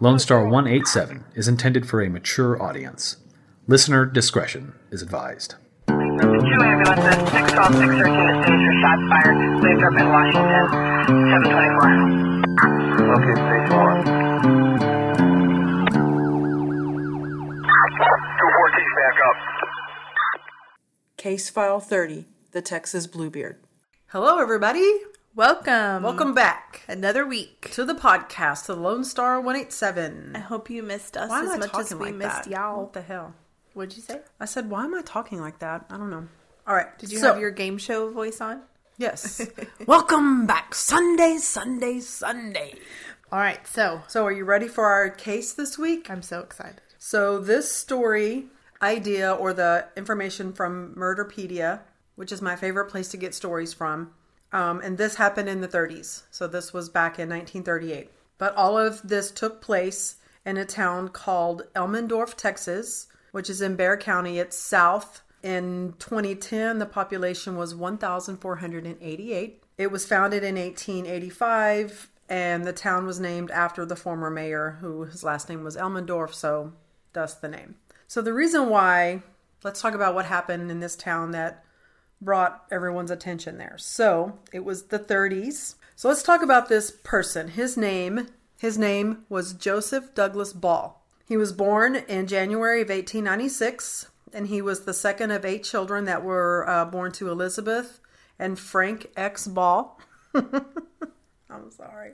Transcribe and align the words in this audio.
Lone 0.00 0.18
Star 0.18 0.44
187 0.44 1.24
is 1.34 1.48
intended 1.48 1.88
for 1.88 2.02
a 2.02 2.08
mature 2.10 2.60
audience. 2.62 3.16
Listener 3.66 4.04
discretion 4.06 4.74
is 4.90 5.02
advised. 5.02 5.54
Two 5.86 5.94
ambulances, 5.94 7.14
612, 7.32 7.74
613 7.74 8.28
is 8.28 8.36
staged 8.44 8.64
for 8.64 8.74
shots 8.80 9.04
fired. 9.08 9.36
Waves 9.62 9.82
up 9.82 9.96
in 9.98 10.06
Washington, 10.08 10.68
724. 11.08 12.48
Okay, 13.16 13.34
stage 13.34 13.70
one. 13.72 14.04
214, 18.04 18.92
back 18.96 19.16
up. 19.28 19.36
Case 21.16 21.48
File 21.50 21.80
30 21.80 22.26
The 22.52 22.62
Texas 22.62 23.06
Bluebeard. 23.06 23.56
Hello, 24.08 24.38
everybody. 24.38 24.86
Welcome. 25.38 26.02
Welcome 26.02 26.34
back 26.34 26.82
Another 26.88 27.24
week. 27.24 27.70
to 27.70 27.84
the 27.84 27.94
podcast, 27.94 28.66
the 28.66 28.74
Lone 28.74 29.04
Star 29.04 29.36
187. 29.40 30.32
I 30.34 30.40
hope 30.40 30.68
you 30.68 30.82
missed 30.82 31.16
us 31.16 31.30
Why 31.30 31.44
as 31.44 31.56
much 31.60 31.70
as 31.76 31.94
we 31.94 32.06
like 32.06 32.14
missed 32.16 32.44
that? 32.46 32.50
y'all. 32.50 32.80
What 32.80 32.92
the 32.92 33.02
hell? 33.02 33.34
What'd 33.72 33.94
you 33.96 34.02
say? 34.02 34.20
I 34.40 34.46
said, 34.46 34.68
why 34.68 34.84
am 34.84 34.96
I 34.96 35.02
talking 35.02 35.40
like 35.40 35.60
that? 35.60 35.84
I 35.90 35.96
don't 35.96 36.10
know. 36.10 36.26
All 36.66 36.74
right. 36.74 36.88
Did 36.98 37.12
you 37.12 37.20
so- 37.20 37.28
have 37.34 37.40
your 37.40 37.52
game 37.52 37.78
show 37.78 38.10
voice 38.10 38.40
on? 38.40 38.62
Yes. 38.96 39.40
Welcome 39.86 40.44
back. 40.46 40.74
Sunday, 40.74 41.36
Sunday, 41.36 42.00
Sunday. 42.00 42.74
All 43.30 43.38
right, 43.38 43.64
so 43.64 44.02
So, 44.08 44.26
are 44.26 44.32
you 44.32 44.44
ready 44.44 44.66
for 44.66 44.86
our 44.86 45.08
case 45.08 45.52
this 45.52 45.78
week? 45.78 46.10
I'm 46.10 46.22
so 46.22 46.40
excited. 46.40 46.80
So, 46.98 47.38
this 47.38 47.70
story 47.70 48.46
idea 48.82 49.32
or 49.34 49.52
the 49.52 49.86
information 49.96 50.52
from 50.52 50.96
Murderpedia, 50.96 51.82
which 52.16 52.32
is 52.32 52.42
my 52.42 52.56
favorite 52.56 52.86
place 52.86 53.06
to 53.10 53.16
get 53.16 53.36
stories 53.36 53.72
from, 53.72 54.10
um, 54.52 54.80
and 54.80 54.96
this 54.96 55.16
happened 55.16 55.48
in 55.48 55.60
the 55.60 55.68
30s. 55.68 56.22
So, 56.30 56.46
this 56.46 56.72
was 56.72 56.88
back 56.88 57.18
in 57.18 57.28
1938. 57.28 58.10
But 58.38 58.54
all 58.56 58.78
of 58.78 59.06
this 59.06 59.30
took 59.30 59.60
place 59.60 60.16
in 60.46 60.56
a 60.56 60.64
town 60.64 61.08
called 61.08 61.64
Elmendorf, 61.74 62.34
Texas, 62.34 63.08
which 63.32 63.50
is 63.50 63.60
in 63.60 63.76
Bexar 63.76 63.98
County. 63.98 64.38
It's 64.38 64.56
south. 64.56 65.22
In 65.42 65.94
2010, 65.98 66.78
the 66.78 66.86
population 66.86 67.56
was 67.56 67.74
1,488. 67.74 69.62
It 69.76 69.90
was 69.92 70.06
founded 70.06 70.42
in 70.42 70.56
1885, 70.56 72.10
and 72.28 72.64
the 72.64 72.72
town 72.72 73.06
was 73.06 73.20
named 73.20 73.50
after 73.50 73.84
the 73.84 73.94
former 73.94 74.30
mayor, 74.30 74.78
who 74.80 75.04
his 75.04 75.22
last 75.22 75.48
name 75.48 75.62
was 75.62 75.76
Elmendorf, 75.76 76.34
so 76.34 76.72
thus 77.12 77.34
the 77.34 77.48
name. 77.48 77.76
So, 78.06 78.22
the 78.22 78.32
reason 78.32 78.68
why, 78.70 79.22
let's 79.62 79.80
talk 79.80 79.94
about 79.94 80.14
what 80.14 80.24
happened 80.24 80.70
in 80.70 80.80
this 80.80 80.96
town 80.96 81.32
that 81.32 81.64
brought 82.20 82.64
everyone's 82.70 83.10
attention 83.10 83.58
there. 83.58 83.76
So, 83.78 84.38
it 84.52 84.64
was 84.64 84.84
the 84.84 84.98
30s. 84.98 85.74
So, 85.96 86.08
let's 86.08 86.22
talk 86.22 86.42
about 86.42 86.68
this 86.68 86.90
person. 86.90 87.48
His 87.48 87.76
name, 87.76 88.28
his 88.58 88.78
name 88.78 89.24
was 89.28 89.54
Joseph 89.54 90.14
Douglas 90.14 90.52
Ball. 90.52 91.04
He 91.26 91.36
was 91.36 91.52
born 91.52 91.96
in 91.96 92.26
January 92.26 92.80
of 92.80 92.88
1896, 92.88 94.06
and 94.32 94.46
he 94.48 94.62
was 94.62 94.80
the 94.80 94.94
second 94.94 95.30
of 95.30 95.44
eight 95.44 95.62
children 95.62 96.04
that 96.06 96.24
were 96.24 96.68
uh, 96.68 96.84
born 96.86 97.12
to 97.12 97.30
Elizabeth 97.30 98.00
and 98.38 98.58
Frank 98.58 99.10
X. 99.16 99.46
Ball. 99.46 100.00
I'm 100.34 101.70
sorry. 101.70 102.12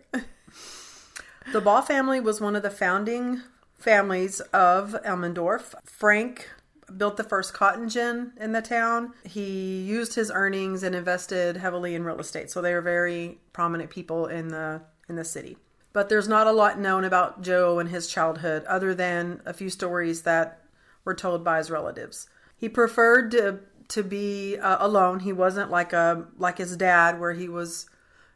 The 1.53 1.61
Ball 1.61 1.83
family 1.83 2.21
was 2.21 2.41
one 2.41 2.57
of 2.57 2.63
the 2.63 2.71
founding 2.71 3.43
families 3.79 4.41
of 4.41 4.97
Elmendorf. 5.05 5.75
Frank 5.85 6.51
built 6.97 7.17
the 7.17 7.25
first 7.25 7.55
cotton 7.55 7.89
gin 7.89 8.33
in 8.39 8.53
the 8.53 8.63
town. 8.63 9.13
He 9.25 9.83
used 9.83 10.15
his 10.15 10.31
earnings 10.31 10.83
and 10.83 10.95
invested 10.95 11.57
heavily 11.57 11.95
in 11.95 12.05
real 12.05 12.21
estate. 12.21 12.51
So 12.51 12.61
they 12.61 12.75
were 12.75 12.81
very 12.81 13.39
prominent 13.53 13.91
people 13.91 14.27
in 14.27 14.49
the 14.49 14.83
in 15.09 15.17
the 15.17 15.25
city. 15.25 15.57
But 15.93 16.09
there's 16.09 16.29
not 16.29 16.47
a 16.47 16.53
lot 16.53 16.79
known 16.79 17.05
about 17.05 17.43
Joe 17.43 17.79
and 17.79 17.89
his 17.89 18.09
childhood 18.09 18.65
other 18.65 18.95
than 18.95 19.41
a 19.47 19.53
few 19.53 19.71
stories 19.71 20.23
that 20.23 20.61
were 21.05 21.15
told 21.15 21.45
by 21.45 21.59
his 21.59 21.71
relatives. 21.71 22.29
He 22.57 22.69
preferred 22.69 23.31
to 23.33 23.61
to 23.89 24.03
be 24.03 24.57
uh, 24.57 24.79
alone. 24.81 25.21
He 25.21 25.33
wasn't 25.33 25.71
like 25.71 25.93
a 25.93 26.27
like 26.39 26.59
his 26.59 26.77
dad 26.77 27.21
where 27.21 27.33
he 27.33 27.49
was 27.49 27.87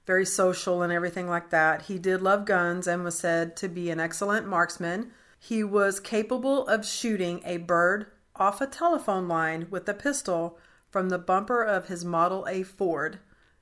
very 0.06 0.25
social 0.25 0.83
and 0.83 0.93
everything 0.93 1.28
like 1.28 1.50
that. 1.50 1.83
He 1.83 1.99
did 1.99 2.23
love 2.23 2.44
guns 2.44 2.87
and 2.87 3.05
was 3.05 3.19
said 3.19 3.56
to 3.59 3.69
be 3.69 3.91
an 3.91 4.00
excellent 4.00 4.47
marksman. 4.47 5.11
He 5.39 5.62
was 5.62 6.00
capable 6.00 6.67
of 6.67 6.87
shooting 6.87 7.43
a 7.44 7.59
bird 7.59 8.06
off 8.38 8.60
a 8.60 8.66
telephone 8.66 9.28
line 9.28 9.66
with 9.71 9.88
a 9.88 9.94
pistol 9.94 10.59
from 10.91 11.09
the 11.09 11.19
bumper 11.19 11.62
of 11.62 11.88
his 11.88 12.04
Model 12.04 12.47
A 12.49 12.62
Ford, 12.62 13.19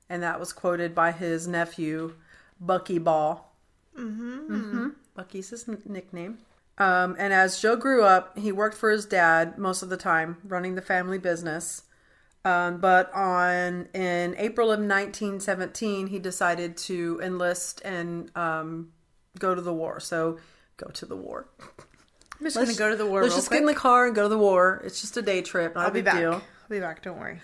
and 0.09 0.23
that 0.23 0.39
was 0.39 0.53
quoted 0.53 0.95
by 0.95 1.11
his 1.11 1.47
nephew, 1.47 2.15
Bucky 2.59 2.97
Ball. 2.97 3.53
Mm-hmm. 3.97 4.89
Bucky's 5.15 5.49
his 5.49 5.67
n- 5.67 5.81
nickname. 5.85 6.39
Um, 6.77 7.15
and 7.17 7.33
as 7.33 7.59
Joe 7.59 7.75
grew 7.75 8.03
up, 8.03 8.37
he 8.37 8.51
worked 8.51 8.77
for 8.77 8.91
his 8.91 9.05
dad 9.05 9.57
most 9.57 9.81
of 9.81 9.89
the 9.89 9.97
time, 9.97 10.37
running 10.43 10.75
the 10.75 10.81
family 10.81 11.17
business. 11.17 11.83
Um, 12.45 12.79
but 12.79 13.13
on 13.13 13.89
in 13.93 14.35
April 14.37 14.67
of 14.67 14.79
1917, 14.79 16.07
he 16.07 16.19
decided 16.19 16.77
to 16.77 17.19
enlist 17.21 17.81
and 17.83 18.31
um, 18.37 18.93
go 19.39 19.53
to 19.55 19.61
the 19.61 19.73
war. 19.73 19.99
So 19.99 20.37
go 20.77 20.87
to 20.91 21.05
the 21.05 21.15
war. 21.15 21.49
I'm 22.39 22.45
just 22.45 22.55
going 22.55 22.67
to 22.69 22.75
go 22.75 22.89
to 22.89 22.95
the 22.95 23.05
war 23.05 23.23
Let's 23.23 23.35
just 23.35 23.47
quick. 23.47 23.57
get 23.59 23.63
in 23.63 23.67
the 23.67 23.79
car 23.79 24.05
and 24.05 24.15
go 24.15 24.23
to 24.23 24.29
the 24.29 24.37
war. 24.37 24.81
It's 24.85 25.01
just 25.01 25.17
a 25.17 25.21
day 25.21 25.41
trip, 25.41 25.75
not 25.75 25.85
I'll 25.85 25.91
a 25.91 25.93
be 25.93 26.01
back. 26.01 26.17
deal. 26.17 26.33
I'll 26.33 26.69
be 26.69 26.79
back. 26.79 27.01
Don't 27.01 27.19
worry. 27.19 27.39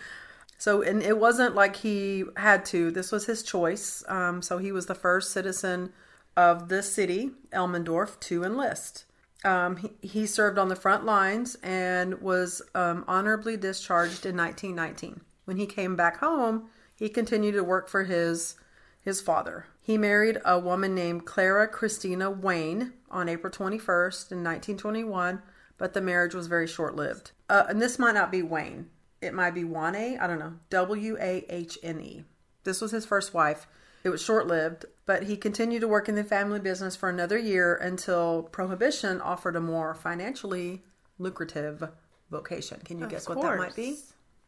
So, 0.58 0.82
and 0.82 1.02
it 1.04 1.18
wasn't 1.18 1.56
like 1.56 1.76
he 1.78 2.24
had 2.38 2.64
to. 2.68 2.92
This 2.92 3.12
was 3.12 3.26
his 3.26 3.44
choice. 3.44 4.04
Um, 4.08 4.42
so 4.42 4.60
he 4.60 4.72
was 4.72 4.86
the 4.86 4.96
first 4.96 5.32
citizen 5.32 5.92
of 6.38 6.70
this 6.70 6.92
city, 6.94 7.32
Elmendorf, 7.52 8.20
to 8.22 8.44
enlist. 8.44 9.06
Um, 9.44 9.78
he, 9.78 9.92
he 10.02 10.26
served 10.26 10.58
on 10.58 10.70
the 10.70 10.76
front 10.76 11.06
lines 11.06 11.58
and 11.62 12.22
was 12.22 12.62
um, 12.76 13.04
honorably 13.08 13.58
discharged 13.58 14.26
in 14.26 14.38
1919. 14.38 15.22
When 15.46 15.58
he 15.58 15.66
came 15.66 15.96
back 15.98 16.18
home, 16.20 16.70
he 16.96 17.10
continued 17.10 17.54
to 17.54 17.64
work 17.64 17.90
for 17.90 18.04
his 18.06 18.56
his 19.02 19.20
father. 19.20 19.66
He 19.84 19.98
married 19.98 20.40
a 20.46 20.58
woman 20.58 20.96
named 20.96 21.26
Clara 21.26 21.68
Christina 21.68 22.32
Wayne 22.32 22.94
on 23.12 23.28
April 23.28 23.52
21st 23.52 24.32
in 24.32 24.38
1921, 24.42 25.42
but 25.78 25.94
the 25.94 26.00
marriage 26.00 26.34
was 26.34 26.48
very 26.48 26.68
short 26.68 26.96
lived. 26.96 27.32
Uh, 27.50 27.66
and 27.68 27.82
this 27.82 28.00
might 28.00 28.14
not 28.16 28.32
be 28.32 28.42
Wayne. 28.42 28.90
It 29.22 29.34
might 29.34 29.54
be 29.54 29.66
Wane. 29.66 30.18
I 30.20 30.26
don't 30.26 30.40
know. 30.40 30.54
W 30.70 31.18
A 31.20 31.46
H 31.50 31.78
N 31.84 32.00
E. 32.00 32.24
This 32.64 32.80
was 32.80 32.92
his 32.92 33.06
first 33.06 33.34
wife. 33.34 33.68
It 34.06 34.10
was 34.10 34.22
short 34.22 34.48
lived, 34.48 34.86
but 35.06 35.24
he 35.24 35.36
continued 35.36 35.82
to 35.82 35.88
work 35.88 36.08
in 36.08 36.16
the 36.16 36.24
family 36.24 36.60
business 36.60 36.96
for 36.96 37.10
another 37.10 37.38
year 37.38 37.76
until 37.76 38.44
Prohibition 38.44 39.20
offered 39.20 39.58
a 39.58 39.62
more 39.62 39.94
financially 39.94 40.84
lucrative 41.20 41.90
vocation. 42.32 42.80
Can 42.86 43.00
you 43.00 43.08
guess 43.08 43.28
what 43.28 43.42
that 43.42 43.58
might 43.58 43.76
be? 43.76 43.98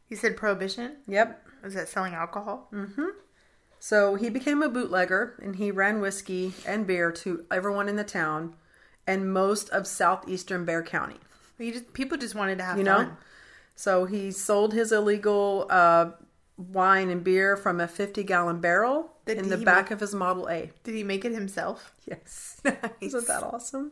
You 0.08 0.16
said 0.16 0.38
prohibition? 0.38 0.98
Yep. 1.08 1.46
Was 1.64 1.74
that 1.74 1.90
selling 1.90 2.14
alcohol? 2.14 2.70
So 3.86 4.16
he 4.16 4.32
became 4.32 4.64
a 4.64 4.68
bootlegger 4.68 5.36
and 5.44 5.58
he 5.58 5.70
ran 5.70 6.02
whiskey 6.02 6.54
and 6.66 6.88
beer 6.88 7.12
to 7.12 7.46
everyone 7.52 7.88
in 7.88 7.98
the 7.98 8.04
town 8.04 8.56
and 9.06 9.32
most 9.32 9.70
of 9.70 9.86
southeastern 9.86 10.66
Bexar 10.66 10.82
County. 10.82 11.18
Just, 11.60 11.94
people 11.94 12.18
just 12.18 12.34
wanted 12.34 12.58
to 12.58 12.64
have 12.64 12.80
You 12.80 12.86
fun. 12.86 13.06
know? 13.10 13.12
So 13.76 14.06
he 14.06 14.32
sold 14.32 14.74
his 14.74 14.92
illegal 14.92 15.68
uh, 15.70 16.10
wine 16.58 17.12
and 17.12 17.24
beer 17.24 17.56
from 17.56 17.80
a 17.80 17.88
50 17.88 18.24
gallon 18.24 18.60
barrel 18.60 19.12
Did 19.28 19.38
in 19.38 19.50
the 19.50 19.58
back 19.58 19.86
make- 19.86 19.92
of 19.92 20.00
his 20.00 20.16
Model 20.16 20.50
A. 20.50 20.72
Did 20.84 20.96
he 20.96 21.04
make 21.04 21.24
it 21.24 21.32
himself? 21.34 21.94
Yes. 22.08 22.60
Isn't 23.02 23.28
that 23.28 23.44
awesome? 23.44 23.92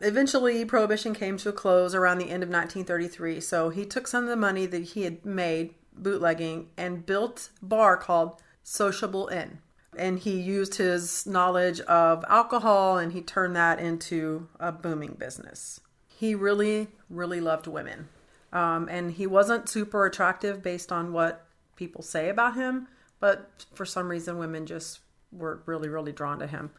Eventually, 0.00 0.64
Prohibition 0.64 1.12
came 1.12 1.36
to 1.38 1.48
a 1.48 1.52
close 1.52 1.92
around 1.92 2.18
the 2.18 2.30
end 2.30 2.44
of 2.44 2.48
1933. 2.48 3.40
So 3.40 3.70
he 3.70 3.84
took 3.84 4.06
some 4.06 4.22
of 4.22 4.30
the 4.30 4.36
money 4.36 4.66
that 4.66 4.82
he 4.82 5.02
had 5.02 5.26
made 5.26 5.74
bootlegging 5.92 6.68
and 6.76 7.04
built 7.04 7.50
a 7.60 7.64
bar 7.64 7.96
called 7.96 8.40
Sociable 8.62 9.28
Inn. 9.28 9.58
And 9.96 10.18
he 10.20 10.40
used 10.40 10.76
his 10.76 11.26
knowledge 11.26 11.80
of 11.80 12.24
alcohol 12.28 12.96
and 12.98 13.12
he 13.12 13.20
turned 13.22 13.56
that 13.56 13.80
into 13.80 14.48
a 14.60 14.70
booming 14.70 15.16
business. 15.18 15.80
He 16.06 16.34
really, 16.34 16.88
really 17.08 17.40
loved 17.40 17.66
women. 17.66 18.08
Um, 18.52 18.88
and 18.88 19.12
he 19.12 19.26
wasn't 19.26 19.68
super 19.68 20.06
attractive 20.06 20.62
based 20.62 20.92
on 20.92 21.12
what 21.12 21.46
people 21.76 22.02
say 22.02 22.28
about 22.28 22.54
him, 22.54 22.88
but 23.20 23.66
for 23.74 23.84
some 23.84 24.08
reason, 24.08 24.38
women 24.38 24.66
just 24.66 25.00
were 25.32 25.62
really, 25.66 25.88
really 25.88 26.12
drawn 26.12 26.38
to 26.40 26.46
him. 26.46 26.70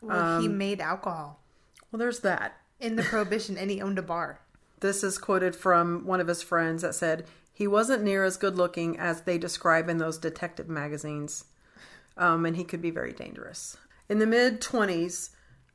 Well, 0.00 0.18
Um, 0.36 0.42
he 0.42 0.48
made 0.48 0.80
alcohol 0.80 1.40
Well, 1.90 1.98
there's 1.98 2.20
that. 2.20 2.56
in 2.80 2.96
the 2.96 3.02
prohibition 3.02 3.56
and 3.58 3.70
he 3.70 3.80
owned 3.80 3.98
a 3.98 4.02
bar. 4.02 4.40
This 4.80 5.02
is 5.02 5.18
quoted 5.18 5.56
from 5.56 6.04
one 6.06 6.20
of 6.20 6.28
his 6.28 6.42
friends 6.42 6.82
that 6.82 6.94
said, 6.94 7.26
He 7.58 7.66
wasn't 7.66 8.04
near 8.04 8.22
as 8.22 8.36
good 8.36 8.56
looking 8.56 8.96
as 9.00 9.22
they 9.22 9.36
describe 9.36 9.88
in 9.88 9.98
those 9.98 10.16
detective 10.16 10.68
magazines, 10.68 11.46
um, 12.16 12.46
and 12.46 12.56
he 12.56 12.62
could 12.62 12.80
be 12.80 12.92
very 12.92 13.12
dangerous. 13.12 13.76
In 14.08 14.20
the 14.20 14.28
mid 14.28 14.60
20s, 14.60 15.30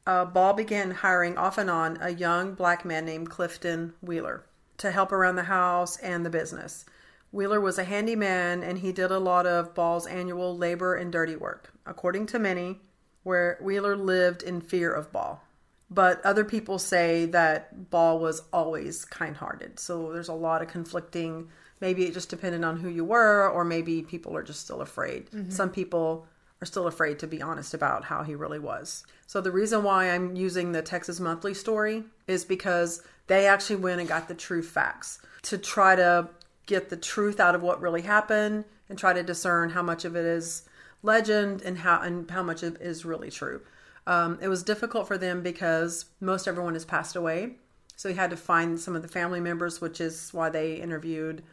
uh, 0.07 0.23
Ball 0.23 0.53
began 0.53 0.91
hiring 0.91 1.37
off 1.37 1.57
and 1.57 1.69
on 1.69 1.97
a 1.99 2.11
young 2.11 2.53
black 2.53 2.85
man 2.85 3.03
named 3.03 3.29
Clifton 3.29 3.95
Wheeler 3.99 4.45
to 4.77 4.91
help 4.91 5.11
around 5.11 5.35
the 5.35 5.43
house 5.43 5.97
and 5.97 6.25
the 6.25 6.29
business. 6.29 6.85
Wheeler 7.33 7.59
was 7.59 7.77
a 7.77 7.83
handyman 7.83 8.63
and 8.63 8.79
he 8.79 8.93
did 8.93 9.11
a 9.11 9.19
lot 9.19 9.45
of 9.45 9.75
Ball's 9.75 10.07
annual 10.07 10.57
labor 10.57 10.95
and 10.95 11.11
dirty 11.11 11.35
work, 11.35 11.73
according 11.85 12.27
to 12.27 12.39
many, 12.39 12.79
where 13.23 13.57
Wheeler 13.61 13.97
lived 13.97 14.41
in 14.41 14.61
fear 14.61 14.89
of 14.89 15.11
Ball. 15.11 15.43
But 15.89 16.25
other 16.25 16.45
people 16.45 16.79
say 16.79 17.25
that 17.25 17.89
Ball 17.89 18.19
was 18.19 18.43
always 18.53 19.03
kind 19.03 19.35
hearted. 19.35 19.81
So 19.81 20.13
there's 20.13 20.29
a 20.29 20.33
lot 20.33 20.61
of 20.61 20.69
conflicting. 20.69 21.49
Maybe 21.83 22.05
it 22.05 22.13
just 22.13 22.29
depended 22.29 22.63
on 22.63 22.77
who 22.77 22.87
you 22.87 23.03
were, 23.03 23.49
or 23.49 23.65
maybe 23.65 24.01
people 24.03 24.37
are 24.37 24.41
just 24.41 24.61
still 24.61 24.79
afraid. 24.79 25.27
Some 25.51 25.69
people 25.69 26.25
are 26.61 26.65
still 26.65 26.87
afraid 26.87 27.19
to 27.19 27.27
be 27.27 27.41
honest 27.41 27.73
about 27.73 28.05
how 28.05 28.23
he 28.23 28.35
really 28.35 28.57
was. 28.57 29.03
So 29.27 29.41
the 29.41 29.51
reason 29.51 29.83
why 29.83 30.09
I'm 30.09 30.33
using 30.33 30.71
the 30.71 30.81
Texas 30.81 31.19
Monthly 31.19 31.53
story 31.53 32.05
is 32.25 32.45
because 32.45 33.03
they 33.27 33.47
actually 33.47 33.75
went 33.87 33.99
and 33.99 34.07
got 34.07 34.29
the 34.29 34.33
true 34.33 34.63
facts 34.63 35.19
to 35.41 35.57
try 35.57 35.97
to 35.97 36.29
get 36.67 36.89
the 36.89 36.95
truth 36.95 37.41
out 37.41 37.53
of 37.53 37.61
what 37.61 37.81
really 37.81 38.03
happened 38.03 38.63
and 38.87 38.97
try 38.97 39.11
to 39.11 39.21
discern 39.21 39.71
how 39.71 39.83
much 39.83 40.05
of 40.05 40.15
it 40.15 40.25
is 40.25 40.63
legend 41.01 41.61
and 41.63 41.79
how 41.79 41.99
and 41.99 42.31
how 42.31 42.43
much 42.43 42.63
of 42.63 42.75
it 42.75 42.81
is 42.81 43.03
really 43.03 43.29
true. 43.29 43.59
Um, 44.07 44.39
it 44.41 44.47
was 44.47 44.63
difficult 44.63 45.05
for 45.05 45.17
them 45.17 45.43
because 45.43 46.05
most 46.21 46.47
everyone 46.47 46.75
has 46.75 46.85
passed 46.85 47.17
away, 47.17 47.57
so 47.97 48.07
he 48.07 48.15
had 48.15 48.29
to 48.29 48.37
find 48.37 48.79
some 48.79 48.95
of 48.95 49.01
the 49.01 49.09
family 49.09 49.41
members, 49.41 49.81
which 49.81 49.99
is 49.99 50.29
why 50.31 50.47
they 50.49 50.75
interviewed 50.75 51.43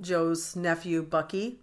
Joe's 0.00 0.56
nephew 0.56 1.02
Bucky, 1.02 1.58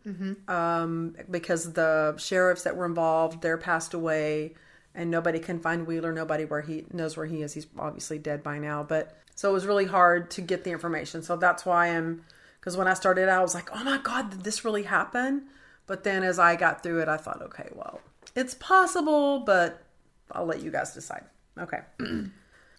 um, 0.47 1.15
because 1.29 1.73
the 1.73 2.15
sheriffs 2.17 2.63
that 2.63 2.75
were 2.75 2.85
involved 2.85 3.41
they're 3.41 3.57
passed 3.57 3.93
away, 3.93 4.53
and 4.93 5.09
nobody 5.11 5.39
can 5.39 5.59
find 5.59 5.87
Wheeler. 5.87 6.11
Nobody 6.11 6.45
where 6.45 6.61
he 6.61 6.85
knows 6.91 7.17
where 7.17 7.25
he 7.25 7.41
is. 7.41 7.53
He's 7.53 7.67
obviously 7.77 8.17
dead 8.17 8.43
by 8.43 8.59
now. 8.59 8.83
But 8.83 9.17
so 9.35 9.49
it 9.49 9.53
was 9.53 9.65
really 9.65 9.85
hard 9.85 10.31
to 10.31 10.41
get 10.41 10.63
the 10.63 10.71
information. 10.71 11.21
So 11.21 11.35
that's 11.35 11.65
why 11.65 11.87
I'm 11.87 12.23
because 12.59 12.77
when 12.77 12.87
I 12.87 12.93
started 12.93 13.29
out, 13.29 13.39
I 13.39 13.43
was 13.43 13.53
like, 13.53 13.69
oh 13.75 13.83
my 13.83 13.99
god, 13.99 14.31
did 14.31 14.43
this 14.43 14.65
really 14.65 14.83
happen? 14.83 15.43
But 15.87 16.03
then 16.03 16.23
as 16.23 16.39
I 16.39 16.55
got 16.55 16.81
through 16.81 17.01
it, 17.01 17.07
I 17.07 17.17
thought, 17.17 17.41
okay, 17.41 17.69
well, 17.75 18.01
it's 18.35 18.55
possible, 18.55 19.39
but 19.39 19.83
I'll 20.31 20.45
let 20.45 20.61
you 20.61 20.71
guys 20.71 20.93
decide. 20.93 21.25
Okay. 21.59 21.81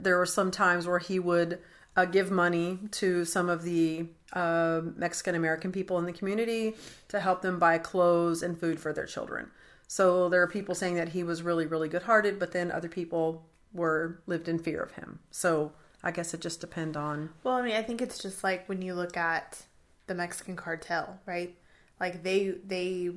there 0.00 0.18
were 0.18 0.26
some 0.26 0.50
times 0.50 0.86
where 0.86 0.98
he 0.98 1.18
would 1.18 1.60
uh, 1.96 2.04
give 2.04 2.30
money 2.30 2.80
to 2.92 3.24
some 3.24 3.48
of 3.48 3.62
the 3.62 4.06
uh, 4.32 4.80
Mexican 4.96 5.34
American 5.34 5.72
people 5.72 5.98
in 5.98 6.04
the 6.04 6.12
community 6.12 6.74
to 7.08 7.20
help 7.20 7.42
them 7.42 7.58
buy 7.58 7.78
clothes 7.78 8.42
and 8.42 8.58
food 8.58 8.80
for 8.80 8.92
their 8.92 9.06
children. 9.06 9.50
So 9.88 10.28
there 10.28 10.42
are 10.42 10.48
people 10.48 10.74
saying 10.74 10.96
that 10.96 11.10
he 11.10 11.22
was 11.22 11.42
really, 11.42 11.66
really 11.66 11.88
good 11.88 12.02
hearted, 12.02 12.38
but 12.38 12.52
then 12.52 12.72
other 12.72 12.88
people 12.88 13.46
were 13.72 14.20
lived 14.26 14.48
in 14.48 14.58
fear 14.58 14.82
of 14.82 14.92
him. 14.92 15.20
So 15.30 15.72
I 16.02 16.10
guess 16.10 16.34
it 16.34 16.40
just 16.40 16.60
depend 16.60 16.96
on 16.96 17.30
Well, 17.44 17.54
I 17.54 17.62
mean, 17.62 17.76
I 17.76 17.82
think 17.82 18.02
it's 18.02 18.18
just 18.18 18.42
like 18.42 18.68
when 18.68 18.82
you 18.82 18.94
look 18.94 19.16
at 19.16 19.62
the 20.06 20.14
Mexican 20.14 20.56
cartel, 20.56 21.20
right? 21.26 21.56
Like 22.00 22.22
they 22.22 22.54
they 22.64 23.10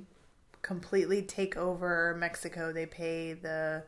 completely 0.62 1.22
take 1.22 1.58
over 1.58 2.16
Mexico. 2.20 2.72
They 2.72 2.86
pay 2.86 3.34
the 3.34 3.84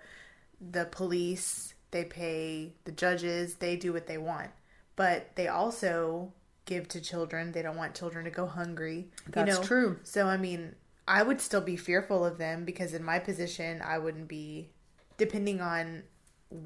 the 0.59 0.85
police, 0.85 1.73
they 1.91 2.05
pay 2.05 2.73
the 2.85 2.91
judges, 2.91 3.55
they 3.55 3.75
do 3.75 3.93
what 3.93 4.07
they 4.07 4.17
want. 4.17 4.51
But 4.95 5.35
they 5.35 5.47
also 5.47 6.33
give 6.65 6.87
to 6.89 7.01
children. 7.01 7.51
They 7.51 7.61
don't 7.61 7.77
want 7.77 7.95
children 7.95 8.25
to 8.25 8.31
go 8.31 8.45
hungry. 8.45 9.09
That's 9.27 9.49
you 9.49 9.59
know? 9.59 9.63
true. 9.63 9.99
So 10.03 10.27
I 10.27 10.37
mean, 10.37 10.75
I 11.07 11.23
would 11.23 11.41
still 11.41 11.61
be 11.61 11.75
fearful 11.75 12.25
of 12.25 12.37
them 12.37 12.65
because 12.65 12.93
in 12.93 13.03
my 13.03 13.19
position, 13.19 13.81
I 13.81 13.97
wouldn't 13.97 14.27
be 14.27 14.69
depending 15.17 15.61
on 15.61 16.03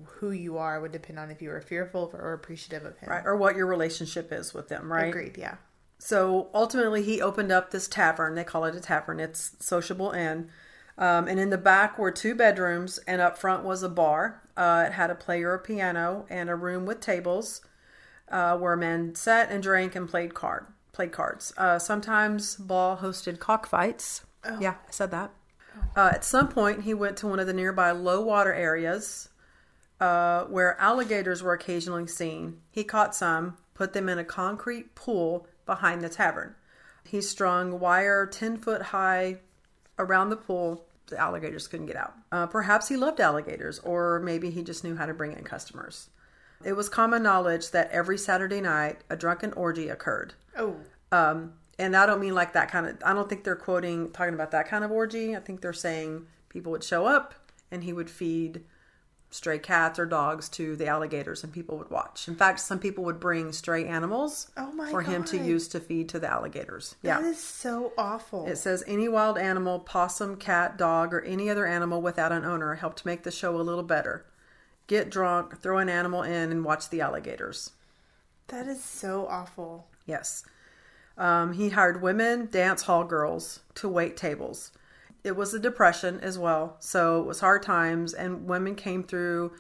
who 0.06 0.32
you 0.32 0.58
are 0.58 0.82
would 0.82 0.92
depend 0.92 1.20
on 1.20 1.30
if 1.30 1.42
you 1.42 1.50
were 1.50 1.62
fearful 1.62 2.12
or 2.14 2.34
appreciative 2.34 2.86
of 2.86 2.98
him. 2.98 3.10
right 3.10 3.24
or 3.26 3.36
what 3.36 3.56
your 3.56 3.68
relationship 3.68 4.32
is 4.32 4.54
with 4.54 4.68
them, 4.68 4.92
right? 4.92 5.10
Agreed, 5.10 5.38
yeah. 5.38 5.56
So 5.98 6.50
ultimately, 6.54 7.04
he 7.04 7.22
opened 7.22 7.52
up 7.52 7.72
this 7.72 7.88
tavern. 7.88 8.36
They 8.36 8.44
call 8.44 8.66
it 8.66 8.76
a 8.76 8.80
tavern. 8.80 9.20
It's 9.20 9.56
sociable 9.60 10.12
inn. 10.12 10.50
Um, 10.98 11.28
and 11.28 11.40
in 11.40 11.50
the 11.50 11.58
back 11.58 11.98
were 11.98 12.12
two 12.12 12.36
bedrooms, 12.36 13.00
and 13.00 13.22
up 13.22 13.38
front 13.38 13.64
was 13.64 13.84
a 13.84 13.90
bar. 13.90 14.42
Uh, 14.56 14.86
it 14.88 14.94
had 14.94 15.10
a 15.10 15.16
player, 15.16 15.54
a 15.54 15.60
piano, 15.60 16.26
and 16.30 16.50
a 16.50 16.56
room 16.56 16.86
with 16.86 17.00
tables 17.00 17.62
uh, 18.30 18.58
where 18.58 18.76
men 18.76 19.16
sat 19.16 19.52
and 19.52 19.62
drank 19.62 19.96
and 19.96 20.10
played 20.10 20.34
card 20.34 20.68
played 20.96 21.12
cards. 21.12 21.54
Uh, 21.58 21.78
sometimes 21.78 22.56
Ball 22.56 22.98
hosted 22.98 23.38
cockfights. 23.38 24.26
Yeah, 24.60 24.76
I 24.88 24.92
said 24.92 25.12
that. 25.12 25.32
Uh, 25.96 26.12
at 26.14 26.24
some 26.24 26.48
point, 26.48 26.84
he 26.84 26.94
went 26.94 27.18
to 27.18 27.28
one 27.28 27.40
of 27.40 27.48
the 27.48 27.54
nearby 27.54 27.92
low 27.92 28.22
water 28.22 28.54
areas 28.54 29.30
uh, 30.00 30.46
where 30.46 30.80
alligators 30.80 31.44
were 31.44 31.54
occasionally 31.54 32.08
seen. 32.08 32.62
He 32.72 32.84
caught 32.84 33.14
some, 33.14 33.58
put 33.74 33.94
them 33.94 34.08
in 34.08 34.18
a 34.18 34.24
concrete 34.24 34.96
pool 34.96 35.48
behind 35.66 36.02
the 36.02 36.10
tavern. 36.10 36.56
He 37.04 37.22
strung 37.22 37.80
wire 37.80 38.26
10 38.26 38.58
foot 38.58 38.82
high 38.82 39.40
around 40.00 40.30
the 40.30 40.38
pool. 40.38 40.86
The 41.08 41.18
alligators 41.20 41.68
couldn't 41.68 41.88
get 41.88 41.98
out. 41.98 42.14
Uh, 42.32 42.48
perhaps 42.48 42.88
he 42.88 42.96
loved 42.96 43.20
alligators, 43.20 43.80
or 43.80 44.20
maybe 44.22 44.50
he 44.50 44.64
just 44.64 44.84
knew 44.84 44.96
how 44.96 45.06
to 45.06 45.14
bring 45.14 45.34
in 45.34 45.44
customers. 45.44 46.10
It 46.66 46.76
was 46.76 46.90
common 46.90 47.22
knowledge 47.24 47.72
that 47.72 47.92
every 47.92 48.18
Saturday 48.18 48.60
night 48.60 48.98
a 49.10 49.16
drunken 49.16 49.54
orgy 49.54 49.88
occurred. 49.90 50.34
Oh, 50.58 50.76
um, 51.12 51.54
And 51.78 51.96
I 51.96 52.06
don't 52.06 52.20
mean 52.20 52.34
like 52.34 52.54
that 52.54 52.72
kind 52.72 52.88
of, 52.88 52.98
I 53.06 53.14
don't 53.14 53.30
think 53.30 53.44
they're 53.44 53.56
quoting, 53.56 54.12
talking 54.12 54.34
about 54.34 54.52
that 54.52 54.68
kind 54.68 54.84
of 54.84 54.92
orgy. 54.92 55.36
I 55.36 55.40
think 55.40 55.62
they're 55.62 55.74
saying 55.74 56.26
people 56.50 56.72
would 56.72 56.84
show 56.84 57.06
up 57.06 57.36
and 57.70 57.84
he 57.84 57.94
would 57.94 58.10
feed 58.10 58.64
stray 59.30 59.60
cats 59.60 60.00
or 60.00 60.06
dogs 60.06 60.48
to 60.48 60.76
the 60.78 60.88
alligators 60.88 61.44
and 61.44 61.52
people 61.52 61.78
would 61.78 61.90
watch. 61.90 62.28
In 62.28 62.36
fact, 62.36 62.62
some 62.62 62.80
people 62.80 63.04
would 63.04 63.20
bring 63.20 63.52
stray 63.52 63.86
animals 63.86 64.50
Oh 64.56 64.72
my 64.72 64.90
for 64.90 65.02
him 65.02 65.24
to 65.26 65.38
use 65.38 65.68
to 65.70 65.80
feed 65.80 66.08
to 66.10 66.20
the 66.20 66.32
alligators. 66.32 66.96
Yeah. 67.04 67.20
that 67.22 67.28
is 67.28 67.44
so 67.44 67.92
awful. 67.98 68.48
It 68.48 68.56
says 68.58 68.84
any 68.88 69.10
wild 69.10 69.38
animal, 69.38 69.80
possum, 69.80 70.38
cat, 70.38 70.78
dog, 70.78 71.14
or 71.14 71.22
any 71.22 71.50
other 71.50 71.66
animal 71.68 72.02
without 72.02 72.32
an 72.32 72.46
owner 72.46 72.76
helped 72.76 73.06
make 73.06 73.24
the 73.24 73.32
show 73.32 73.60
a 73.60 73.62
little 73.62 73.84
better. 73.84 74.26
Get 74.88 75.10
drunk, 75.10 75.60
throw 75.62 75.80
an 75.80 75.90
animal 75.90 76.22
in, 76.24 76.52
and 76.52 76.64
watch 76.64 76.90
the 76.90 77.02
alligators. 77.02 77.72
that 78.48 78.68
is 78.68 78.84
so 78.84 79.26
awful. 79.28 79.88
Yes. 80.06 80.44
Um, 81.18 81.54
he 81.54 81.70
hired 81.70 82.02
women, 82.02 82.50
dance 82.52 82.84
hall 82.84 83.04
girls 83.04 83.62
to 83.76 83.88
wait 83.90 84.18
tables. 84.18 84.72
It 85.24 85.36
was 85.36 85.54
a 85.54 85.60
depression 85.60 86.20
as 86.20 86.38
well, 86.38 86.78
so 86.80 87.22
it 87.22 87.26
was 87.26 87.40
hard 87.40 87.64
times, 87.64 88.14
and 88.14 88.48
women 88.48 88.76
came 88.76 89.02
through 89.04 89.54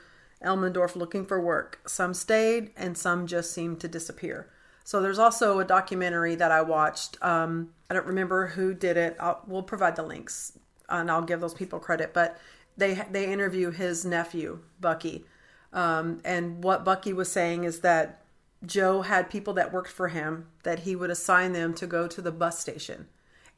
Elmendorf 0.43 0.95
looking 0.95 1.25
for 1.25 1.41
work. 1.41 1.79
Some 1.87 2.13
stayed, 2.13 2.71
and 2.77 2.95
some 2.95 3.25
just 3.25 3.51
seemed 3.51 3.79
to 3.79 3.87
disappear. 3.87 4.47
So 4.83 5.01
there's 5.01 5.17
also 5.17 5.57
a 5.59 5.65
documentary 5.65 6.35
that 6.35 6.51
I 6.51 6.61
watched. 6.61 7.17
Um, 7.23 7.71
I 7.89 7.95
don't 7.95 8.05
remember 8.05 8.47
who 8.47 8.75
did 8.75 8.97
it. 8.97 9.17
I'll, 9.19 9.41
we'll 9.47 9.63
provide 9.63 9.95
the 9.95 10.03
links, 10.03 10.59
and 10.87 11.09
I'll 11.09 11.23
give 11.23 11.41
those 11.41 11.55
people 11.55 11.79
credit. 11.79 12.13
But 12.13 12.37
they 12.77 13.01
they 13.11 13.31
interview 13.31 13.71
his 13.71 14.05
nephew 14.05 14.59
Bucky, 14.79 15.25
um, 15.73 16.21
and 16.23 16.63
what 16.63 16.85
Bucky 16.85 17.13
was 17.13 17.31
saying 17.31 17.63
is 17.63 17.81
that 17.81 18.21
Joe 18.65 19.01
had 19.01 19.29
people 19.29 19.53
that 19.53 19.73
worked 19.73 19.91
for 19.91 20.07
him 20.07 20.47
that 20.63 20.79
he 20.79 20.95
would 20.95 21.09
assign 21.09 21.53
them 21.53 21.73
to 21.75 21.87
go 21.87 22.07
to 22.07 22.21
the 22.21 22.31
bus 22.31 22.59
station 22.59 23.07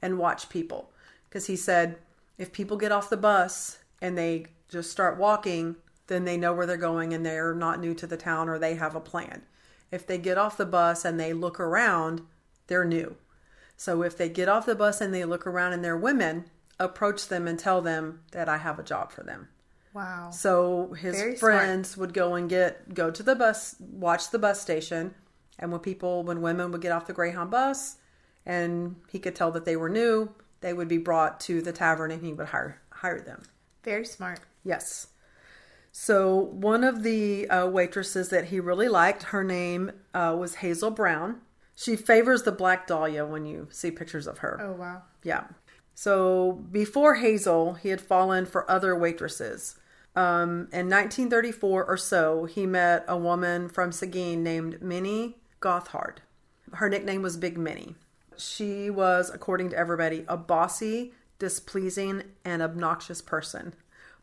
and 0.02 0.18
watch 0.18 0.50
people. 0.50 0.92
Because 1.30 1.48
he 1.48 1.56
said, 1.56 1.98
if 2.38 2.52
people 2.52 2.78
get 2.78 2.92
off 2.92 3.10
the 3.10 3.18
bus 3.18 3.80
and 4.02 4.18
they 4.18 4.48
just 4.70 4.92
start 4.92 5.18
walking, 5.18 5.76
then 6.08 6.26
they 6.26 6.38
know 6.38 6.54
where 6.54 6.66
they're 6.66 6.78
going 6.78 7.14
and 7.14 7.26
they're 7.26 7.54
not 7.54 7.80
new 7.80 7.94
to 7.94 8.08
the 8.08 8.18
town 8.18 8.50
or 8.50 8.58
they 8.58 8.76
have 8.76 8.96
a 8.96 9.02
plan. 9.02 9.44
If 9.92 10.06
they 10.06 10.18
get 10.18 10.38
off 10.38 10.58
the 10.58 10.66
bus 10.66 11.06
and 11.06 11.20
they 11.20 11.34
look 11.34 11.60
around, 11.60 12.22
they're 12.68 12.86
new. 12.86 13.16
So 13.76 14.02
if 14.04 14.18
they 14.18 14.30
get 14.30 14.50
off 14.50 14.66
the 14.66 14.76
bus 14.76 15.02
and 15.02 15.14
they 15.14 15.24
look 15.24 15.46
around 15.46 15.74
and 15.74 15.84
they're 15.84 15.98
women, 15.98 16.46
approach 16.80 17.28
them 17.28 17.48
and 17.48 17.58
tell 17.58 17.82
them 17.82 18.22
that 18.32 18.48
I 18.50 18.58
have 18.58 18.80
a 18.80 18.84
job 18.84 19.12
for 19.12 19.24
them. 19.24 19.50
Wow. 19.94 20.30
So 20.32 20.94
his 20.94 21.16
Very 21.16 21.36
smart. 21.36 21.40
friends 21.40 21.98
would 21.98 22.14
go 22.14 22.36
and 22.36 22.50
get 22.50 22.94
go 22.94 23.10
to 23.10 23.24
the 23.24 23.36
bus, 23.36 23.76
watch 23.80 24.30
the 24.30 24.40
bus 24.40 24.62
station, 24.62 25.16
and 25.58 25.72
when 25.72 25.82
people 25.82 26.24
when 26.24 26.42
women 26.42 26.72
would 26.72 26.82
get 26.82 26.92
off 26.92 27.08
the 27.08 27.14
Greyhound 27.14 27.50
bus 27.50 27.98
and 28.46 28.96
he 29.10 29.20
could 29.20 29.36
tell 29.36 29.52
that 29.52 29.66
they 29.66 29.76
were 29.76 29.90
new, 29.90 30.30
they 30.62 30.74
would 30.74 30.88
be 30.88 30.98
brought 30.98 31.40
to 31.42 31.62
the 31.62 31.72
tavern 31.72 32.12
and 32.12 32.24
he 32.24 32.34
would 32.34 32.48
hire 32.48 32.80
hire 32.92 33.20
them. 33.20 33.44
Very 33.84 34.06
smart. 34.06 34.40
Yes. 34.64 35.08
So 35.92 36.36
one 36.36 36.84
of 36.84 37.02
the 37.02 37.50
uh, 37.50 37.68
waitresses 37.68 38.30
that 38.30 38.46
he 38.46 38.60
really 38.60 38.88
liked, 38.88 39.24
her 39.24 39.44
name 39.44 39.92
uh, 40.14 40.36
was 40.38 40.56
Hazel 40.56 40.92
Brown. 40.92 41.42
She 41.76 41.96
favors 41.96 42.44
the 42.44 42.52
Black 42.52 42.86
Dahlia 42.86 43.26
when 43.26 43.46
you 43.46 43.68
see 43.72 43.90
pictures 43.90 44.28
of 44.28 44.40
her. 44.40 44.60
Oh 44.62 44.74
wow. 44.74 45.02
Yeah. 45.24 45.46
So 46.00 46.52
before 46.72 47.16
Hazel, 47.16 47.74
he 47.74 47.90
had 47.90 48.00
fallen 48.00 48.46
for 48.46 48.70
other 48.70 48.96
waitresses. 48.96 49.80
Um, 50.16 50.70
in 50.72 50.92
1934 50.92 51.86
or 51.86 51.98
so, 51.98 52.46
he 52.46 52.68
met 52.68 53.04
a 53.08 53.18
woman 53.18 53.68
from 53.68 53.92
Seguin 53.92 54.44
named 54.44 54.80
Minnie 54.80 55.38
Gotthardt. 55.60 56.18
Her 56.74 56.88
nickname 56.88 57.24
was 57.24 57.36
Big 57.36 57.58
Minnie. 57.58 57.96
She 58.38 58.92
was, 58.92 59.32
according 59.32 59.72
to 59.72 59.76
everybody, 59.76 60.24
a 60.28 60.38
bossy, 60.38 61.14
displeasing, 61.40 62.22
and 62.46 62.62
obnoxious 62.62 63.24
person. 63.24 63.74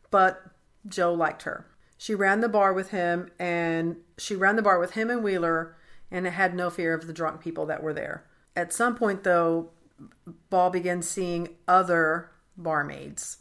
But 0.09 0.41
Joe 0.87 1.13
liked 1.13 1.41
her. 1.41 1.65
She 1.97 2.15
ran 2.15 2.39
the 2.39 2.47
bar 2.47 2.71
with 2.71 2.91
him, 2.91 3.31
and 3.37 3.97
she 4.17 4.33
ran 4.33 4.55
the 4.55 4.61
bar 4.61 4.79
with 4.79 4.91
him 4.91 5.09
and 5.09 5.21
Wheeler, 5.21 5.75
and 6.09 6.25
had 6.25 6.55
no 6.55 6.69
fear 6.69 6.93
of 6.93 7.05
the 7.05 7.11
drunk 7.11 7.41
people 7.41 7.65
that 7.65 7.83
were 7.83 7.93
there. 7.93 8.23
At 8.55 8.71
some 8.71 8.95
point, 8.95 9.25
though, 9.25 9.71
Ball 10.49 10.69
began 10.69 11.01
seeing 11.01 11.49
other 11.67 12.31
barmaids. 12.57 13.37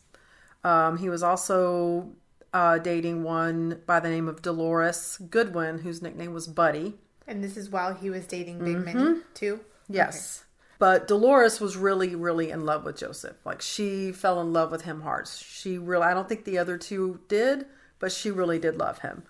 Um, 0.62 0.98
he 0.98 1.08
was 1.08 1.22
also 1.22 2.12
uh, 2.52 2.78
dating 2.78 3.22
one 3.22 3.82
by 3.86 4.00
the 4.00 4.08
name 4.08 4.28
of 4.28 4.42
Dolores 4.42 5.18
Goodwin, 5.30 5.78
whose 5.78 6.00
nickname 6.00 6.32
was 6.32 6.46
Buddy. 6.46 6.94
And 7.26 7.42
this 7.42 7.56
is 7.56 7.70
while 7.70 7.94
he 7.94 8.10
was 8.10 8.26
dating 8.26 8.64
Big 8.64 8.78
Minnie 8.78 9.20
too. 9.34 9.60
Yes. 9.88 10.44
But 10.78 11.08
Dolores 11.08 11.60
was 11.60 11.76
really, 11.76 12.14
really 12.14 12.50
in 12.50 12.66
love 12.66 12.84
with 12.84 12.98
Joseph. 12.98 13.36
Like 13.44 13.62
she 13.62 14.12
fell 14.12 14.40
in 14.40 14.52
love 14.52 14.70
with 14.70 14.82
him 14.82 15.02
hard. 15.02 15.28
She 15.28 15.78
really, 15.78 16.04
I 16.04 16.14
don't 16.14 16.28
think 16.28 16.44
the 16.44 16.58
other 16.58 16.76
two 16.76 17.20
did, 17.28 17.66
but 17.98 18.12
she 18.12 18.30
really 18.30 18.58
did 18.58 18.76
love 18.76 18.98
him. 18.98 19.22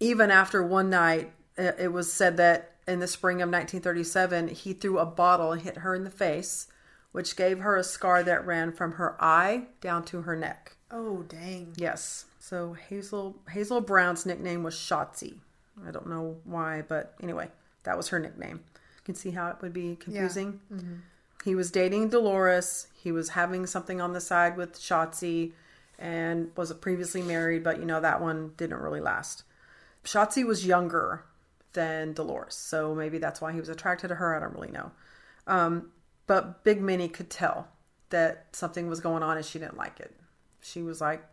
Even 0.00 0.30
after 0.30 0.62
one 0.62 0.90
night, 0.90 1.32
it 1.56 1.92
was 1.92 2.12
said 2.12 2.36
that 2.36 2.72
in 2.88 3.00
the 3.00 3.06
spring 3.06 3.36
of 3.36 3.48
1937, 3.48 4.48
he 4.48 4.72
threw 4.72 4.98
a 4.98 5.06
bottle 5.06 5.52
and 5.52 5.62
hit 5.62 5.78
her 5.78 5.94
in 5.94 6.04
the 6.04 6.10
face, 6.10 6.68
which 7.12 7.36
gave 7.36 7.60
her 7.60 7.76
a 7.76 7.84
scar 7.84 8.22
that 8.22 8.46
ran 8.46 8.72
from 8.72 8.92
her 8.92 9.16
eye 9.22 9.66
down 9.80 10.04
to 10.06 10.22
her 10.22 10.34
neck. 10.34 10.76
Oh 10.90 11.22
dang. 11.28 11.74
Yes. 11.76 12.24
So 12.40 12.72
Hazel 12.72 13.36
Hazel 13.50 13.80
Brown's 13.80 14.24
nickname 14.24 14.62
was 14.62 14.74
Schatzie. 14.74 15.38
I 15.86 15.90
don't 15.90 16.08
know 16.08 16.36
why, 16.44 16.82
but 16.86 17.14
anyway, 17.22 17.50
that 17.84 17.96
was 17.96 18.08
her 18.08 18.18
nickname. 18.18 18.60
You 18.74 19.02
can 19.04 19.14
see 19.14 19.30
how 19.30 19.48
it 19.48 19.56
would 19.60 19.72
be 19.72 19.96
confusing. 19.96 20.60
Mm-hmm. 20.72 20.94
He 21.44 21.54
was 21.54 21.70
dating 21.70 22.08
Dolores. 22.08 22.88
He 22.94 23.12
was 23.12 23.30
having 23.30 23.66
something 23.66 24.00
on 24.00 24.12
the 24.12 24.20
side 24.20 24.56
with 24.56 24.78
Schatzie 24.78 25.52
and 25.98 26.50
was 26.56 26.72
previously 26.74 27.22
married, 27.22 27.62
but 27.62 27.78
you 27.78 27.84
know 27.84 28.00
that 28.00 28.20
one 28.20 28.52
didn't 28.56 28.80
really 28.80 29.00
last. 29.00 29.44
Schatzie 30.04 30.46
was 30.46 30.66
younger 30.66 31.24
than 31.78 32.12
Dolores, 32.12 32.56
so 32.56 32.92
maybe 32.92 33.18
that's 33.18 33.40
why 33.40 33.52
he 33.52 33.60
was 33.60 33.68
attracted 33.68 34.08
to 34.08 34.16
her. 34.16 34.34
I 34.34 34.40
don't 34.40 34.52
really 34.52 34.72
know. 34.72 34.90
Um, 35.46 35.92
but 36.26 36.64
Big 36.64 36.82
Minnie 36.82 37.08
could 37.08 37.30
tell 37.30 37.68
that 38.10 38.46
something 38.50 38.88
was 38.88 38.98
going 38.98 39.22
on 39.22 39.36
and 39.36 39.46
she 39.46 39.60
didn't 39.60 39.76
like 39.76 40.00
it. 40.00 40.12
She 40.60 40.82
was 40.82 41.00
like, 41.00 41.24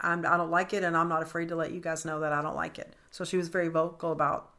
I'm, 0.00 0.24
I 0.24 0.38
don't 0.38 0.50
like 0.50 0.72
it, 0.72 0.84
and 0.84 0.96
I'm 0.96 1.10
not 1.10 1.22
afraid 1.22 1.50
to 1.50 1.56
let 1.56 1.72
you 1.72 1.80
guys 1.80 2.06
know 2.06 2.20
that 2.20 2.32
I 2.32 2.40
don't 2.40 2.56
like 2.56 2.78
it. 2.78 2.94
So 3.10 3.26
she 3.26 3.36
was 3.36 3.48
very 3.48 3.68
vocal 3.68 4.10
about 4.10 4.52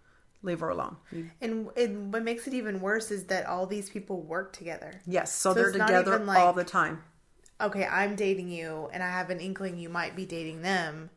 leave 0.43 0.59
her 0.59 0.69
alone. 0.69 0.95
And, 1.41 1.69
and 1.75 2.13
what 2.13 2.23
makes 2.23 2.47
it 2.47 2.53
even 2.53 2.79
worse 2.79 3.09
is 3.09 3.23
that 3.25 3.47
all 3.47 3.65
these 3.65 3.89
people 3.89 4.21
work 4.21 4.53
together. 4.53 5.01
Yes, 5.07 5.33
so, 5.33 5.53
So 5.53 5.55
they're 5.55 5.73
not 5.73 5.87
together 5.87 6.19
like- 6.19 6.37
all 6.37 6.53
the 6.53 6.63
time. 6.63 7.03
Okay, 7.59 7.85
I'm 7.85 8.15
dating 8.15 8.49
you, 8.49 8.89
and 8.93 9.01
I 9.03 9.09
have 9.09 9.31
an 9.31 9.39
inkling 9.39 9.79
you 9.79 9.89
might 9.89 10.15
be 10.15 10.25
dating 10.25 10.61
them 10.61 11.09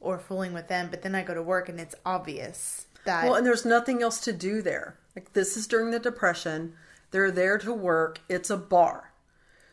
or 0.00 0.18
fooling 0.18 0.52
with 0.52 0.68
them, 0.68 0.88
but 0.90 1.02
then 1.02 1.14
I 1.14 1.22
go 1.22 1.34
to 1.34 1.42
work 1.42 1.68
and 1.68 1.80
it's 1.80 1.94
obvious 2.06 2.86
that. 3.04 3.24
Well, 3.24 3.34
and 3.34 3.46
there's 3.46 3.64
nothing 3.64 4.02
else 4.02 4.20
to 4.20 4.32
do 4.32 4.62
there. 4.62 4.96
Like 5.14 5.32
this 5.32 5.56
is 5.56 5.66
during 5.66 5.90
the 5.90 5.98
depression. 5.98 6.74
They're 7.10 7.30
there 7.30 7.58
to 7.58 7.72
work. 7.72 8.20
It's 8.28 8.50
a 8.50 8.56
bar. 8.56 9.12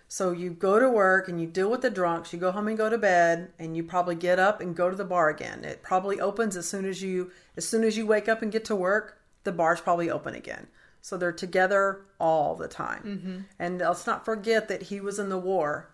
So 0.07 0.31
you 0.31 0.49
go 0.49 0.77
to 0.77 0.89
work 0.89 1.29
and 1.29 1.39
you 1.39 1.47
deal 1.47 1.71
with 1.71 1.81
the 1.81 1.89
drunks, 1.89 2.33
you 2.33 2.39
go 2.39 2.51
home 2.51 2.67
and 2.67 2.77
go 2.77 2.89
to 2.89 2.97
bed, 2.97 3.53
and 3.57 3.77
you 3.77 3.83
probably 3.83 4.15
get 4.15 4.39
up 4.39 4.59
and 4.59 4.75
go 4.75 4.89
to 4.89 4.95
the 4.95 5.05
bar 5.05 5.29
again. 5.29 5.63
It 5.63 5.81
probably 5.81 6.19
opens 6.19 6.57
as 6.57 6.67
soon 6.67 6.85
as 6.85 7.01
you 7.01 7.31
as 7.55 7.65
soon 7.65 7.85
as 7.85 7.95
you 7.95 8.05
wake 8.05 8.27
up 8.27 8.41
and 8.41 8.51
get 8.51 8.65
to 8.65 8.75
work, 8.75 9.21
the 9.45 9.53
bar's 9.53 9.79
probably 9.79 10.09
open 10.09 10.35
again. 10.35 10.67
So 10.99 11.15
they're 11.15 11.31
together 11.31 12.01
all 12.19 12.55
the 12.55 12.67
time. 12.67 13.03
Mm-hmm. 13.03 13.37
And 13.57 13.79
let's 13.79 14.05
not 14.05 14.25
forget 14.25 14.67
that 14.67 14.83
he 14.83 14.99
was 14.99 15.17
in 15.17 15.29
the 15.29 15.37
war, 15.37 15.89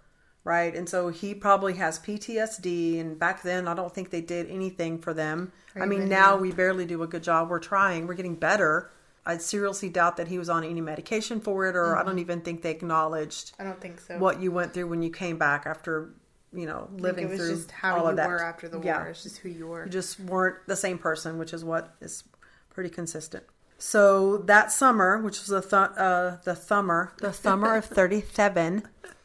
right? 0.47 0.73
And 0.73 0.87
so 0.87 1.09
he 1.09 1.35
probably 1.35 1.73
has 1.73 1.99
PTSD 1.99 2.99
and 3.01 3.19
back 3.19 3.43
then 3.43 3.67
I 3.67 3.73
don't 3.73 3.93
think 3.93 4.09
they 4.09 4.21
did 4.21 4.49
anything 4.49 4.97
for 4.97 5.13
them. 5.13 5.51
I 5.75 5.85
mean, 5.85 6.09
now 6.09 6.37
we 6.37 6.51
barely 6.51 6.85
do 6.85 7.03
a 7.03 7.07
good 7.07 7.21
job. 7.21 7.49
We're 7.49 7.59
trying. 7.59 8.07
We're 8.07 8.15
getting 8.15 8.35
better. 8.35 8.89
I 9.25 9.37
seriously 9.37 9.89
doubt 9.89 10.15
that 10.17 10.29
he 10.29 10.39
was 10.39 10.49
on 10.49 10.63
any 10.63 10.79
medication 10.79 11.41
for 11.41 11.67
it 11.67 11.75
or 11.75 11.97
I 11.97 12.03
don't 12.03 12.19
even 12.19 12.39
think 12.41 12.61
they 12.61 12.71
acknowledged 12.71 13.51
I 13.59 13.65
don't 13.65 13.79
think 13.79 13.99
so. 13.99 14.17
what 14.17 14.41
you 14.41 14.51
went 14.51 14.73
through 14.73 14.87
when 14.87 15.01
you 15.03 15.09
came 15.11 15.37
back 15.37 15.65
after 15.67 16.13
you 16.53 16.65
know 16.65 16.89
living 16.93 17.27
through 17.27 17.55
just 17.55 17.71
how 17.71 17.97
all 17.97 18.03
you 18.03 18.09
of 18.11 18.15
that. 18.15 18.29
were 18.29 18.41
after 18.41 18.69
the 18.69 18.77
war. 18.77 18.85
Yeah. 18.85 19.03
It's 19.07 19.23
just 19.23 19.39
who 19.39 19.49
you 19.49 19.67
were. 19.67 19.83
You 19.83 19.91
just 19.91 20.17
weren't 20.21 20.65
the 20.65 20.77
same 20.77 20.97
person, 20.97 21.37
which 21.37 21.53
is 21.53 21.65
what 21.65 21.93
is 21.99 22.23
pretty 22.69 22.89
consistent. 22.89 23.43
So 23.77 24.37
that 24.37 24.71
summer, 24.71 25.19
which 25.21 25.39
was 25.39 25.47
the 25.49 25.61
th- 25.61 25.97
uh, 25.97 26.37
the 26.45 26.55
summer, 26.55 27.13
the 27.19 27.33
summer 27.33 27.75
of 27.75 27.85
thirty 27.85 28.21
seven, 28.21 28.87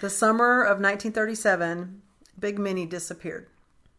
the 0.00 0.10
summer 0.10 0.62
of 0.62 0.80
nineteen 0.80 1.12
thirty 1.12 1.34
seven, 1.34 2.02
Big 2.38 2.58
Minnie 2.58 2.86
disappeared. 2.86 3.48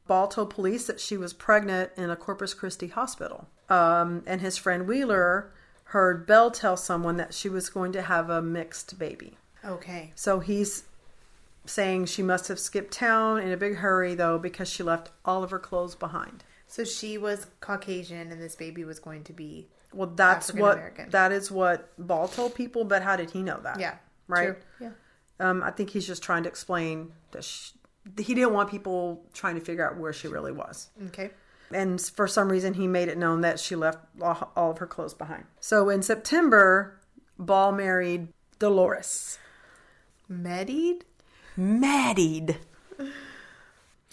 Ball 0.07 0.27
told 0.27 0.49
police 0.49 0.87
that 0.87 0.99
she 0.99 1.15
was 1.17 1.33
pregnant 1.33 1.91
in 1.95 2.09
a 2.09 2.15
Corpus 2.15 2.53
Christi 2.53 2.87
hospital, 2.87 3.47
um, 3.69 4.23
and 4.25 4.41
his 4.41 4.57
friend 4.57 4.87
Wheeler 4.87 5.51
heard 5.85 6.25
Bell 6.25 6.51
tell 6.51 6.75
someone 6.77 7.17
that 7.17 7.33
she 7.33 7.49
was 7.49 7.69
going 7.69 7.91
to 7.93 8.01
have 8.01 8.29
a 8.29 8.41
mixed 8.41 8.97
baby. 8.97 9.37
okay. 9.63 10.11
So 10.15 10.39
he's 10.39 10.83
saying 11.65 12.05
she 12.07 12.23
must 12.23 12.47
have 12.47 12.59
skipped 12.59 12.91
town 12.93 13.39
in 13.39 13.51
a 13.51 13.57
big 13.57 13.75
hurry, 13.75 14.15
though, 14.15 14.39
because 14.39 14.67
she 14.69 14.83
left 14.83 15.11
all 15.23 15.43
of 15.43 15.51
her 15.51 15.59
clothes 15.59 15.95
behind. 15.95 16.43
So 16.67 16.83
she 16.85 17.17
was 17.17 17.47
Caucasian 17.59 18.31
and 18.31 18.41
this 18.41 18.55
baby 18.55 18.83
was 18.85 18.99
going 18.99 19.23
to 19.25 19.33
be. 19.33 19.67
Well, 19.93 20.07
that's 20.07 20.53
what 20.53 21.11
that 21.11 21.31
is 21.33 21.51
what 21.51 21.89
Ball 21.97 22.27
told 22.29 22.55
people, 22.55 22.85
but 22.85 23.01
how 23.03 23.17
did 23.17 23.31
he 23.31 23.43
know 23.43 23.59
that? 23.61 23.79
Yeah. 23.79 23.95
right. 24.27 24.45
True. 24.45 24.55
Yeah. 24.79 24.89
Um, 25.41 25.63
I 25.63 25.71
think 25.71 25.89
he's 25.89 26.07
just 26.07 26.23
trying 26.23 26.43
to 26.43 26.49
explain 26.49 27.11
that 27.31 27.43
she, 27.43 27.73
he 28.17 28.33
didn't 28.33 28.53
want 28.53 28.69
people 28.69 29.25
trying 29.33 29.55
to 29.55 29.61
figure 29.61 29.87
out 29.87 29.97
where 29.97 30.13
she 30.13 30.27
really 30.27 30.51
was. 30.51 30.89
Okay. 31.07 31.31
And 31.73 31.99
for 31.99 32.27
some 32.27 32.49
reason, 32.49 32.73
he 32.75 32.87
made 32.87 33.07
it 33.07 33.17
known 33.17 33.41
that 33.41 33.59
she 33.59 33.75
left 33.75 33.99
all 34.21 34.71
of 34.71 34.77
her 34.77 34.87
clothes 34.87 35.13
behind. 35.13 35.45
So 35.59 35.89
in 35.89 36.01
September, 36.01 36.99
Ball 37.39 37.71
married 37.71 38.27
Dolores. 38.59 39.39
Medied? 40.29 41.03
married. 41.57 42.57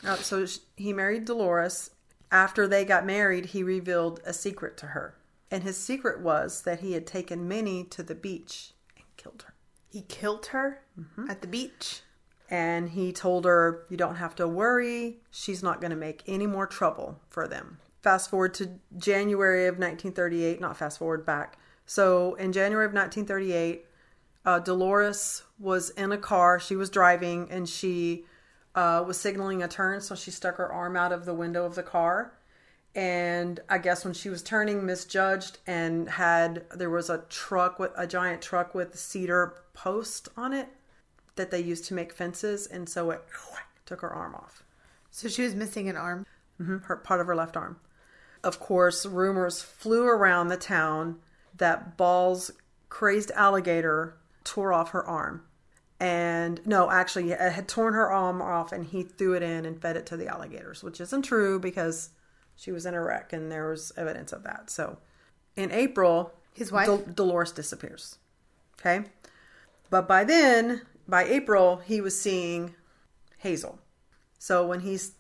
Uh, 0.05 0.17
so 0.17 0.47
sh- 0.47 0.59
he 0.77 0.93
married 0.93 1.25
Dolores. 1.25 1.91
After 2.31 2.67
they 2.67 2.85
got 2.85 3.07
married, 3.07 3.47
he 3.47 3.63
revealed 3.63 4.21
a 4.25 4.33
secret 4.33 4.77
to 4.79 4.87
her. 4.87 5.15
And 5.51 5.63
his 5.63 5.77
secret 5.77 6.21
was 6.21 6.63
that 6.63 6.81
he 6.81 6.93
had 6.93 7.07
taken 7.07 7.49
Minnie 7.49 7.85
to 7.85 8.03
the 8.03 8.15
beach 8.15 8.73
and 8.97 9.05
killed 9.17 9.45
her. 9.47 9.55
He 9.91 10.03
killed 10.03 10.47
her 10.47 10.81
Mm-hmm. 10.99 11.31
at 11.31 11.41
the 11.43 11.47
beach. 11.49 12.03
And 12.51 12.89
he 12.91 13.13
told 13.13 13.45
her, 13.45 13.85
You 13.91 13.97
don't 13.97 14.17
have 14.17 14.35
to 14.37 14.49
worry. 14.49 15.19
She's 15.31 15.63
not 15.63 15.81
going 15.81 15.91
to 15.91 15.97
make 15.97 16.23
any 16.27 16.47
more 16.47 16.67
trouble 16.67 17.21
for 17.29 17.47
them. 17.47 17.79
Fast 18.03 18.31
forward 18.31 18.55
to 18.55 18.71
January 18.97 19.67
of 19.67 19.75
1938, 19.75 20.61
not 20.61 20.77
fast 20.77 20.99
forward 20.99 21.27
back. 21.27 21.59
So 21.85 22.35
in 22.37 22.53
January 22.53 22.87
of 22.87 22.93
1938, 22.93 23.85
uh, 24.45 24.59
Dolores 24.61 25.43
was 25.59 25.91
in 25.91 26.11
a 26.11 26.17
car. 26.19 26.59
She 26.59 26.75
was 26.75 26.89
driving 26.91 27.49
and 27.51 27.69
she 27.69 28.25
uh, 28.75 29.05
was 29.07 29.19
signaling 29.21 29.63
a 29.63 29.69
turn. 29.69 30.01
So 30.01 30.15
she 30.15 30.31
stuck 30.31 30.57
her 30.57 30.73
arm 30.73 30.97
out 30.97 31.13
of 31.13 31.27
the 31.27 31.35
window 31.35 31.65
of 31.67 31.75
the 31.75 31.83
car. 31.83 32.33
And 32.99 33.61
I 33.69 33.79
guess 33.79 34.05
when 34.05 34.13
she 34.13 34.29
was 34.29 34.43
turning, 34.43 34.85
misjudged 34.85 35.59
and 35.69 36.09
had 36.09 36.65
there 36.75 36.91
was 36.91 37.09
a 37.09 37.19
truck 37.29 37.79
with 37.79 37.93
a 37.97 38.09
giant 38.09 38.43
truck 38.43 38.75
with 38.75 38.99
cedar 38.99 39.55
post 39.73 40.29
on 40.37 40.53
it 40.53 40.67
that 41.37 41.53
they 41.53 41.61
used 41.61 41.85
to 41.85 41.95
make 41.95 42.13
fences, 42.13 42.67
and 42.67 42.89
so 42.89 43.13
it 43.13 43.23
took 43.87 44.01
her 44.01 44.11
arm 44.11 44.35
off, 44.35 44.65
So 45.13 45.29
she 45.29 45.43
was 45.43 45.55
missing 45.55 45.89
an 45.89 45.97
arm. 45.97 46.27
Mm-hmm, 46.61 46.79
her 46.79 46.97
part 46.97 47.21
of 47.21 47.29
her 47.29 47.37
left 47.37 47.57
arm. 47.57 47.79
Of 48.43 48.59
course, 48.59 49.07
rumors 49.07 49.63
flew 49.63 50.05
around 50.05 50.49
the 50.49 50.57
town 50.57 51.21
that 51.57 51.97
Ball's 51.97 52.51
crazed 52.89 53.31
alligator 53.37 54.17
tore 54.43 54.73
off 54.73 54.91
her 54.91 55.07
arm, 55.07 55.45
and 56.01 56.61
no, 56.67 56.91
actually, 56.91 57.31
it 57.31 57.53
had 57.53 57.69
torn 57.69 57.95
her 57.95 58.11
arm 58.11 58.43
off, 58.43 58.73
and 58.73 58.87
he 58.87 59.05
threw 59.05 59.35
it 59.35 59.43
in 59.45 59.65
and 59.65 59.81
fed 59.81 59.97
it 59.97 60.05
to 60.07 60.17
the 60.17 60.27
alligators, 60.27 60.83
which 60.83 61.01
isn't 61.01 61.23
true 61.23 61.61
because 61.61 62.11
she 62.59 62.73
was 62.73 62.85
in 62.85 62.95
a 62.95 63.01
wreck, 63.01 63.33
and 63.33 63.51
there 63.51 63.71
was 63.71 63.93
evidence 63.97 64.33
of 64.33 64.43
that. 64.43 64.69
So, 64.69 64.99
in 65.57 65.71
April, 65.71 66.33
His 66.53 66.73
wife? 66.73 66.87
Dol- 66.87 67.05
Dolores 67.15 67.53
disappears. 67.53 68.19
Okay. 68.79 69.05
But 69.91 70.07
by 70.07 70.25
then, 70.25 70.83
by 71.07 71.25
April, 71.25 71.79
he 71.79 72.01
was 72.01 72.21
seeing 72.21 72.75
Hazel. 73.39 73.79
So 74.39 74.67
when 74.67 74.81
he's 74.81 75.13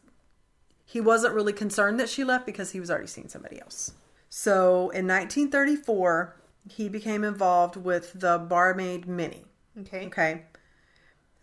he 0.84 1.00
wasn't 1.00 1.34
really 1.34 1.52
concerned 1.52 2.00
that 2.00 2.08
she 2.08 2.24
left 2.24 2.46
because 2.46 2.70
he 2.70 2.80
was 2.80 2.90
already 2.90 3.08
seeing 3.08 3.28
somebody 3.28 3.60
else. 3.60 3.92
So 4.30 4.90
in 4.90 5.06
1934, 5.06 6.34
he 6.70 6.88
became 6.88 7.24
involved 7.24 7.76
with 7.76 8.12
the 8.14 8.38
barmaid 8.38 9.06
Minnie. 9.06 9.44
Okay. 9.80 10.06
Okay. 10.06 10.42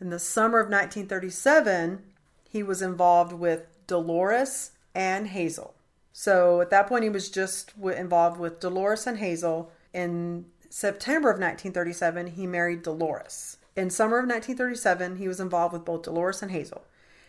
In 0.01 0.09
the 0.09 0.19
summer 0.19 0.59
of 0.59 0.65
1937, 0.65 2.01
he 2.49 2.63
was 2.63 2.81
involved 2.81 3.33
with 3.33 3.67
Dolores 3.87 4.71
and 4.95 5.27
Hazel. 5.27 5.74
So 6.17 6.61
at 6.61 6.69
that 6.69 6.87
point, 6.87 7.03
he 7.03 7.09
was 7.09 7.29
just 7.29 7.75
w- 7.77 7.93
involved 7.93 8.39
with 8.39 8.61
Dolores 8.61 9.05
and 9.05 9.17
Hazel. 9.17 9.69
In 9.93 10.45
September 10.69 11.29
of 11.29 11.35
1937, 11.41 12.27
he 12.27 12.47
married 12.47 12.83
Dolores. 12.83 13.57
In 13.75 13.89
summer 13.89 14.19
of 14.19 14.25
1937, 14.25 15.17
he 15.17 15.27
was 15.27 15.41
involved 15.41 15.73
with 15.73 15.83
both 15.83 16.03
Dolores 16.03 16.41
and 16.41 16.51
Hazel. 16.51 16.85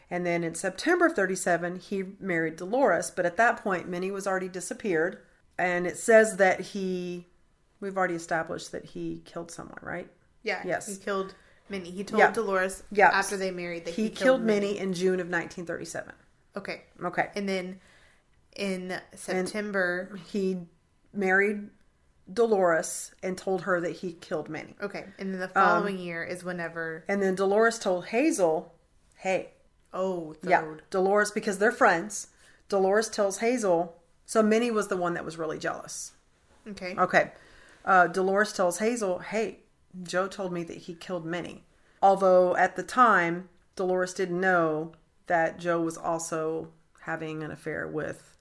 And 0.08 0.24
then 0.24 0.44
in 0.44 0.54
September 0.54 1.06
of 1.06 1.14
37, 1.14 1.80
he 1.80 2.04
married 2.20 2.54
Dolores. 2.54 3.10
But 3.10 3.26
at 3.26 3.36
that 3.38 3.56
point, 3.56 3.88
Minnie 3.88 4.12
was 4.12 4.24
already 4.24 4.46
disappeared. 4.48 5.18
And 5.58 5.84
it 5.84 5.98
says 5.98 6.36
that 6.36 6.60
he, 6.60 7.26
we've 7.80 7.96
already 7.96 8.14
established 8.14 8.70
that 8.70 8.84
he 8.84 9.20
killed 9.24 9.50
someone, 9.50 9.80
right? 9.82 10.08
Yeah. 10.44 10.62
Yes. 10.64 10.86
He 10.86 11.02
killed 11.02 11.34
Minnie. 11.68 11.90
He 11.90 12.04
told 12.04 12.20
Yeah. 12.20 12.30
Dolores 12.30 12.84
Yeah. 12.92 13.08
after 13.12 13.36
they 13.36 13.50
married 13.50 13.84
that 13.86 13.94
he, 13.94 14.04
he, 14.04 14.10
killed 14.10 14.42
Minnie 14.42 14.78
in 14.78 14.92
June 14.92 15.18
of 15.18 15.26
1937. 15.26 16.12
Okay. 16.56 16.82
Okay. 17.02 17.30
And 17.34 17.48
then 17.48 17.80
in 18.56 19.00
September. 19.14 20.18
He 20.26 20.58
married 21.12 21.70
Dolores 22.32 23.12
and 23.22 23.38
told 23.38 23.62
her 23.62 23.80
that 23.80 23.92
he 23.92 24.12
killed 24.14 24.48
Minnie. 24.48 24.74
okay. 24.82 25.04
And 25.18 25.32
then 25.32 25.40
the 25.40 25.46
Um, 25.46 25.52
following 25.52 25.98
year 25.98 26.24
is 26.24 26.42
whenever. 26.42 27.04
And 27.08 27.22
then 27.22 27.34
Dolores 27.36 27.78
told 27.78 28.06
Hazel, 28.06 28.74
"Hey, 29.16 29.52
Oh, 29.92 30.34
third. 30.34 30.50
yeah, 30.50 30.74
Dolores 30.90 31.30
because 31.30 31.58
they're 31.58 31.70
friends. 31.72 32.28
Dolores 32.68 33.08
tells 33.08 33.38
Hazel. 33.38 34.02
So 34.26 34.42
Minnie 34.42 34.72
was 34.72 34.88
the 34.88 34.96
one 34.96 35.14
that 35.14 35.24
was 35.24 35.38
really 35.38 35.58
jealous. 35.58 36.12
Okay. 36.66 36.96
Okay. 36.98 37.32
Uh, 37.84 38.08
Dolores 38.08 38.52
tells 38.52 38.78
Hazel, 38.78 39.20
"Hey, 39.20 39.60
Joe 40.02 40.26
told 40.26 40.52
me 40.52 40.64
that 40.64 40.78
he 40.78 40.94
killed 40.94 41.24
Minnie." 41.24 41.64
Although 42.02 42.56
at 42.56 42.74
the 42.74 42.82
time, 42.82 43.48
Dolores 43.76 44.12
didn't 44.12 44.40
know 44.40 44.92
that 45.28 45.58
Joe 45.58 45.80
was 45.80 45.96
also 45.96 46.72
having 47.02 47.44
an 47.44 47.52
affair 47.52 47.86
with 47.86 48.35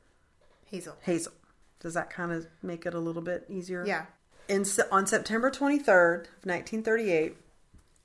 Hazel. 0.65 0.95
Hazel. 1.01 1.34
Does 1.79 1.93
that 1.93 2.10
kind 2.10 2.31
of 2.31 2.48
make 2.62 2.86
it 2.86 2.93
a 2.93 3.00
little 3.00 3.22
bit 3.22 3.45
easier? 3.50 3.86
Yeah. 3.86 4.05
In, 4.48 4.65
on 4.91 5.07
September 5.07 5.50
23rd, 5.50 6.27
1938, 6.43 7.36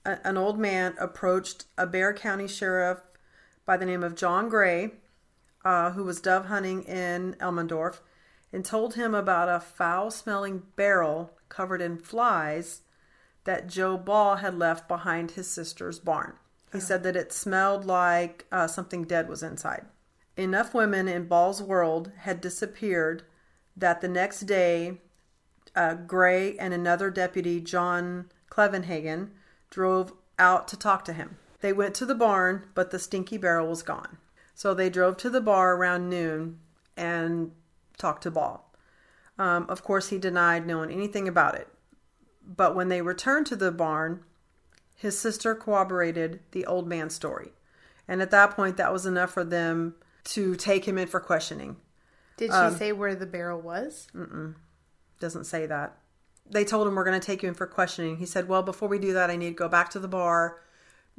a, 0.04 0.26
an 0.26 0.36
old 0.36 0.58
man 0.58 0.94
approached 0.98 1.64
a 1.76 1.86
Bexar 1.86 2.14
County 2.14 2.48
sheriff 2.48 3.00
by 3.66 3.76
the 3.76 3.86
name 3.86 4.02
of 4.02 4.14
John 4.14 4.48
Gray, 4.48 4.92
uh, 5.64 5.92
who 5.92 6.04
was 6.04 6.20
dove 6.20 6.46
hunting 6.46 6.82
in 6.84 7.34
Elmendorf, 7.40 8.00
and 8.52 8.64
told 8.64 8.94
him 8.94 9.14
about 9.14 9.48
a 9.48 9.60
foul 9.60 10.10
smelling 10.10 10.62
barrel 10.76 11.32
covered 11.48 11.80
in 11.80 11.98
flies 11.98 12.82
that 13.44 13.68
Joe 13.68 13.96
Ball 13.96 14.36
had 14.36 14.58
left 14.58 14.88
behind 14.88 15.32
his 15.32 15.48
sister's 15.48 15.98
barn. 15.98 16.34
He 16.72 16.80
said 16.80 17.02
that 17.02 17.16
it 17.16 17.32
smelled 17.32 17.84
like 17.84 18.46
uh, 18.52 18.66
something 18.66 19.04
dead 19.04 19.28
was 19.28 19.42
inside. 19.42 19.86
Enough 20.40 20.72
women 20.72 21.06
in 21.06 21.26
Ball's 21.26 21.62
world 21.62 22.12
had 22.20 22.40
disappeared 22.40 23.24
that 23.76 24.00
the 24.00 24.08
next 24.08 24.40
day 24.46 25.02
uh, 25.76 25.92
Gray 25.92 26.56
and 26.56 26.72
another 26.72 27.10
deputy, 27.10 27.60
John 27.60 28.30
Klevenhagen, 28.50 29.32
drove 29.68 30.14
out 30.38 30.66
to 30.68 30.78
talk 30.78 31.04
to 31.04 31.12
him. 31.12 31.36
They 31.60 31.74
went 31.74 31.94
to 31.96 32.06
the 32.06 32.14
barn, 32.14 32.64
but 32.74 32.90
the 32.90 32.98
stinky 32.98 33.36
barrel 33.36 33.68
was 33.68 33.82
gone. 33.82 34.16
So 34.54 34.72
they 34.72 34.88
drove 34.88 35.18
to 35.18 35.28
the 35.28 35.42
bar 35.42 35.76
around 35.76 36.08
noon 36.08 36.60
and 36.96 37.52
talked 37.98 38.22
to 38.22 38.30
Ball. 38.30 38.72
Um, 39.38 39.66
of 39.68 39.84
course, 39.84 40.08
he 40.08 40.16
denied 40.16 40.66
knowing 40.66 40.90
anything 40.90 41.28
about 41.28 41.54
it. 41.54 41.68
But 42.42 42.74
when 42.74 42.88
they 42.88 43.02
returned 43.02 43.44
to 43.48 43.56
the 43.56 43.70
barn, 43.70 44.24
his 44.96 45.18
sister 45.18 45.54
corroborated 45.54 46.40
the 46.52 46.64
old 46.64 46.88
man's 46.88 47.14
story. 47.14 47.52
And 48.08 48.22
at 48.22 48.30
that 48.30 48.56
point, 48.56 48.78
that 48.78 48.90
was 48.90 49.04
enough 49.04 49.32
for 49.32 49.44
them 49.44 49.96
to 50.24 50.54
take 50.56 50.86
him 50.86 50.98
in 50.98 51.08
for 51.08 51.20
questioning. 51.20 51.76
Did 52.36 52.50
she 52.50 52.56
Um, 52.56 52.74
say 52.74 52.92
where 52.92 53.14
the 53.14 53.26
barrel 53.26 53.60
was? 53.60 54.08
doesn't 55.20 55.44
say 55.44 55.66
that. 55.66 55.96
They 56.50 56.64
told 56.64 56.88
him 56.88 56.94
we're 56.94 57.04
going 57.04 57.20
to 57.20 57.24
take 57.24 57.42
you 57.42 57.48
in 57.48 57.54
for 57.54 57.66
questioning. 57.66 58.16
He 58.16 58.26
said, 58.26 58.48
"Well, 58.48 58.62
before 58.62 58.88
we 58.88 58.98
do 58.98 59.12
that, 59.12 59.30
I 59.30 59.36
need 59.36 59.50
to 59.50 59.54
go 59.54 59.68
back 59.68 59.90
to 59.90 59.98
the 59.98 60.08
bar, 60.08 60.60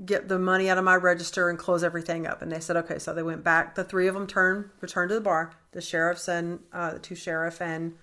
get 0.04 0.28
the 0.28 0.40
money 0.40 0.70
out 0.70 0.78
of 0.78 0.84
my 0.84 0.96
register, 0.96 1.50
and 1.50 1.58
close 1.58 1.84
everything 1.84 2.26
up." 2.28 2.42
And 2.42 2.52
they 2.52 2.60
said, 2.60 2.76
"Okay." 2.78 3.00
So 3.00 3.14
they 3.14 3.24
went 3.24 3.44
back. 3.44 3.76
The 3.76 3.84
three 3.84 4.08
of 4.08 4.14
them 4.16 4.28
turned, 4.28 4.70
returned 4.82 5.10
to 5.10 5.16
the 5.16 5.22
bar. 5.22 5.54
The 5.72 5.82
sheriffs 5.82 6.28
and 6.28 6.60
uh, 6.74 6.94
the 6.94 7.00
two 7.00 7.16
sheriff 7.16 7.62
and 7.62 7.94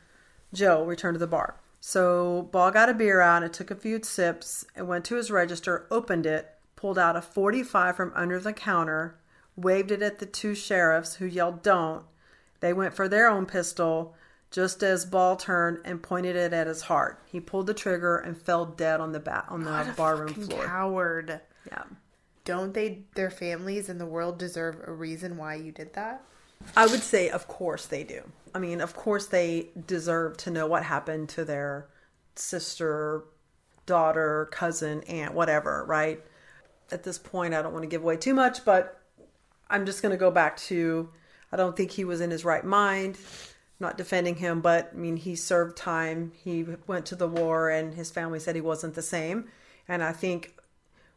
Joe 0.54 0.84
returned 0.84 1.16
to 1.16 1.18
the 1.18 1.26
bar. 1.26 1.60
So 1.80 2.48
Ball 2.50 2.70
got 2.70 2.88
a 2.88 2.94
beer 2.94 3.20
out 3.20 3.42
and 3.42 3.52
took 3.52 3.70
a 3.70 3.76
few 3.76 4.02
sips 4.02 4.64
and 4.74 4.88
went 4.88 5.04
to 5.06 5.16
his 5.16 5.30
register, 5.30 5.86
opened 5.90 6.24
it, 6.26 6.48
pulled 6.76 6.98
out 6.98 7.14
a 7.16 7.20
45 7.22 7.94
from 7.96 8.12
under 8.16 8.40
the 8.40 8.52
counter, 8.52 9.18
waved 9.58 9.90
it 9.90 10.02
at 10.02 10.18
the 10.18 10.26
two 10.26 10.54
sheriffs 10.54 11.16
who 11.16 11.26
yelled, 11.26 11.62
Don't. 11.62 12.04
They 12.60 12.72
went 12.72 12.94
for 12.94 13.08
their 13.08 13.28
own 13.28 13.46
pistol 13.46 14.14
just 14.50 14.82
as 14.82 15.04
Ball 15.04 15.36
turned 15.36 15.78
and 15.84 16.02
pointed 16.02 16.34
it 16.34 16.52
at 16.52 16.66
his 16.66 16.82
heart. 16.82 17.22
He 17.26 17.40
pulled 17.40 17.66
the 17.66 17.74
trigger 17.74 18.16
and 18.16 18.36
fell 18.36 18.64
dead 18.64 19.00
on 19.00 19.12
the 19.12 19.20
ba- 19.20 19.44
on 19.48 19.64
the 19.64 19.70
What 19.70 19.96
barroom 19.96 20.34
floor. 20.34 20.64
Coward. 20.64 21.40
Yeah. 21.66 21.82
Don't 22.44 22.72
they, 22.72 23.02
their 23.14 23.30
families 23.30 23.90
and 23.90 24.00
the 24.00 24.06
world 24.06 24.38
deserve 24.38 24.80
a 24.86 24.92
reason 24.92 25.36
why 25.36 25.56
you 25.56 25.70
did 25.70 25.92
that? 25.94 26.22
I 26.76 26.86
would 26.86 27.02
say, 27.02 27.28
of 27.28 27.46
course 27.46 27.86
they 27.86 28.04
do. 28.04 28.22
I 28.54 28.58
mean, 28.58 28.80
of 28.80 28.96
course 28.96 29.26
they 29.26 29.68
deserve 29.86 30.38
to 30.38 30.50
know 30.50 30.66
what 30.66 30.82
happened 30.82 31.28
to 31.30 31.44
their 31.44 31.88
sister, 32.34 33.24
daughter, 33.84 34.48
cousin, 34.50 35.02
aunt, 35.02 35.34
whatever, 35.34 35.84
right? 35.86 36.24
At 36.90 37.02
this 37.02 37.18
point, 37.18 37.52
I 37.52 37.60
don't 37.60 37.72
want 37.72 37.82
to 37.82 37.88
give 37.88 38.02
away 38.02 38.16
too 38.16 38.32
much, 38.32 38.64
but 38.64 38.97
I'm 39.70 39.86
just 39.86 40.02
going 40.02 40.12
to 40.12 40.18
go 40.18 40.30
back 40.30 40.56
to 40.58 41.08
I 41.52 41.56
don't 41.56 41.76
think 41.76 41.90
he 41.90 42.04
was 42.04 42.20
in 42.20 42.30
his 42.30 42.44
right 42.44 42.64
mind. 42.64 43.18
Not 43.80 43.96
defending 43.96 44.36
him, 44.36 44.60
but 44.60 44.90
I 44.92 44.96
mean, 44.96 45.16
he 45.16 45.36
served 45.36 45.76
time. 45.76 46.32
He 46.42 46.66
went 46.88 47.06
to 47.06 47.16
the 47.16 47.28
war, 47.28 47.70
and 47.70 47.94
his 47.94 48.10
family 48.10 48.40
said 48.40 48.56
he 48.56 48.60
wasn't 48.60 48.94
the 48.94 49.02
same. 49.02 49.48
And 49.86 50.02
I 50.02 50.12
think 50.12 50.56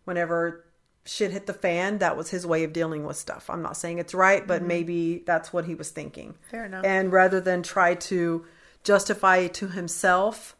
whenever 0.05 0.63
shit 1.03 1.31
hit 1.31 1.47
the 1.47 1.53
fan, 1.53 1.97
that 1.97 2.15
was 2.15 2.29
his 2.29 2.45
way 2.45 2.63
of 2.63 2.71
dealing 2.71 3.03
with 3.03 3.17
stuff. 3.17 3.49
I'm 3.49 3.63
not 3.63 3.77
saying 3.77 3.97
it's 3.97 4.13
right, 4.13 4.45
but 4.45 4.61
maybe 4.61 5.23
that's 5.25 5.51
what 5.51 5.65
he 5.65 5.73
was 5.73 5.89
thinking. 5.89 6.35
Fair 6.51 6.65
enough. 6.65 6.85
And 6.85 7.11
rather 7.11 7.41
than 7.41 7.63
try 7.63 7.95
to 7.95 8.45
justify 8.83 9.47
to 9.47 9.67
himself 9.69 10.55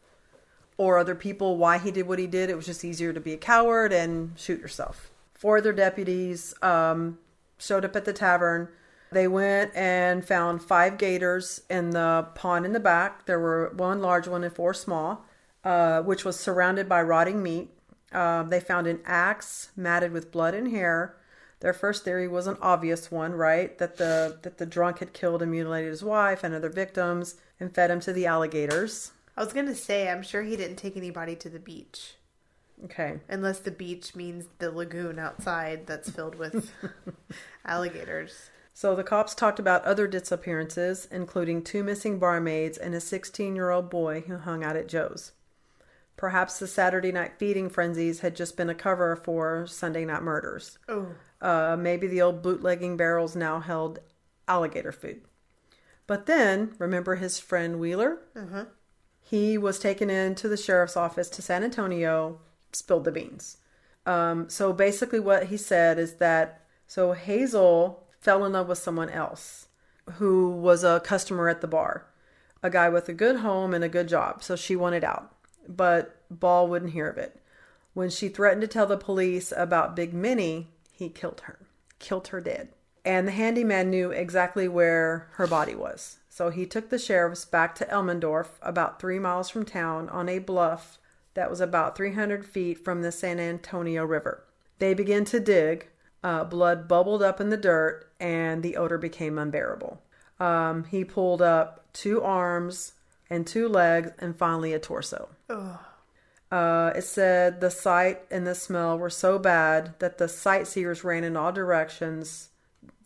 or 0.76 0.98
other 0.98 1.14
people 1.14 1.56
why 1.56 1.78
he 1.78 1.92
did 1.92 2.08
what 2.08 2.18
he 2.18 2.26
did, 2.26 2.50
it 2.50 2.56
was 2.56 2.66
just 2.66 2.84
easier 2.84 3.12
to 3.12 3.20
be 3.20 3.32
a 3.32 3.38
coward 3.38 3.92
and 3.92 4.32
shoot 4.36 4.60
yourself. 4.60 5.12
Four 5.34 5.58
other 5.58 5.72
deputies 5.72 6.54
um, 6.62 7.18
showed 7.62 7.84
up 7.84 7.96
at 7.96 8.04
the 8.04 8.12
tavern. 8.12 8.68
They 9.12 9.28
went 9.28 9.74
and 9.76 10.24
found 10.24 10.62
five 10.62 10.96
gators 10.96 11.62
in 11.68 11.90
the 11.90 12.28
pond 12.34 12.64
in 12.64 12.72
the 12.72 12.80
back. 12.80 13.26
There 13.26 13.38
were 13.38 13.72
one 13.76 14.00
large 14.00 14.26
one 14.26 14.42
and 14.42 14.54
four 14.54 14.72
small, 14.72 15.26
uh, 15.64 16.00
which 16.02 16.24
was 16.24 16.40
surrounded 16.40 16.88
by 16.88 17.02
rotting 17.02 17.42
meat. 17.42 17.70
Uh, 18.10 18.42
they 18.42 18.60
found 18.60 18.86
an 18.86 19.00
axe 19.04 19.70
matted 19.76 20.12
with 20.12 20.32
blood 20.32 20.54
and 20.54 20.70
hair. 20.70 21.16
Their 21.60 21.72
first 21.72 22.04
theory 22.04 22.26
was 22.26 22.46
an 22.46 22.56
obvious 22.60 23.10
one, 23.10 23.34
right? 23.34 23.78
That 23.78 23.96
the 23.96 24.38
that 24.42 24.58
the 24.58 24.66
drunk 24.66 24.98
had 24.98 25.12
killed 25.12 25.42
and 25.42 25.50
mutilated 25.50 25.90
his 25.90 26.02
wife 26.02 26.42
and 26.42 26.54
other 26.54 26.68
victims 26.70 27.36
and 27.60 27.72
fed 27.72 27.90
him 27.90 28.00
to 28.00 28.12
the 28.12 28.26
alligators. 28.26 29.12
I 29.36 29.44
was 29.44 29.52
gonna 29.52 29.74
say, 29.74 30.08
I'm 30.08 30.22
sure 30.22 30.42
he 30.42 30.56
didn't 30.56 30.76
take 30.76 30.96
anybody 30.96 31.36
to 31.36 31.48
the 31.48 31.60
beach, 31.60 32.16
Okay. 32.84 33.20
unless 33.28 33.60
the 33.60 33.70
beach 33.70 34.14
means 34.16 34.46
the 34.58 34.70
lagoon 34.70 35.18
outside 35.18 35.86
that's 35.86 36.10
filled 36.10 36.34
with 36.34 36.72
alligators. 37.64 38.50
So 38.74 38.94
the 38.96 39.04
cops 39.04 39.34
talked 39.34 39.58
about 39.58 39.84
other 39.84 40.06
disappearances, 40.06 41.06
including 41.10 41.62
two 41.62 41.84
missing 41.84 42.18
barmaids 42.18 42.78
and 42.78 42.94
a 42.94 43.00
16 43.00 43.54
year 43.54 43.70
old 43.70 43.90
boy 43.90 44.22
who 44.26 44.38
hung 44.38 44.64
out 44.64 44.76
at 44.76 44.88
Joe's. 44.88 45.32
Perhaps 46.16 46.58
the 46.58 46.66
Saturday 46.66 47.12
night 47.12 47.32
feeding 47.38 47.68
frenzies 47.68 48.20
had 48.20 48.36
just 48.36 48.56
been 48.56 48.70
a 48.70 48.74
cover 48.74 49.16
for 49.16 49.66
Sunday 49.66 50.04
night 50.04 50.22
murders. 50.22 50.78
Oh, 50.88 51.08
Uh, 51.40 51.76
maybe 51.78 52.06
the 52.06 52.22
old 52.22 52.42
bootlegging 52.42 52.96
barrels 52.96 53.34
now 53.34 53.60
held 53.60 53.98
alligator 54.46 54.92
food. 54.92 55.22
But 56.06 56.26
then, 56.26 56.74
remember 56.78 57.16
his 57.16 57.38
friend 57.38 57.78
Wheeler? 57.80 58.18
uh-huh. 58.36 58.64
He 59.20 59.56
was 59.56 59.78
taken 59.78 60.10
into 60.10 60.48
the 60.48 60.56
sheriff's 60.56 60.96
office 60.96 61.28
to 61.30 61.42
San 61.42 61.64
Antonio, 61.64 62.40
spilled 62.72 63.04
the 63.04 63.12
beans. 63.12 63.58
Um, 64.06 64.48
so 64.48 64.72
basically, 64.72 65.20
what 65.20 65.46
he 65.46 65.56
said 65.56 65.98
is 65.98 66.14
that 66.14 66.62
so 66.86 67.12
Hazel 67.12 68.04
fell 68.20 68.44
in 68.44 68.52
love 68.52 68.68
with 68.68 68.78
someone 68.78 69.08
else 69.08 69.68
who 70.14 70.50
was 70.50 70.84
a 70.84 71.00
customer 71.00 71.48
at 71.48 71.60
the 71.60 71.68
bar, 71.68 72.06
a 72.62 72.70
guy 72.70 72.88
with 72.88 73.08
a 73.08 73.14
good 73.14 73.36
home 73.36 73.72
and 73.72 73.84
a 73.84 73.88
good 73.88 74.08
job. 74.08 74.42
So 74.42 74.56
she 74.56 74.76
wanted 74.76 75.04
out, 75.04 75.34
but 75.68 76.16
Ball 76.30 76.68
wouldn't 76.68 76.92
hear 76.92 77.08
of 77.08 77.18
it. 77.18 77.40
When 77.94 78.10
she 78.10 78.28
threatened 78.28 78.62
to 78.62 78.68
tell 78.68 78.86
the 78.86 78.96
police 78.96 79.52
about 79.56 79.96
Big 79.96 80.14
Minnie, 80.14 80.68
he 80.92 81.08
killed 81.08 81.42
her, 81.44 81.58
killed 81.98 82.28
her 82.28 82.40
dead. 82.40 82.70
And 83.04 83.26
the 83.26 83.32
handyman 83.32 83.90
knew 83.90 84.10
exactly 84.10 84.68
where 84.68 85.28
her 85.32 85.46
body 85.46 85.74
was. 85.74 86.18
So 86.28 86.50
he 86.50 86.66
took 86.66 86.88
the 86.88 86.98
sheriffs 86.98 87.44
back 87.44 87.74
to 87.76 87.84
Elmendorf, 87.86 88.58
about 88.62 89.00
three 89.00 89.18
miles 89.18 89.50
from 89.50 89.64
town, 89.64 90.08
on 90.08 90.28
a 90.28 90.38
bluff 90.38 90.98
that 91.34 91.50
was 91.50 91.60
about 91.60 91.96
300 91.96 92.44
feet 92.44 92.84
from 92.84 93.02
the 93.02 93.12
San 93.12 93.40
Antonio 93.40 94.04
River. 94.04 94.44
They 94.78 94.94
began 94.94 95.24
to 95.26 95.40
dig. 95.40 95.88
Uh, 96.24 96.44
blood 96.44 96.86
bubbled 96.86 97.22
up 97.22 97.40
in 97.40 97.50
the 97.50 97.56
dirt, 97.56 98.10
and 98.20 98.62
the 98.62 98.76
odor 98.76 98.98
became 98.98 99.38
unbearable. 99.38 100.00
Um, 100.38 100.84
he 100.84 101.04
pulled 101.04 101.42
up 101.42 101.86
two 101.92 102.22
arms 102.22 102.92
and 103.28 103.46
two 103.46 103.68
legs, 103.68 104.10
and 104.18 104.36
finally 104.36 104.72
a 104.72 104.78
torso. 104.78 105.28
Uh, 106.52 106.92
it 106.94 107.02
said 107.02 107.60
the 107.60 107.70
sight 107.70 108.20
and 108.30 108.46
the 108.46 108.54
smell 108.54 108.98
were 108.98 109.08
so 109.08 109.38
bad 109.38 109.94
that 110.00 110.18
the 110.18 110.28
sightseers 110.28 111.02
ran 111.02 111.24
in 111.24 111.36
all 111.36 111.50
directions, 111.50 112.50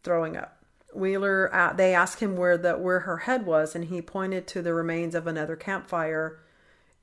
throwing 0.03 0.37
up. 0.37 0.65
Wheeler, 0.93 1.55
uh, 1.55 1.73
they 1.73 1.95
asked 1.95 2.21
him 2.21 2.37
where 2.37 2.59
the 2.59 2.75
where 2.75 3.01
her 3.01 3.19
head 3.19 3.47
was, 3.47 3.75
and 3.75 3.85
he 3.85 4.03
pointed 4.03 4.47
to 4.49 4.62
the 4.62 4.75
remains 4.75 5.15
of 5.15 5.27
another 5.27 5.55
campfire 5.55 6.41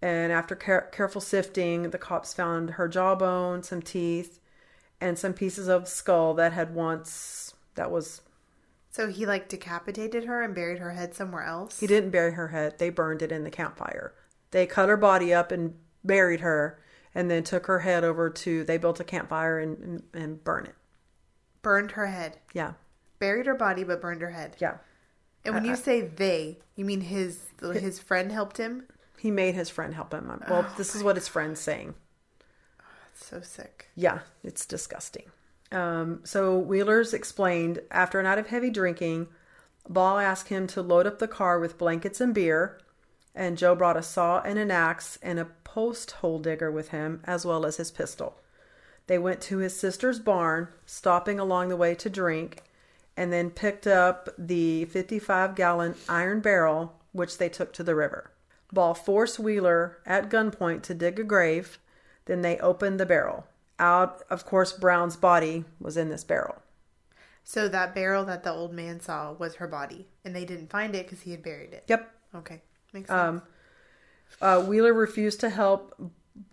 And 0.04 0.34
after 0.34 0.54
care- 0.54 0.90
careful 0.92 1.22
sifting, 1.22 1.92
the 1.92 1.98
cops 1.98 2.34
found 2.34 2.72
her 2.72 2.90
jawbone, 2.90 3.64
some 3.64 3.82
teeth, 3.82 4.42
and 5.00 5.18
some 5.18 5.34
pieces 5.34 5.70
of 5.70 5.88
skull 5.88 6.34
that 6.34 6.52
had 6.52 6.76
once 6.76 7.54
that 7.76 7.90
was 7.90 8.20
So 8.92 9.08
he 9.08 9.26
like 9.26 9.48
decapitated 9.48 10.26
her 10.26 10.42
and 10.42 10.54
buried 10.54 10.80
her 10.80 10.92
head 10.92 11.16
somewhere 11.16 11.44
else. 11.46 11.80
he 11.80 11.88
didn't 11.88 12.10
bury 12.10 12.34
her 12.34 12.50
head. 12.50 12.80
They 12.80 12.90
burned 12.90 13.22
it 13.22 13.32
in 13.32 13.46
the 13.46 13.50
campfire. 13.50 14.14
They 14.52 14.66
cut 14.68 14.90
her 14.90 14.98
body 14.98 15.34
up 15.34 15.52
and 15.54 15.76
buried 16.04 16.42
her, 16.42 16.80
and 17.16 17.32
then 17.32 17.44
took 17.46 17.68
her 17.68 17.80
head 17.80 18.04
over 18.04 18.30
to. 18.30 18.64
They 18.66 18.78
built 18.78 19.00
a 19.00 19.04
campfire 19.06 19.58
and 19.60 19.78
and, 19.78 20.04
and 20.14 20.44
burn 20.44 20.66
it. 20.66 20.76
burned 21.62 21.92
her 21.92 22.08
head, 22.08 22.40
Yeah, 22.54 22.74
buried 23.20 23.46
her 23.46 23.56
body, 23.56 23.84
but 23.86 24.02
burned 24.02 24.22
her 24.22 24.32
head. 24.32 24.58
yeah. 24.60 24.78
And 25.46 25.56
when 25.56 25.64
you 25.66 25.76
say 25.78 26.02
they, 26.02 26.60
you 26.76 26.84
mean 26.86 27.02
his 27.02 27.40
his 27.62 28.00
friend 28.00 28.32
helped 28.34 28.58
him? 28.58 28.88
He 29.24 29.32
made 29.32 29.56
his 29.56 29.70
friend 29.70 29.94
help 29.94 30.14
him. 30.14 30.30
Well, 30.50 30.68
this 30.76 30.96
is 30.96 31.02
what 31.02 31.16
his 31.16 31.30
friend's 31.30 31.62
saying. 31.62 31.94
That's 32.78 33.26
so 33.26 33.40
sick. 33.40 33.88
Yeah, 33.96 34.20
it's 34.44 34.66
disgusting. 34.66 35.32
Um, 35.72 36.20
so 36.26 36.58
Wheeler's 36.58 37.14
explained 37.14 37.80
after 37.90 38.20
a 38.20 38.24
night 38.24 38.38
of 38.38 38.48
heavy 38.48 38.70
drinking, 38.70 39.28
Ball 39.88 40.20
asked 40.20 40.50
him 40.50 40.68
to 40.68 40.82
load 40.82 41.08
up 41.08 41.20
the 41.20 41.30
car 41.30 41.58
with 41.58 41.78
blankets 41.78 42.20
and 42.20 42.36
beer, 42.36 42.82
and 43.34 43.58
Joe 43.58 43.76
brought 43.76 43.96
a 43.96 44.04
saw 44.04 44.42
and 44.42 44.60
an 44.60 44.72
axe 44.72 45.18
and 45.24 45.40
a 45.40 45.48
post 45.64 46.12
hole 46.12 46.40
digger 46.40 46.70
with 46.70 46.90
him, 46.90 47.22
as 47.24 47.46
well 47.46 47.66
as 47.66 47.78
his 47.78 47.92
pistol. 47.92 48.42
They 49.08 49.18
went 49.18 49.40
to 49.44 49.60
his 49.60 49.74
sister's 49.74 50.20
barn, 50.20 50.68
stopping 50.86 51.40
along 51.40 51.70
the 51.70 51.78
way 51.78 51.96
to 51.96 52.10
drink, 52.10 52.64
and 53.16 53.32
then 53.32 53.52
picked 53.52 53.88
up 53.88 54.28
the 54.38 54.84
55 54.84 55.56
gallon 55.56 55.96
iron 56.10 56.42
barrel, 56.42 57.00
which 57.14 57.38
they 57.38 57.48
took 57.48 57.72
to 57.72 57.84
the 57.84 57.96
river. 57.96 58.33
Ball 58.74 58.94
forced 58.94 59.40
Wheeler 59.40 59.98
at 60.06 60.30
gunpoint 60.30 60.82
to 60.84 60.94
dig 60.94 61.20
a 61.20 61.24
grave. 61.24 61.80
Then 62.26 62.42
they 62.42 62.58
opened 62.58 63.00
the 63.00 63.06
barrel. 63.06 63.46
Out, 63.80 64.22
of 64.30 64.46
course, 64.46 64.74
Brown's 64.74 65.16
body 65.16 65.66
was 65.80 65.98
in 65.98 66.10
this 66.10 66.24
barrel. 66.24 66.62
So 67.44 67.68
that 67.68 67.94
barrel 67.94 68.24
that 68.26 68.44
the 68.44 68.52
old 68.52 68.74
man 68.74 69.02
saw 69.02 69.34
was 69.34 69.56
her 69.56 69.68
body, 69.68 70.08
and 70.24 70.36
they 70.36 70.46
didn't 70.46 70.70
find 70.70 70.96
it 70.96 71.06
because 71.06 71.22
he 71.22 71.32
had 71.32 71.44
buried 71.44 71.74
it. 71.74 71.84
Yep. 71.88 72.10
Okay, 72.36 72.62
makes 72.94 73.10
sense. 73.10 73.42
Uh, 74.42 74.62
Wheeler 74.64 74.94
refused 74.94 75.40
to 75.42 75.50
help 75.50 76.12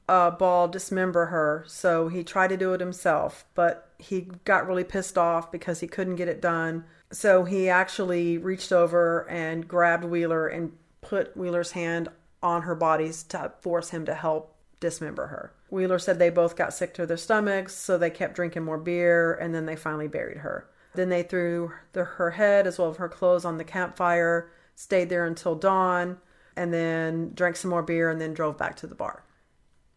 uh, 0.08 0.30
Ball 0.32 0.68
dismember 0.68 1.26
her, 1.26 1.64
so 1.68 2.08
he 2.08 2.24
tried 2.24 2.48
to 2.48 2.56
do 2.56 2.74
it 2.74 2.80
himself, 2.80 3.44
but 3.54 3.92
he 3.98 4.28
got 4.44 4.66
really 4.66 4.84
pissed 4.84 5.16
off 5.16 5.50
because 5.52 5.80
he 5.80 5.86
couldn't 5.86 6.16
get 6.16 6.28
it 6.28 6.42
done. 6.42 6.84
So 7.12 7.44
he 7.44 7.68
actually 7.68 8.38
reached 8.38 8.72
over 8.72 9.28
and 9.30 9.66
grabbed 9.66 10.04
Wheeler 10.04 10.48
and 10.48 10.72
put 11.10 11.36
Wheeler's 11.36 11.72
hand 11.72 12.08
on 12.40 12.62
her 12.62 12.76
bodies 12.76 13.24
to 13.24 13.52
force 13.60 13.90
him 13.90 14.06
to 14.06 14.14
help 14.14 14.54
dismember 14.78 15.26
her. 15.26 15.52
Wheeler 15.68 15.98
said 15.98 16.20
they 16.20 16.30
both 16.30 16.54
got 16.54 16.72
sick 16.72 16.94
to 16.94 17.04
their 17.04 17.16
stomachs, 17.16 17.74
so 17.74 17.98
they 17.98 18.10
kept 18.10 18.36
drinking 18.36 18.62
more 18.62 18.78
beer, 18.78 19.34
and 19.34 19.52
then 19.52 19.66
they 19.66 19.74
finally 19.74 20.06
buried 20.06 20.38
her. 20.38 20.70
Then 20.94 21.08
they 21.08 21.24
threw 21.24 21.72
the, 21.94 22.04
her 22.04 22.30
head 22.30 22.64
as 22.68 22.78
well 22.78 22.90
as 22.90 22.96
her 22.98 23.08
clothes 23.08 23.44
on 23.44 23.58
the 23.58 23.64
campfire, 23.64 24.52
stayed 24.76 25.08
there 25.08 25.26
until 25.26 25.56
dawn, 25.56 26.18
and 26.56 26.72
then 26.72 27.32
drank 27.34 27.56
some 27.56 27.72
more 27.72 27.82
beer, 27.82 28.08
and 28.08 28.20
then 28.20 28.32
drove 28.32 28.56
back 28.56 28.76
to 28.76 28.86
the 28.86 28.94
bar. 28.94 29.24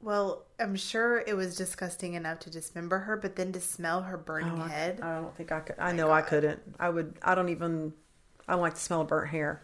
well, 0.02 0.46
I'm 0.60 0.76
sure 0.76 1.20
it 1.20 1.36
was 1.36 1.56
disgusting 1.56 2.16
enough 2.16 2.40
to 2.40 2.50
dismember 2.50 3.00
her, 3.00 3.18
but 3.18 3.36
then 3.36 3.52
to 3.52 3.62
smell 3.62 4.02
her 4.02 4.18
burning 4.18 4.60
oh, 4.60 4.66
head. 4.66 5.00
I 5.02 5.22
don't 5.22 5.36
think 5.36 5.52
I 5.52 5.60
could. 5.60 5.76
I 5.78 5.92
know 5.92 6.12
I 6.12 6.24
couldn't. 6.24 6.60
I 6.80 6.90
would. 6.90 7.20
I 7.22 7.36
don't 7.36 7.50
even. 7.50 7.94
I 8.48 8.54
don't 8.54 8.62
like 8.62 8.74
the 8.74 8.80
smell 8.80 9.02
of 9.02 9.08
burnt 9.08 9.30
hair. 9.30 9.62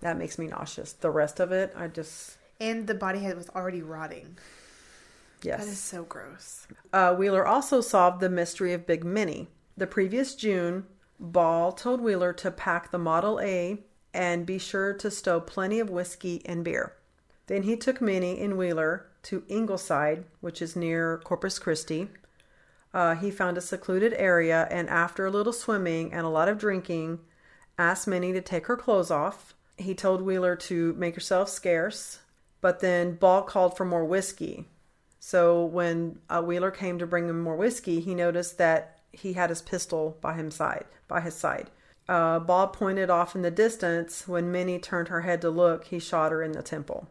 That 0.00 0.16
makes 0.18 0.38
me 0.38 0.46
nauseous. 0.46 0.92
The 0.92 1.10
rest 1.10 1.40
of 1.40 1.52
it, 1.52 1.72
I 1.76 1.88
just 1.88 2.36
and 2.60 2.86
the 2.86 2.94
body 2.94 3.20
head 3.20 3.36
was 3.36 3.48
already 3.50 3.82
rotting. 3.82 4.36
yes. 5.42 5.64
That 5.64 5.70
is 5.70 5.78
so 5.78 6.02
gross. 6.04 6.66
Uh, 6.92 7.14
Wheeler 7.14 7.46
also 7.46 7.80
solved 7.80 8.20
the 8.20 8.28
mystery 8.28 8.72
of 8.72 8.86
Big 8.86 9.04
Minnie. 9.04 9.48
The 9.76 9.86
previous 9.86 10.34
June, 10.34 10.86
Ball 11.20 11.72
told 11.72 12.00
Wheeler 12.00 12.32
to 12.34 12.50
pack 12.50 12.90
the 12.90 12.98
Model 12.98 13.40
A 13.40 13.78
and 14.14 14.46
be 14.46 14.58
sure 14.58 14.92
to 14.94 15.10
stow 15.10 15.40
plenty 15.40 15.78
of 15.80 15.90
whiskey 15.90 16.42
and 16.44 16.64
beer. 16.64 16.94
Then 17.46 17.62
he 17.62 17.76
took 17.76 18.00
Minnie 18.00 18.40
and 18.40 18.56
Wheeler 18.58 19.06
to 19.24 19.44
Ingleside, 19.48 20.24
which 20.40 20.60
is 20.62 20.76
near 20.76 21.18
Corpus 21.18 21.58
Christi. 21.58 22.08
Uh, 22.94 23.14
he 23.14 23.30
found 23.30 23.58
a 23.58 23.60
secluded 23.60 24.14
area 24.14 24.66
and, 24.70 24.88
after 24.88 25.26
a 25.26 25.30
little 25.30 25.52
swimming 25.52 26.12
and 26.12 26.24
a 26.24 26.30
lot 26.30 26.48
of 26.48 26.58
drinking, 26.58 27.20
asked 27.78 28.06
Minnie 28.08 28.32
to 28.32 28.40
take 28.40 28.66
her 28.66 28.76
clothes 28.76 29.10
off. 29.10 29.54
He 29.78 29.94
told 29.94 30.22
Wheeler 30.22 30.56
to 30.56 30.92
make 30.94 31.14
herself 31.14 31.48
scarce, 31.48 32.18
but 32.60 32.80
then 32.80 33.14
Ball 33.14 33.42
called 33.42 33.76
for 33.76 33.84
more 33.84 34.04
whiskey. 34.04 34.66
So 35.20 35.64
when 35.64 36.18
uh, 36.28 36.42
Wheeler 36.42 36.70
came 36.70 36.98
to 36.98 37.06
bring 37.06 37.28
him 37.28 37.40
more 37.40 37.56
whiskey, 37.56 38.00
he 38.00 38.14
noticed 38.14 38.58
that 38.58 39.00
he 39.12 39.34
had 39.34 39.50
his 39.50 39.62
pistol 39.62 40.16
by 40.20 40.34
his 40.34 40.54
side. 40.54 40.86
By 41.06 41.20
his 41.20 41.34
side, 41.34 41.70
uh, 42.08 42.38
Bob 42.38 42.72
pointed 42.72 43.10
off 43.10 43.34
in 43.34 43.42
the 43.42 43.50
distance. 43.50 44.28
When 44.28 44.52
Minnie 44.52 44.78
turned 44.78 45.08
her 45.08 45.22
head 45.22 45.40
to 45.42 45.50
look, 45.50 45.84
he 45.84 45.98
shot 45.98 46.32
her 46.32 46.42
in 46.42 46.52
the 46.52 46.62
temple. 46.62 47.10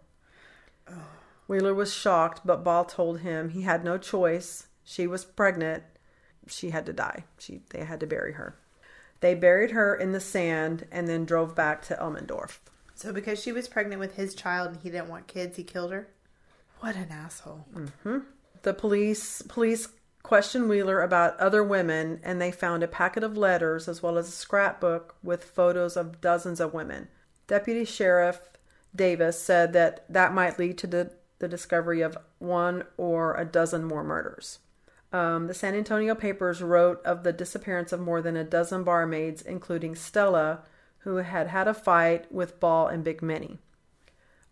Wheeler 1.47 1.73
was 1.73 1.93
shocked, 1.93 2.41
but 2.45 2.63
Ball 2.63 2.85
told 2.85 3.21
him 3.21 3.49
he 3.49 3.61
had 3.61 3.83
no 3.83 3.97
choice. 3.97 4.67
She 4.83 5.07
was 5.07 5.25
pregnant. 5.25 5.83
She 6.47 6.69
had 6.69 6.85
to 6.85 6.93
die. 6.93 7.25
She 7.37 7.61
they 7.71 7.83
had 7.83 7.99
to 7.99 8.07
bury 8.07 8.33
her. 8.33 8.55
They 9.19 9.33
buried 9.33 9.71
her 9.71 9.95
in 9.95 10.11
the 10.11 10.19
sand 10.19 10.87
and 10.91 11.07
then 11.07 11.25
drove 11.25 11.55
back 11.55 11.81
to 11.83 11.95
Elmendorf. 11.95 12.59
So 12.95 13.13
because 13.13 13.41
she 13.41 13.51
was 13.51 13.67
pregnant 13.67 13.99
with 13.99 14.15
his 14.15 14.33
child 14.33 14.71
and 14.71 14.81
he 14.81 14.89
didn't 14.89 15.09
want 15.09 15.27
kids, 15.27 15.57
he 15.57 15.63
killed 15.63 15.91
her. 15.91 16.07
What 16.79 16.95
an 16.95 17.09
asshole. 17.11 17.65
Mm-hmm. 17.73 18.19
The 18.63 18.73
police 18.73 19.41
police 19.43 19.87
questioned 20.23 20.67
Wheeler 20.67 21.01
about 21.01 21.39
other 21.39 21.63
women 21.63 22.19
and 22.23 22.41
they 22.41 22.51
found 22.51 22.83
a 22.83 22.87
packet 22.87 23.23
of 23.23 23.37
letters 23.37 23.87
as 23.87 24.03
well 24.03 24.17
as 24.17 24.27
a 24.27 24.31
scrapbook 24.31 25.15
with 25.23 25.43
photos 25.43 25.95
of 25.95 26.19
dozens 26.21 26.59
of 26.59 26.73
women. 26.73 27.07
Deputy 27.47 27.85
Sheriff 27.85 28.41
Davis 28.95 29.41
said 29.41 29.73
that 29.73 30.05
that 30.09 30.33
might 30.33 30.59
lead 30.59 30.77
to 30.79 30.87
the, 30.87 31.11
the 31.39 31.47
discovery 31.47 32.01
of 32.01 32.17
one 32.39 32.83
or 32.97 33.35
a 33.35 33.45
dozen 33.45 33.83
more 33.83 34.03
murders. 34.03 34.59
Um, 35.17 35.47
the 35.47 35.55
San 35.55 35.73
Antonio 35.73 36.13
papers 36.13 36.61
wrote 36.61 37.03
of 37.03 37.23
the 37.23 37.33
disappearance 37.33 37.91
of 37.91 37.99
more 37.99 38.21
than 38.21 38.37
a 38.37 38.43
dozen 38.43 38.83
barmaids, 38.83 39.41
including 39.41 39.95
Stella, 39.95 40.59
who 40.99 41.15
had 41.15 41.47
had 41.47 41.67
a 41.67 41.73
fight 41.73 42.31
with 42.31 42.59
Ball 42.59 42.85
and 42.85 43.03
Big 43.03 43.23
Minnie. 43.23 43.57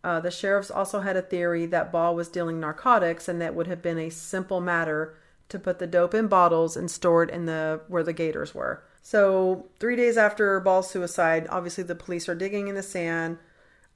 Uh, 0.04 0.20
the 0.20 0.32
sheriffs 0.32 0.72
also 0.72 1.02
had 1.02 1.16
a 1.16 1.22
theory 1.22 1.68
that 1.68 1.92
Ball 1.92 2.16
was 2.16 2.30
dealing 2.30 2.60
narcotics 2.60 3.28
and 3.28 3.40
that 3.40 3.54
would 3.54 3.68
have 3.68 3.84
been 3.84 4.00
a 4.00 4.10
simple 4.10 4.60
matter 4.60 5.16
to 5.50 5.60
put 5.60 5.78
the 5.78 5.86
dope 5.86 6.16
in 6.16 6.26
bottles 6.26 6.76
and 6.76 6.90
store 6.90 7.22
it 7.22 7.30
in 7.30 7.46
the 7.46 7.82
where 7.88 8.04
the 8.04 8.12
gators 8.12 8.56
were. 8.56 8.84
So 9.04 9.68
three 9.80 9.96
days 9.96 10.18
after 10.18 10.60
Ball's 10.60 10.90
suicide, 10.90 11.46
obviously 11.52 11.84
the 11.84 11.94
police 11.94 12.28
are 12.28 12.34
digging 12.34 12.70
in 12.70 12.74
the 12.74 12.82
sand 12.82 13.38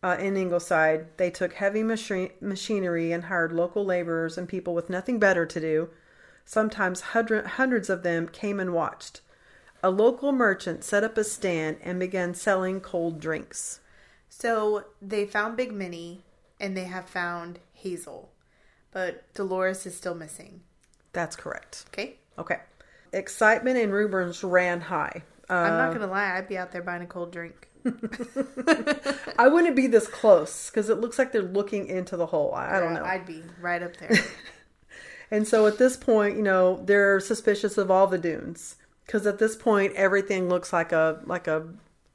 uh, 0.03 0.17
in 0.19 0.38
Ingleside. 0.38 1.17
They 1.17 1.32
took 1.32 1.53
heavy 1.53 1.82
machi- 1.82 2.34
machinery 2.39 3.12
and 3.12 3.23
hired 3.23 3.53
local 3.53 3.84
laborers 3.84 4.38
and 4.38 4.47
people 4.47 4.75
with 4.75 4.88
nothing 4.88 5.17
better 5.17 5.47
to 5.47 5.60
do. 5.60 5.89
Sometimes 6.54 7.02
hundred- 7.14 7.46
hundreds 7.46 7.92
of 7.92 8.02
them 8.02 8.28
came 8.28 8.60
and 8.60 8.74
watched. 8.74 9.22
A 9.84 9.92
local 9.92 10.32
merchant 10.32 10.84
set 10.84 11.04
up 11.04 11.16
a 11.16 11.24
stand 11.24 11.78
and 11.84 12.00
began 12.00 12.34
selling 12.34 12.82
cold 12.82 13.20
drinks. 13.20 13.82
So 14.30 14.86
they 15.00 15.28
found 15.28 15.58
Big 15.58 15.72
Minnie 15.72 16.24
and 16.60 16.76
they 16.76 16.86
have 16.86 17.08
found 17.08 17.60
Hazel, 17.74 18.32
but 18.92 19.32
Dolores 19.36 19.86
is 19.86 19.96
still 19.96 20.16
missing. 20.16 20.62
That's 21.14 21.36
correct. 21.36 21.86
Okay. 21.90 22.16
Okay. 22.40 22.58
Excitement 23.14 23.78
in 23.78 23.92
Rubens 23.92 24.44
ran 24.44 24.82
high. 24.82 25.22
I'm 25.52 25.74
Uh, 25.74 25.78
not 25.78 25.94
gonna 25.94 26.08
lie, 26.12 26.36
I'd 26.36 26.48
be 26.48 26.58
out 26.58 26.72
there 26.72 26.82
buying 26.82 27.04
a 27.04 27.06
cold 27.06 27.32
drink. 27.32 27.68
I 29.38 29.48
wouldn't 29.48 29.76
be 29.76 29.86
this 29.86 30.08
close 30.08 30.72
because 30.72 30.90
it 30.90 31.00
looks 31.00 31.20
like 31.20 31.32
they're 31.32 31.44
looking 31.44 31.86
into 31.86 32.18
the 32.18 32.26
hole. 32.26 32.56
I, 32.56 32.78
I 32.78 32.80
don't 32.80 32.96
know. 32.96 33.04
I'd 33.06 33.28
be 33.28 33.44
right 33.62 33.84
up 33.84 33.96
there. 33.98 34.10
And 35.32 35.48
so 35.48 35.68
at 35.68 35.78
this 35.78 35.96
point, 35.96 36.38
you 36.38 36.44
know, 36.44 36.82
they're 36.84 37.20
suspicious 37.20 37.78
of 37.78 37.92
all 37.92 38.08
the 38.08 38.18
dunes 38.18 38.76
because 39.06 39.26
at 39.28 39.39
this 39.39 39.56
point, 39.56 39.94
everything 39.96 40.50
looks 40.50 40.72
like 40.74 40.92
a 40.92 41.22
like 41.26 41.48
a 41.48 41.68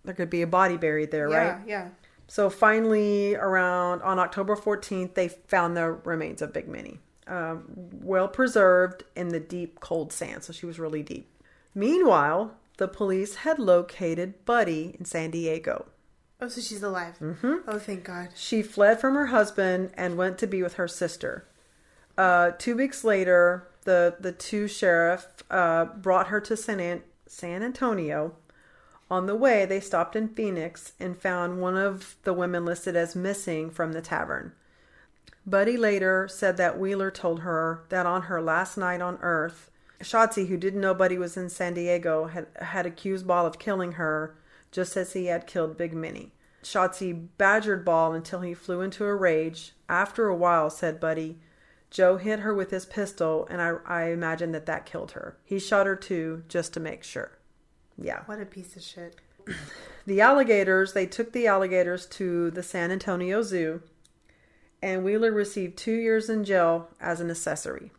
there 0.04 0.14
could 0.14 0.30
be 0.30 0.42
a 0.42 0.46
body 0.46 0.76
buried 0.76 1.10
there, 1.10 1.30
yeah, 1.30 1.36
right? 1.36 1.60
yeah. 1.66 1.88
So 2.26 2.50
finally, 2.50 3.34
around 3.34 4.02
on 4.02 4.18
October 4.18 4.56
14th, 4.56 5.14
they 5.14 5.28
found 5.28 5.76
the 5.76 5.92
remains 5.92 6.42
of 6.42 6.52
Big 6.52 6.68
Minnie, 6.68 7.00
um, 7.26 7.64
well 7.92 8.28
preserved 8.28 9.04
in 9.14 9.28
the 9.28 9.40
deep, 9.40 9.80
cold 9.80 10.12
sand. 10.12 10.42
So 10.44 10.52
she 10.52 10.66
was 10.66 10.78
really 10.78 11.02
deep. 11.02 11.30
Meanwhile, 11.74 12.54
the 12.76 12.88
police 12.88 13.36
had 13.36 13.58
located 13.58 14.44
Buddy 14.44 14.96
in 14.98 15.04
San 15.04 15.30
Diego. 15.30 15.86
Oh, 16.40 16.48
so 16.48 16.60
she's 16.60 16.82
alive. 16.82 17.18
Mm-hmm. 17.20 17.68
Oh, 17.68 17.78
thank 17.78 18.04
God. 18.04 18.28
She 18.34 18.62
fled 18.62 19.00
from 19.00 19.14
her 19.14 19.26
husband 19.26 19.90
and 19.94 20.16
went 20.16 20.38
to 20.38 20.46
be 20.46 20.62
with 20.62 20.74
her 20.74 20.88
sister. 20.88 21.46
Uh, 22.16 22.52
two 22.52 22.76
weeks 22.76 23.04
later, 23.04 23.68
the 23.84 24.16
the 24.20 24.32
two 24.32 24.68
sheriff 24.68 25.26
uh, 25.50 25.84
brought 25.84 26.28
her 26.28 26.40
to 26.40 26.56
San 26.56 26.80
An- 26.80 27.02
San 27.26 27.62
Antonio. 27.62 28.34
On 29.10 29.26
the 29.26 29.36
way, 29.36 29.66
they 29.66 29.80
stopped 29.80 30.16
in 30.16 30.28
Phoenix 30.28 30.92
and 30.98 31.16
found 31.16 31.60
one 31.60 31.76
of 31.76 32.16
the 32.24 32.32
women 32.32 32.64
listed 32.64 32.96
as 32.96 33.14
missing 33.14 33.70
from 33.70 33.92
the 33.92 34.00
tavern. 34.00 34.52
Buddy 35.46 35.76
later 35.76 36.26
said 36.26 36.56
that 36.56 36.78
Wheeler 36.78 37.10
told 37.10 37.40
her 37.40 37.84
that 37.90 38.06
on 38.06 38.22
her 38.22 38.40
last 38.40 38.78
night 38.78 39.02
on 39.02 39.18
Earth, 39.20 39.70
Schatzie, 40.00 40.48
who 40.48 40.56
didn't 40.56 40.80
know 40.80 40.94
Buddy 40.94 41.18
was 41.18 41.36
in 41.36 41.50
San 41.50 41.74
Diego, 41.74 42.26
had, 42.26 42.46
had 42.60 42.86
accused 42.86 43.26
Ball 43.26 43.46
of 43.46 43.58
killing 43.58 43.92
her 43.92 44.34
just 44.70 44.96
as 44.96 45.12
he 45.12 45.26
had 45.26 45.46
killed 45.46 45.76
Big 45.76 45.92
Minnie. 45.92 46.32
Schatzie 46.62 47.28
badgered 47.36 47.84
Ball 47.84 48.14
until 48.14 48.40
he 48.40 48.54
flew 48.54 48.80
into 48.80 49.04
a 49.04 49.14
rage. 49.14 49.72
After 49.86 50.28
a 50.28 50.34
while, 50.34 50.70
said 50.70 50.98
Buddy, 50.98 51.38
Joe 51.94 52.16
hit 52.16 52.40
her 52.40 52.52
with 52.52 52.72
his 52.72 52.84
pistol, 52.84 53.46
and 53.48 53.62
I, 53.62 53.76
I 53.86 54.04
imagine 54.10 54.50
that 54.50 54.66
that 54.66 54.84
killed 54.84 55.12
her. 55.12 55.36
He 55.44 55.60
shot 55.60 55.86
her 55.86 55.94
too, 55.94 56.42
just 56.48 56.74
to 56.74 56.80
make 56.80 57.04
sure. 57.04 57.38
Yeah. 57.96 58.22
What 58.26 58.40
a 58.40 58.44
piece 58.44 58.74
of 58.76 58.82
shit. 58.82 59.16
The 60.06 60.20
alligators, 60.20 60.92
they 60.92 61.06
took 61.06 61.32
the 61.32 61.46
alligators 61.46 62.04
to 62.08 62.50
the 62.50 62.62
San 62.62 62.90
Antonio 62.90 63.40
Zoo, 63.40 63.80
and 64.82 65.02
Wheeler 65.02 65.32
received 65.32 65.78
two 65.78 65.94
years 65.94 66.28
in 66.28 66.44
jail 66.44 66.90
as 67.00 67.20
an 67.20 67.30
accessory. 67.30 67.90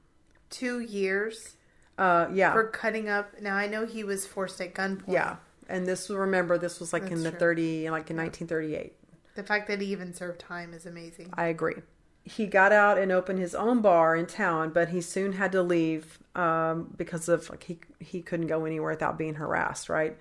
Two 0.52 0.80
years 0.82 1.56
Uh, 1.98 2.28
yeah. 2.32 2.54
for 2.54 2.66
cutting 2.68 3.10
up. 3.10 3.42
Now 3.42 3.56
I 3.56 3.66
know 3.66 3.88
he 3.88 4.04
was 4.04 4.28
forced 4.28 4.62
at 4.62 4.76
gunpoint. 4.76 5.14
yeah. 5.14 5.38
And 5.68 5.88
this, 5.88 6.08
remember, 6.12 6.60
this 6.60 6.80
was 6.80 6.94
like 6.94 7.10
in 7.10 7.24
the 7.24 7.32
true. 7.32 7.40
30, 7.40 7.90
like 7.90 8.12
in 8.12 8.18
1938. 8.18 8.94
The 9.34 9.42
fact 9.42 9.68
that 9.68 9.82
he 9.82 9.88
even 9.88 10.14
served 10.14 10.40
time 10.40 10.76
is 10.76 10.86
amazing. 10.86 11.32
I 11.34 11.46
agree. 11.48 11.78
He 12.26 12.48
got 12.48 12.72
out 12.72 12.98
and 12.98 13.12
opened 13.12 13.40
his 13.40 13.56
own 13.56 13.82
bar 13.82 14.16
in 14.16 14.26
town, 14.26 14.72
but 14.72 14.90
he 14.90 15.00
soon 15.00 15.34
had 15.34 15.52
to 15.52 15.62
leave 15.62 16.20
um, 16.36 16.94
because 16.98 17.30
of 17.30 17.50
like 17.50 17.64
he 17.66 17.80
he 18.00 18.22
couldn't 18.22 18.48
go 18.48 18.66
anywhere 18.66 18.92
without 18.92 19.18
being 19.18 19.36
harassed, 19.36 19.90
right? 19.90 20.18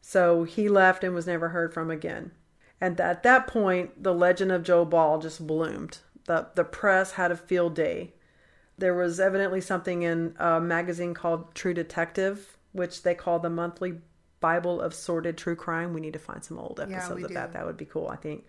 So 0.00 0.44
he 0.44 0.68
left 0.68 1.04
and 1.04 1.14
was 1.14 1.26
never 1.26 1.50
heard 1.50 1.72
from 1.72 1.90
again. 1.90 2.32
And 2.80 3.00
at 3.00 3.22
that 3.22 3.46
point, 3.46 4.02
the 4.02 4.12
legend 4.12 4.52
of 4.52 4.62
Joe 4.62 4.84
Ball 4.84 5.18
just 5.18 5.46
bloomed. 5.46 5.98
the 6.26 6.48
The 6.54 6.64
press 6.64 7.12
had 7.12 7.30
a 7.30 7.36
field 7.36 7.74
day. 7.74 8.12
There 8.76 8.94
was 8.94 9.20
evidently 9.20 9.60
something 9.60 10.02
in 10.02 10.34
a 10.38 10.60
magazine 10.60 11.14
called 11.14 11.54
True 11.54 11.72
Detective, 11.72 12.58
which 12.72 13.04
they 13.04 13.14
call 13.14 13.38
the 13.38 13.48
monthly 13.48 14.00
Bible 14.40 14.80
of 14.80 14.92
sordid 14.92 15.38
true 15.38 15.56
crime. 15.56 15.94
We 15.94 16.02
need 16.02 16.12
to 16.12 16.18
find 16.18 16.44
some 16.44 16.58
old 16.58 16.78
episodes 16.80 17.16
we 17.16 17.24
of 17.24 17.32
that. 17.32 17.52
That 17.52 17.64
would 17.64 17.78
be 17.78 17.86
cool, 17.86 18.08
I 18.08 18.16
think. 18.16 18.44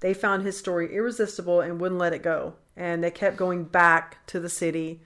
They 0.00 0.14
found 0.14 0.42
his 0.42 0.58
story 0.58 0.94
irresistible 0.94 1.60
and 1.60 1.80
wouldn't 1.80 2.00
let 2.00 2.12
it 2.12 2.22
go. 2.22 2.54
And 2.76 3.02
they 3.02 3.10
kept 3.10 3.36
going 3.36 3.64
back 3.64 4.26
to 4.26 4.40
the 4.40 4.48
city 4.48 5.00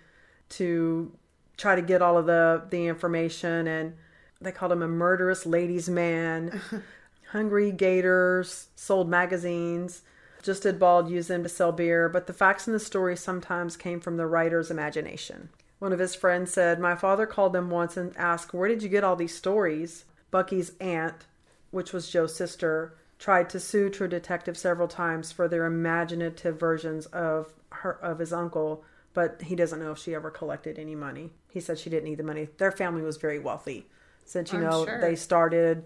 to 0.50 1.12
try 1.56 1.76
to 1.76 1.82
get 1.82 2.02
all 2.02 2.18
of 2.18 2.26
the, 2.26 2.62
the 2.70 2.86
information. 2.86 3.66
And 3.66 3.94
they 4.40 4.52
called 4.52 4.72
him 4.72 4.82
a 4.82 4.88
murderous 4.88 5.46
ladies' 5.46 5.88
man. 5.88 6.60
Hungry 7.30 7.70
gators, 7.70 8.68
sold 8.74 9.08
magazines. 9.08 10.02
Just 10.42 10.62
did 10.62 10.80
Bald 10.80 11.10
use 11.10 11.28
them 11.28 11.42
to 11.42 11.48
sell 11.48 11.70
beer, 11.70 12.08
but 12.08 12.26
the 12.26 12.32
facts 12.32 12.66
in 12.66 12.72
the 12.72 12.80
story 12.80 13.16
sometimes 13.16 13.76
came 13.76 14.00
from 14.00 14.16
the 14.16 14.26
writer's 14.26 14.70
imagination. 14.70 15.50
One 15.78 15.92
of 15.92 15.98
his 15.98 16.14
friends 16.14 16.52
said, 16.52 16.80
My 16.80 16.94
father 16.94 17.26
called 17.26 17.52
them 17.52 17.70
once 17.70 17.96
and 17.96 18.16
asked, 18.16 18.54
Where 18.54 18.68
did 18.68 18.82
you 18.82 18.88
get 18.88 19.04
all 19.04 19.16
these 19.16 19.34
stories? 19.34 20.04
Bucky's 20.30 20.72
aunt, 20.80 21.26
which 21.70 21.92
was 21.92 22.10
Joe's 22.10 22.34
sister, 22.34 22.94
tried 23.20 23.50
to 23.50 23.60
sue 23.60 23.90
True 23.90 24.08
Detective 24.08 24.56
several 24.56 24.88
times 24.88 25.30
for 25.30 25.46
their 25.46 25.66
imaginative 25.66 26.58
versions 26.58 27.06
of 27.06 27.52
her 27.70 27.92
of 28.02 28.18
his 28.18 28.32
uncle, 28.32 28.82
but 29.14 29.42
he 29.42 29.54
doesn't 29.54 29.78
know 29.78 29.92
if 29.92 29.98
she 29.98 30.14
ever 30.14 30.30
collected 30.30 30.78
any 30.78 30.96
money. 30.96 31.30
He 31.50 31.60
said 31.60 31.78
she 31.78 31.90
didn't 31.90 32.08
need 32.08 32.18
the 32.18 32.24
money. 32.24 32.48
Their 32.56 32.72
family 32.72 33.02
was 33.02 33.18
very 33.18 33.38
wealthy. 33.38 33.86
Since 34.24 34.52
you 34.52 34.58
I'm 34.58 34.64
know 34.64 34.84
sure. 34.86 35.00
they 35.00 35.14
started 35.14 35.84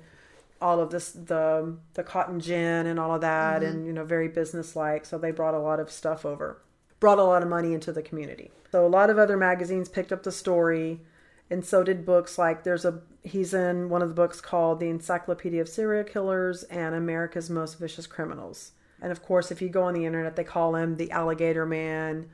all 0.63 0.79
of 0.81 0.91
this 0.91 1.11
the 1.11 1.77
the 1.95 2.05
cotton 2.05 2.39
gin 2.41 2.87
and 2.87 2.99
all 3.01 3.13
of 3.15 3.21
that 3.23 3.63
Mm-hmm. 3.63 3.71
and 3.71 3.87
you 3.87 3.93
know 3.93 4.05
very 4.05 4.29
businesslike 4.29 5.05
so 5.05 5.19
they 5.19 5.33
brought 5.33 5.53
a 5.55 5.59
lot 5.59 5.81
of 5.81 5.91
stuff 5.91 6.25
over 6.25 6.63
brought 7.01 7.19
a 7.19 7.25
lot 7.25 7.43
of 7.43 7.49
money 7.49 7.75
into 7.75 7.93
the 7.93 8.01
community 8.03 8.51
so 8.71 8.87
a 8.87 8.89
lot 8.89 9.11
of 9.11 9.19
other 9.19 9.37
magazines 9.37 9.89
picked 9.89 10.13
up 10.13 10.23
the 10.23 10.33
story 10.33 11.01
and 11.55 11.65
so 11.65 11.83
did 11.83 12.05
books 12.05 12.37
like 12.39 12.65
there's 12.65 12.85
a 12.85 13.01
he's 13.23 13.55
in 13.55 13.89
one 13.89 14.03
of 14.03 14.09
the 14.09 14.15
books 14.15 14.41
called 14.41 14.81
the 14.81 14.89
encyclopedia 14.91 15.61
of 15.61 15.69
serial 15.69 16.05
killers 16.05 16.63
and 16.65 16.95
america's 16.95 17.49
most 17.49 17.79
vicious 17.79 18.07
criminals 18.07 18.73
and 19.01 19.11
of 19.13 19.23
course 19.23 19.51
if 19.51 19.63
you 19.63 19.69
go 19.69 19.83
on 19.85 19.95
the 19.95 20.05
internet 20.05 20.37
they 20.37 20.45
call 20.45 20.75
him 20.77 20.97
the 20.97 21.11
alligator 21.11 21.65
man 21.67 22.29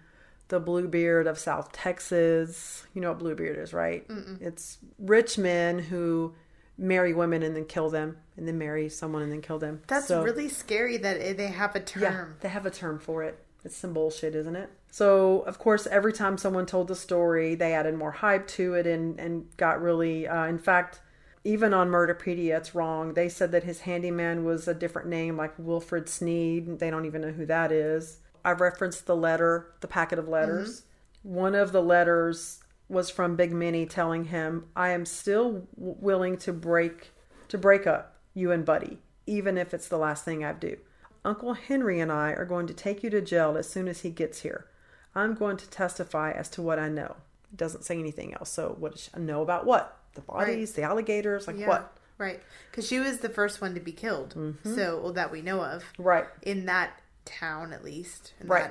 the 0.49 0.59
bluebeard 0.59 1.27
of 1.27 1.39
south 1.39 1.71
texas 1.73 2.85
you 2.95 3.01
know 3.01 3.11
what 3.11 3.19
bluebeard 3.19 3.59
is 3.59 3.73
right 3.73 4.05
it's 4.41 4.79
rich 4.99 5.39
men 5.39 5.79
who 5.79 6.35
marry 6.79 7.13
women 7.13 7.43
and 7.43 7.55
then 7.55 7.65
kill 7.67 7.91
them 7.91 8.17
and 8.37 8.49
then 8.49 8.57
marry 8.59 8.89
someone 8.89 9.23
and 9.23 9.31
then 9.31 9.43
kill 9.43 9.59
them 9.59 9.83
That's 9.87 10.07
So- 10.07 10.23
really 10.25 10.49
scary 10.49 10.97
that 10.97 11.37
they 11.37 11.49
have 11.49 11.77
a 11.77 11.81
term. 11.81 12.03
yeah, 12.03 12.25
they 12.41 12.49
have 12.49 12.65
a 12.65 12.71
term 12.71 12.99
for 12.99 13.23
it. 13.23 13.39
It's 13.67 13.77
some 13.77 13.93
bullshit, 13.93 14.35
isn't 14.35 14.57
it? 14.57 14.71
So, 14.91 15.41
of 15.43 15.59
course, 15.59 15.87
every 15.87 16.13
time 16.13 16.37
someone 16.37 16.67
told 16.67 16.89
the 16.89 16.97
story, 16.97 17.55
they 17.55 17.75
added 17.75 17.95
more 17.95 18.11
hype 18.11 18.47
to 18.49 18.75
it 18.75 18.87
and, 18.87 19.19
and 19.21 19.47
got 19.57 19.81
really. 19.81 20.27
Uh, 20.27 20.47
in 20.47 20.59
fact, 20.59 21.01
even 21.45 21.73
on 21.73 21.89
Murderpedia, 21.89 22.57
it's 22.57 22.75
wrong. 22.75 23.15
They 23.15 23.29
said 23.29 23.53
that 23.53 23.65
his 23.65 23.81
handyman 23.81 24.45
was 24.45 24.67
a 24.67 24.75
different 24.75 25.09
name, 25.09 25.37
like 25.37 25.55
Wilfred 25.59 26.09
Sneed. 26.09 26.81
They 26.81 26.91
don't 26.91 27.07
even 27.07 27.23
know 27.23 27.31
who 27.31 27.47
that 27.47 27.71
is. 27.73 28.19
I 28.45 28.53
referenced 28.53 29.07
the 29.07 29.17
letter, 29.17 29.73
the 29.81 29.89
packet 29.89 30.19
of 30.19 30.29
letters. 30.29 30.83
One 31.23 31.55
of 31.55 31.73
the 31.73 31.83
letters 31.83 32.61
was 32.89 33.11
from 33.11 33.37
Big 33.37 33.53
Minnie 33.53 33.87
telling 33.87 34.25
him, 34.25 34.67
"I 34.75 34.89
am 34.89 35.07
still 35.07 35.67
w- 35.77 35.97
willing 36.01 36.37
to 36.39 36.53
break 36.53 37.13
to 37.49 37.59
break 37.59 37.87
up 37.87 38.17
you 38.35 38.51
and 38.51 38.65
Buddy, 38.65 38.99
even 39.27 39.57
if 39.59 39.73
it's 39.75 39.89
the 39.89 39.99
last 39.99 40.25
thing 40.25 40.45
I 40.45 40.53
do. 40.53 40.79
Uncle 41.25 41.55
Henry 41.55 42.01
and 42.01 42.11
I 42.11 42.31
are 42.33 42.45
going 42.47 42.67
to 42.67 42.75
take 42.75 43.03
you 43.03 43.11
to 43.11 43.21
jail 43.21 43.57
as 43.57 43.69
soon 43.69 43.87
as 43.89 44.01
he 44.01 44.11
gets 44.11 44.41
here. 44.41 44.67
I'm 45.15 45.35
going 45.35 45.57
to 45.59 45.69
testify 45.69 46.33
as 46.33 46.49
to 46.51 46.63
what 46.63 46.79
I 46.79 46.89
know." 46.89 47.17
It 47.53 47.57
doesn't 47.57 47.85
say 47.85 47.99
anything 47.99 48.35
else. 48.35 48.51
So, 48.51 48.77
what 48.79 48.93
does 48.93 49.11
she 49.13 49.21
know 49.21 49.43
about 49.43 49.67
what? 49.67 49.97
The 50.15 50.21
bodies, 50.23 50.73
the 50.73 50.83
alligators, 50.83 51.47
like 51.47 51.59
Yeah, 51.59 51.69
what? 51.69 51.97
Right. 52.19 52.41
Because 52.71 52.87
she 52.87 52.99
was 52.99 53.19
the 53.19 53.29
first 53.29 53.61
one 53.61 53.75
to 53.75 53.81
be 53.81 53.93
killed. 53.93 54.35
Mm-hmm. 54.37 54.75
So, 54.75 55.01
well, 55.03 55.13
that 55.15 55.33
we 55.33 55.41
know 55.41 55.63
of. 55.63 55.85
Right. 55.99 56.27
In 56.43 56.67
that 56.67 57.01
town, 57.25 57.73
at 57.73 57.83
least. 57.83 58.35
Right. 58.45 58.71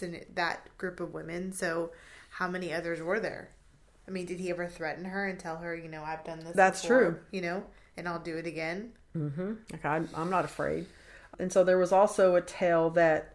That, 0.00 0.36
that 0.36 0.78
group 0.78 1.00
of 1.00 1.12
women. 1.12 1.52
So, 1.52 1.90
how 2.30 2.48
many 2.48 2.72
others 2.72 3.00
were 3.00 3.18
there? 3.18 3.50
I 4.06 4.10
mean, 4.10 4.26
did 4.26 4.40
he 4.40 4.50
ever 4.50 4.66
threaten 4.66 5.04
her 5.04 5.26
and 5.26 5.38
tell 5.38 5.56
her, 5.56 5.74
you 5.74 5.88
know, 5.88 6.02
I've 6.02 6.24
done 6.24 6.40
this? 6.40 6.54
That's 6.54 6.80
before, 6.80 6.98
true. 6.98 7.20
You 7.30 7.42
know, 7.42 7.64
and 7.96 8.08
I'll 8.08 8.20
do 8.20 8.36
it 8.36 8.46
again. 8.46 8.92
Like 9.72 9.84
I'm, 9.84 10.08
I'm 10.14 10.30
not 10.30 10.44
afraid. 10.44 10.86
And 11.38 11.52
so 11.52 11.64
there 11.64 11.78
was 11.78 11.92
also 11.92 12.36
a 12.36 12.40
tale 12.40 12.90
that 12.90 13.34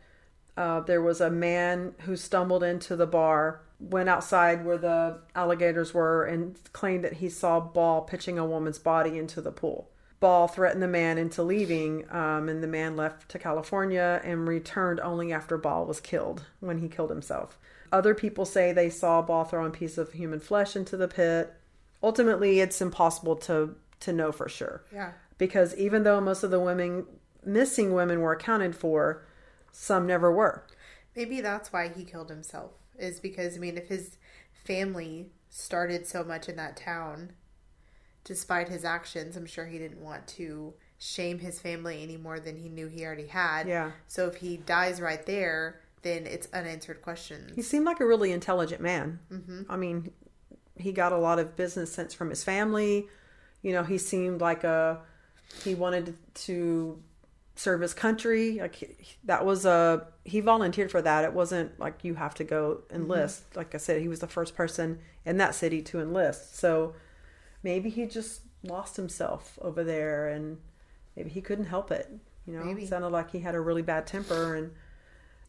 uh, 0.58 0.80
there 0.82 1.02
was 1.02 1.20
a 1.22 1.30
man 1.30 1.94
who 2.02 2.16
stumbled 2.16 2.64
into 2.64 2.96
the 2.96 3.08
bar, 3.08 3.62
went 3.80 4.10
outside 4.10 4.64
where 4.66 4.78
the 4.78 5.20
alligators 5.36 5.94
were, 5.94 6.26
and 6.26 6.58
claimed 6.74 7.04
that 7.04 7.14
he 7.14 7.30
saw 7.30 7.60
Ball 7.60 8.02
pitching 8.02 8.38
a 8.38 8.46
woman's 8.46 8.80
body 8.80 9.18
into 9.18 9.42
the 9.42 9.52
pool. 9.52 9.90
Ball 10.20 10.48
threatened 10.48 10.82
the 10.82 10.88
man 10.88 11.18
into 11.18 11.44
leaving, 11.44 12.06
um, 12.10 12.48
and 12.48 12.64
the 12.64 12.68
man 12.68 12.96
left 12.96 13.28
to 13.30 13.40
California 13.40 14.22
and 14.24 14.48
returned 14.48 15.00
only 15.02 15.34
after 15.34 15.58
Ball 15.58 15.86
was 15.86 16.00
killed 16.00 16.44
when 16.62 16.78
he 16.78 16.88
killed 16.88 17.10
himself. 17.10 17.58
Other 17.92 18.16
people 18.16 18.46
say 18.46 18.72
they 18.72 18.90
saw 18.90 19.22
Ball 19.22 19.44
throw 19.44 19.66
a 19.66 19.70
piece 19.70 19.98
of 19.98 20.14
human 20.14 20.40
flesh 20.40 20.76
into 20.76 20.96
the 20.98 21.08
pit. 21.08 21.54
Ultimately, 22.02 22.60
it's 22.60 22.82
impossible 22.82 23.36
to 23.38 23.76
to 24.02 24.12
know 24.12 24.34
for 24.34 24.50
sure 24.50 24.84
Yeah. 24.92 25.12
because 25.38 25.74
even 25.78 26.04
though 26.04 26.20
most 26.20 26.44
of 26.44 26.52
the 26.52 26.60
women 26.60 27.06
missing 27.46 27.94
women 27.94 28.20
were 28.20 28.34
accounted 28.34 28.76
for 28.76 29.24
some 29.74 30.08
never 30.08 30.32
were 30.32 30.64
Maybe 31.16 31.42
that's 31.42 31.74
why 31.74 31.90
he 31.90 32.06
killed 32.06 32.30
himself. 32.30 32.72
Is 32.98 33.20
because 33.20 33.58
I 33.58 33.60
mean, 33.60 33.78
if 33.78 33.88
his 33.88 34.18
family 34.54 35.28
started 35.50 36.08
so 36.08 36.24
much 36.24 36.50
in 36.50 36.56
that 36.56 36.78
town, 36.78 37.34
despite 38.24 38.70
his 38.70 38.84
actions, 38.86 39.36
I'm 39.36 39.46
sure 39.46 39.66
he 39.66 39.78
didn't 39.78 40.02
want 40.02 40.26
to 40.30 40.74
shame 40.98 41.40
his 41.40 41.60
family 41.60 42.02
any 42.02 42.18
more 42.18 42.40
than 42.40 42.58
he 42.58 42.70
knew 42.70 42.88
he 42.88 43.06
already 43.06 43.28
had. 43.28 43.68
Yeah. 43.68 43.92
So 44.08 44.26
if 44.28 44.38
he 44.38 44.58
dies 44.58 45.02
right 45.02 45.24
there, 45.26 45.82
then 46.04 46.28
it's 46.28 46.48
unanswered 46.54 47.02
questions. 47.02 47.52
he 47.56 47.62
seemed 47.62 47.86
like 47.86 48.00
a 48.00 48.06
really 48.06 48.32
intelligent 48.32 48.82
man 48.82 49.20
mm-hmm. 49.32 49.62
i 49.70 49.76
mean 49.76 50.12
he 50.76 50.92
got 50.92 51.12
a 51.12 51.18
lot 51.18 51.40
of 51.40 51.56
business 51.56 51.92
sense 51.92 52.14
from 52.14 52.30
his 52.30 52.44
family 52.44 53.08
you 53.62 53.72
know 53.72 53.84
he 53.84 53.98
seemed 53.98 54.40
like 54.40 54.64
a 54.64 55.00
he 55.64 55.74
wanted 55.74 56.16
to 56.34 57.02
serve 57.56 57.82
his 57.82 57.94
country 57.94 58.60
like 58.60 58.76
he, 58.76 58.88
that 59.24 59.46
was 59.46 59.66
a 59.66 60.08
he 60.24 60.40
volunteered 60.40 60.92
for 60.92 61.02
that. 61.02 61.24
It 61.24 61.34
wasn't 61.34 61.80
like 61.80 62.04
you 62.04 62.16
have 62.16 62.34
to 62.36 62.44
go 62.44 62.82
enlist. 62.92 63.56
Like 63.56 63.76
i 63.76 63.78
said 63.78 64.02
he 64.02 64.08
was 64.08 64.20
the 64.20 64.28
first 64.28 64.56
person 64.56 65.00
in 65.26 65.38
that 65.38 65.56
city 65.56 65.82
to 65.84 66.00
enlist. 66.00 66.58
So 66.58 66.96
maybe 67.62 67.90
he 67.90 68.06
just 68.06 68.42
lost 68.64 68.96
himself 68.96 69.60
over 69.62 69.84
there 69.84 70.28
and 70.28 70.58
maybe 71.16 71.30
he 71.30 71.42
couldn't 71.42 71.66
help 71.66 71.92
it 71.92 72.10
you 72.46 72.58
know? 72.58 72.64
Maybe. 72.64 72.84
it 72.84 72.90
sounded 72.90 73.10
like 73.10 73.32
he 73.32 73.40
had 73.40 73.56
a 73.56 73.60
really 73.60 73.82
bad 73.82 74.08
temper 74.08 74.56
and 74.56 74.72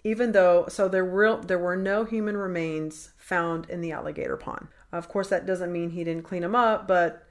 even 0.02 0.32
though 0.32 0.66
so 0.68 0.88
there 0.88 1.04
were 1.04 1.40
there 1.42 1.58
were 1.58 1.76
no 1.76 2.04
human 2.04 2.36
remains 2.36 3.10
found 3.16 3.68
in 3.70 3.80
the 3.80 3.92
alligator 3.92 4.36
pond. 4.36 4.68
Of 4.92 5.08
course 5.08 5.28
that 5.28 5.46
doesn't 5.46 5.72
mean 5.72 5.90
he 5.90 6.04
didn't 6.04 6.24
clean 6.24 6.42
them 6.42 6.54
up 6.54 6.86
but 6.86 7.26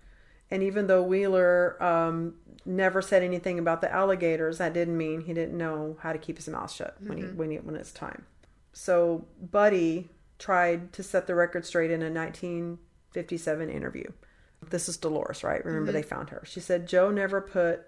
and 0.52 0.64
even 0.64 0.88
though 0.88 1.04
wheeler 1.04 1.82
um, 1.82 2.36
never 2.66 3.02
said 3.02 3.24
anything 3.24 3.60
about 3.60 3.82
the 3.82 3.92
alligators 3.92 4.58
that 4.58 4.74
didn't 4.74 4.98
mean 4.98 5.22
he 5.22 5.34
didn't 5.34 5.58
know 5.58 5.98
how 6.02 6.14
to 6.14 6.20
keep 6.20 6.38
his 6.38 6.48
mouth 6.48 6.72
shut 6.72 6.96
when 7.02 7.18
he 7.18 7.24
mm-hmm. 7.24 7.38
when 7.38 7.52
he 7.52 7.58
when 7.58 7.76
it's 7.76 7.92
time 7.92 8.26
So 8.74 9.26
Buddy 9.42 10.10
tried 10.40 10.94
to 10.94 11.04
set 11.04 11.28
the 11.28 11.36
record 11.36 11.66
straight 11.66 11.92
in 11.92 12.02
a 12.02 12.12
1957 12.12 13.70
interview. 13.70 14.12
This 14.70 14.90
is 14.90 14.98
Dolores, 14.98 15.44
right? 15.44 15.64
Remember 15.64 15.92
mm-hmm. 15.92 15.98
they 15.98 16.04
found 16.04 16.30
her. 16.30 16.42
She 16.46 16.60
said 16.60 16.88
Joe 16.88 17.12
never 17.12 17.42
put 17.42 17.86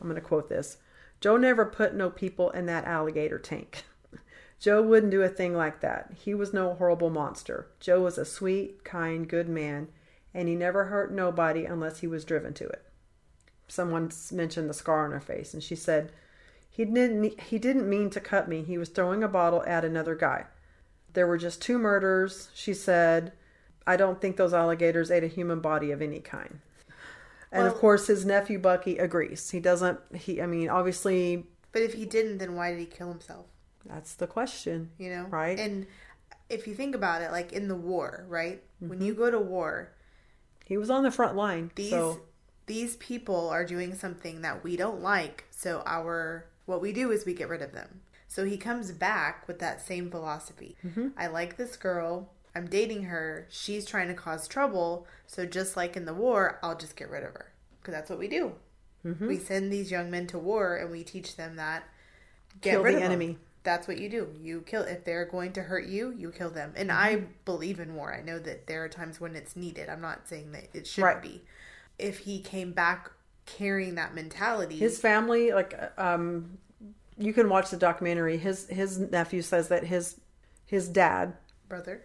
I'm 0.00 0.08
going 0.08 0.20
to 0.20 0.26
quote 0.26 0.48
this. 0.48 0.78
Joe 1.20 1.36
never 1.36 1.66
put 1.66 1.94
no 1.94 2.08
people 2.08 2.50
in 2.50 2.66
that 2.66 2.86
alligator 2.86 3.38
tank. 3.38 3.84
Joe 4.58 4.82
wouldn't 4.82 5.12
do 5.12 5.22
a 5.22 5.28
thing 5.28 5.54
like 5.54 5.80
that. 5.80 6.12
He 6.16 6.34
was 6.34 6.52
no 6.52 6.74
horrible 6.74 7.10
monster. 7.10 7.68
Joe 7.78 8.00
was 8.00 8.16
a 8.16 8.24
sweet, 8.24 8.84
kind, 8.84 9.28
good 9.28 9.48
man, 9.48 9.88
and 10.32 10.48
he 10.48 10.54
never 10.54 10.86
hurt 10.86 11.12
nobody 11.12 11.64
unless 11.64 12.00
he 12.00 12.06
was 12.06 12.24
driven 12.24 12.54
to 12.54 12.66
it. 12.66 12.82
Someone 13.70 14.10
mentioned 14.32 14.68
the 14.68 14.74
scar 14.74 15.04
on 15.04 15.12
her 15.12 15.20
face, 15.20 15.54
and 15.54 15.62
she 15.62 15.76
said, 15.76 16.12
"He 16.68 16.84
didn't. 16.84 17.40
He 17.40 17.58
didn't 17.58 17.88
mean 17.88 18.10
to 18.10 18.20
cut 18.20 18.48
me. 18.48 18.62
He 18.62 18.78
was 18.78 18.88
throwing 18.88 19.22
a 19.22 19.28
bottle 19.28 19.62
at 19.66 19.84
another 19.84 20.14
guy. 20.14 20.46
There 21.12 21.26
were 21.26 21.38
just 21.38 21.62
two 21.62 21.78
murders." 21.78 22.50
She 22.54 22.74
said, 22.74 23.32
"I 23.86 23.96
don't 23.96 24.20
think 24.20 24.36
those 24.36 24.52
alligators 24.54 25.10
ate 25.10 25.24
a 25.24 25.28
human 25.28 25.60
body 25.60 25.90
of 25.92 26.02
any 26.02 26.20
kind." 26.20 26.60
And 27.52 27.66
of 27.66 27.74
course, 27.74 28.06
his 28.06 28.24
nephew 28.24 28.58
Bucky 28.60 28.96
agrees. 28.98 29.50
He 29.50 29.58
doesn't. 29.60 29.98
He. 30.14 30.40
I 30.42 30.46
mean, 30.46 30.68
obviously, 30.68 31.46
But 31.72 31.82
if 31.82 31.94
he 31.94 32.04
didn't, 32.06 32.38
then 32.38 32.54
why 32.54 32.70
did 32.70 32.78
he 32.80 32.86
kill 32.86 33.08
himself? 33.08 33.46
that's 33.86 34.14
the 34.14 34.26
question. 34.26 34.90
You 34.98 35.10
know, 35.10 35.24
Right. 35.30 35.58
And 35.58 35.86
if 36.50 36.66
you 36.66 36.74
think 36.74 36.94
about 36.94 37.22
it, 37.22 37.30
like 37.32 37.52
in 37.52 37.66
the 37.68 37.74
war, 37.76 38.26
right? 38.28 38.62
When 38.78 38.90
Mm-hmm. 38.98 39.02
you 39.06 39.14
go 39.14 39.30
to 39.30 39.38
war, 39.40 39.92
He 40.66 40.76
was 40.76 40.90
on 40.90 41.02
the 41.02 41.10
front 41.10 41.34
line. 41.34 41.70
these 41.76 41.90
so 41.90 42.20
these 42.70 42.94
people 42.96 43.48
are 43.48 43.64
doing 43.64 43.94
something 43.96 44.42
that 44.42 44.62
we 44.62 44.76
don't 44.76 45.00
like. 45.02 45.44
So 45.50 45.82
our 45.86 46.46
what 46.66 46.80
we 46.80 46.92
do 46.92 47.10
is 47.10 47.26
we 47.26 47.34
get 47.34 47.48
rid 47.48 47.62
of 47.62 47.72
them. 47.72 48.00
So 48.28 48.44
he 48.44 48.56
comes 48.56 48.92
back 48.92 49.48
with 49.48 49.58
that 49.58 49.80
same 49.84 50.08
philosophy. 50.08 50.76
Mm-hmm. 50.86 51.08
I 51.16 51.26
like 51.26 51.56
this 51.56 51.76
girl. 51.76 52.28
I'm 52.54 52.68
dating 52.68 53.02
her. 53.04 53.46
She's 53.50 53.84
trying 53.84 54.06
to 54.06 54.14
cause 54.14 54.46
trouble. 54.46 55.06
So 55.26 55.46
just 55.46 55.76
like 55.76 55.96
in 55.96 56.04
the 56.04 56.14
war, 56.14 56.60
I'll 56.62 56.76
just 56.78 56.94
get 56.94 57.10
rid 57.10 57.24
of 57.24 57.32
her 57.32 57.50
because 57.80 57.92
that's 57.94 58.08
what 58.08 58.20
we 58.20 58.28
do. 58.28 58.52
Mm-hmm. 59.04 59.26
We 59.26 59.38
send 59.38 59.72
these 59.72 59.90
young 59.90 60.08
men 60.10 60.28
to 60.28 60.38
war 60.38 60.76
and 60.76 60.92
we 60.92 61.02
teach 61.02 61.34
them 61.34 61.56
that 61.56 61.82
get 62.60 62.72
Kill 62.74 62.82
rid 62.84 62.92
the 62.94 62.98
of 62.98 63.02
them. 63.02 63.12
enemy. 63.12 63.38
That's 63.64 63.88
what 63.88 63.98
you 63.98 64.08
do. 64.08 64.28
You 64.40 64.62
kill 64.62 64.82
if 64.82 65.04
they're 65.04 65.24
going 65.26 65.52
to 65.54 65.62
hurt 65.62 65.86
you, 65.86 66.14
you 66.16 66.30
kill 66.30 66.50
them. 66.50 66.72
And 66.76 66.92
I 66.92 67.16
Mm-hmm. 67.16 67.24
believe 67.44 67.80
in 67.80 67.96
war. 67.96 68.14
I 68.14 68.22
know 68.22 68.38
that 68.38 68.68
there 68.68 68.84
are 68.84 68.88
times 68.88 69.20
when 69.20 69.34
it's 69.34 69.56
needed. 69.56 69.88
I'm 69.88 70.00
not 70.00 70.28
saying 70.28 70.52
that 70.52 70.68
it 70.72 70.86
shouldn't 70.86 71.14
Right. 71.14 71.22
be. 71.22 71.42
If 72.00 72.18
he 72.20 72.40
came 72.40 72.72
back 72.72 73.10
carrying 73.46 73.96
that 73.96 74.14
mentality, 74.14 74.76
his 74.76 74.98
family, 74.98 75.52
like, 75.52 75.74
um, 75.98 76.58
you 77.18 77.32
can 77.32 77.48
watch 77.48 77.70
the 77.70 77.76
documentary. 77.76 78.38
His 78.38 78.66
his 78.68 78.98
nephew 78.98 79.42
says 79.42 79.68
that 79.68 79.84
his 79.84 80.20
his 80.66 80.88
dad, 80.88 81.34
brother, 81.68 82.02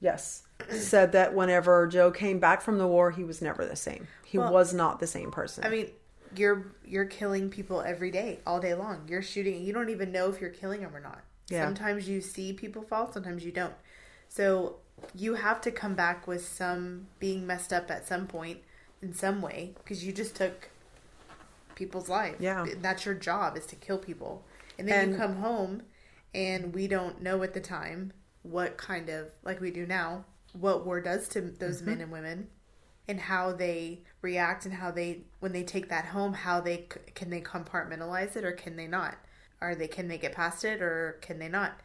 yes, 0.00 0.42
said 0.70 1.12
that 1.12 1.34
whenever 1.34 1.86
Joe 1.86 2.10
came 2.10 2.38
back 2.38 2.60
from 2.60 2.78
the 2.78 2.86
war, 2.86 3.10
he 3.10 3.24
was 3.24 3.40
never 3.40 3.64
the 3.64 3.76
same. 3.76 4.08
He 4.24 4.38
Well, 4.38 4.52
was 4.52 4.74
not 4.74 5.00
the 5.00 5.06
same 5.06 5.30
person. 5.30 5.64
I 5.64 5.70
mean, 5.70 5.90
you're 6.36 6.74
you're 6.84 7.06
killing 7.06 7.48
people 7.50 7.80
every 7.80 8.10
day, 8.10 8.40
all 8.46 8.60
day 8.60 8.74
long. 8.74 9.06
You're 9.08 9.22
shooting. 9.22 9.62
You 9.62 9.72
don't 9.72 9.90
even 9.90 10.12
know 10.12 10.28
if 10.28 10.40
you're 10.40 10.50
killing 10.50 10.82
them 10.82 10.94
or 10.94 11.00
not. 11.00 11.22
Yeah. 11.48 11.64
Sometimes 11.64 12.08
you 12.08 12.20
see 12.20 12.52
people 12.52 12.82
fall. 12.82 13.12
Sometimes 13.12 13.44
you 13.44 13.52
don't. 13.52 13.74
So 14.28 14.76
you 15.14 15.34
have 15.34 15.60
to 15.62 15.70
come 15.70 15.94
back 15.94 16.26
with 16.26 16.46
some 16.46 17.06
being 17.18 17.46
messed 17.46 17.72
up 17.72 17.90
at 17.90 18.06
some 18.06 18.26
point 18.26 18.58
in 19.02 19.12
some 19.12 19.42
way 19.42 19.74
because 19.78 20.04
you 20.04 20.12
just 20.12 20.36
took 20.36 20.70
people's 21.74 22.08
lives. 22.08 22.36
Yeah. 22.40 22.66
that's 22.80 23.04
your 23.04 23.14
job 23.14 23.56
is 23.56 23.66
to 23.66 23.76
kill 23.76 23.98
people, 23.98 24.44
and 24.78 24.88
then 24.88 25.12
you 25.12 25.16
come 25.16 25.36
home, 25.36 25.82
and 26.34 26.74
we 26.74 26.86
don't 26.86 27.20
know 27.22 27.42
at 27.42 27.54
the 27.54 27.60
time 27.60 28.12
what 28.42 28.76
kind 28.76 29.08
of 29.08 29.28
like 29.44 29.60
we 29.60 29.70
do 29.70 29.86
now 29.86 30.24
what 30.52 30.84
war 30.84 31.00
does 31.00 31.28
to 31.28 31.40
those 31.40 31.76
Mm-hmm. 31.78 31.86
men 31.90 32.00
and 32.00 32.12
women 32.12 32.48
and 33.08 33.20
how 33.20 33.52
they 33.52 34.02
react 34.20 34.64
and 34.64 34.74
how 34.74 34.90
they 34.90 35.22
when 35.40 35.52
they 35.52 35.62
take 35.62 35.88
that 35.88 36.06
home 36.06 36.32
how 36.32 36.60
they 36.60 36.86
can 37.14 37.30
they 37.30 37.40
compartmentalize 37.40 38.36
it 38.36 38.44
or 38.44 38.52
can 38.52 38.76
they 38.76 38.86
not 38.86 39.16
are 39.60 39.74
they 39.74 39.88
can 39.88 40.08
they 40.08 40.18
get 40.18 40.32
past 40.32 40.64
it 40.64 40.82
or 40.82 41.18
can 41.22 41.38
they 41.38 41.48
not 41.48 41.80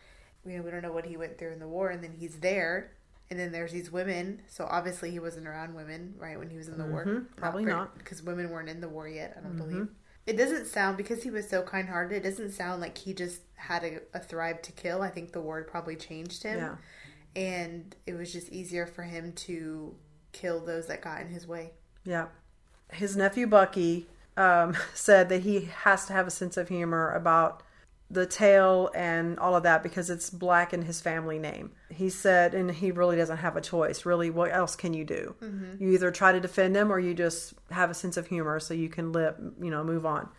you 0.46 0.58
know 0.58 0.64
we 0.64 0.72
don't 0.72 0.82
know 0.82 0.92
what 0.92 1.06
he 1.06 1.16
went 1.18 1.38
through 1.38 1.52
in 1.54 1.60
the 1.60 1.68
war 1.68 1.90
and 1.90 2.04
then 2.04 2.14
he's 2.20 2.40
there 2.40 2.92
and 3.30 3.40
then 3.40 3.52
there's 3.52 3.72
these 3.72 3.92
women 3.92 4.42
so 4.48 4.66
obviously 4.70 5.12
he 5.12 5.20
wasn't 5.20 5.46
around 5.48 5.74
women 5.76 6.13
right 6.18 6.38
when 6.40 6.50
he 6.50 6.58
was 6.58 6.68
in 6.68 6.78
the 6.78 6.86
war 6.86 7.06
Mm-hmm. 7.06 7.24
probably 7.36 7.66
not. 7.66 7.90
Mm-hmm. 7.90 7.98
because 8.00 8.24
women 8.24 8.50
weren't 8.50 8.70
in 8.70 8.82
the 8.82 8.90
war 8.90 9.08
yet 9.08 9.36
i 9.38 9.42
don't 9.42 9.58
believe 9.58 9.88
it 10.26 10.36
doesn't 10.38 10.66
sound 10.68 10.98
because 10.98 11.24
he 11.24 11.30
was 11.32 11.48
so 11.50 11.62
kind-hearted 11.62 12.18
it 12.26 12.30
doesn't 12.30 12.52
sound 12.52 12.82
like 12.82 12.98
he 12.98 13.13
just 13.13 13.42
had 13.56 13.84
a, 13.84 14.00
a 14.13 14.20
thrive 14.20 14.62
to 14.62 14.72
kill 14.72 15.02
i 15.02 15.10
think 15.10 15.32
the 15.32 15.42
war 15.42 15.63
probably 15.63 15.96
changed 15.96 16.44
him 16.44 16.58
Yeah. 16.58 16.76
and 17.36 17.96
it 18.06 18.13
was 18.16 18.32
just 18.34 18.50
easier 18.50 18.86
for 18.88 19.04
him 19.04 19.32
to 19.34 19.96
kill 20.34 20.60
those 20.63 20.88
that 20.88 21.02
got 21.02 21.22
in 21.22 21.28
his 21.28 21.48
way 21.48 21.72
Yeah. 22.06 22.28
His 22.92 23.18
nephew 23.18 23.48
Bucky 23.48 24.06
um, 24.38 24.76
said 24.94 25.28
that 25.30 25.42
he 25.42 25.62
has 25.84 26.06
to 26.06 26.13
have 26.13 26.28
a 26.28 26.32
sense 26.32 26.56
of 26.58 26.70
humor 26.70 27.12
about 27.12 27.63
the 28.10 28.26
tale 28.26 28.89
and 28.96 29.38
all 29.38 29.56
of 29.56 29.63
that 29.63 29.84
because 29.84 30.10
it's 30.10 30.30
black 30.30 30.74
in 30.74 30.84
his 30.84 31.02
family 31.02 31.38
name. 31.38 31.72
He 31.89 32.10
said, 32.10 32.54
and 32.54 32.72
he 32.72 32.91
really 32.91 33.17
doesn't 33.17 33.38
have 33.38 33.58
a 33.58 33.62
choice. 33.62 34.06
Really, 34.06 34.30
what 34.30 34.54
else 34.54 34.76
can 34.76 34.93
you 34.93 35.04
do? 35.04 35.36
You 35.80 35.91
either 35.91 36.12
try 36.12 36.32
to 36.32 36.39
defend 36.39 36.76
him 36.76 36.91
or 36.91 37.00
you 37.00 37.13
just 37.13 37.54
have 37.72 37.91
a 37.91 37.93
sense 37.93 38.15
of 38.15 38.28
humor 38.28 38.60
so 38.60 38.74
you 38.74 38.89
can 38.89 39.12
live, 39.12 39.36
you 39.62 39.70
know, 39.70 39.84
move 39.84 40.06
on. 40.06 40.30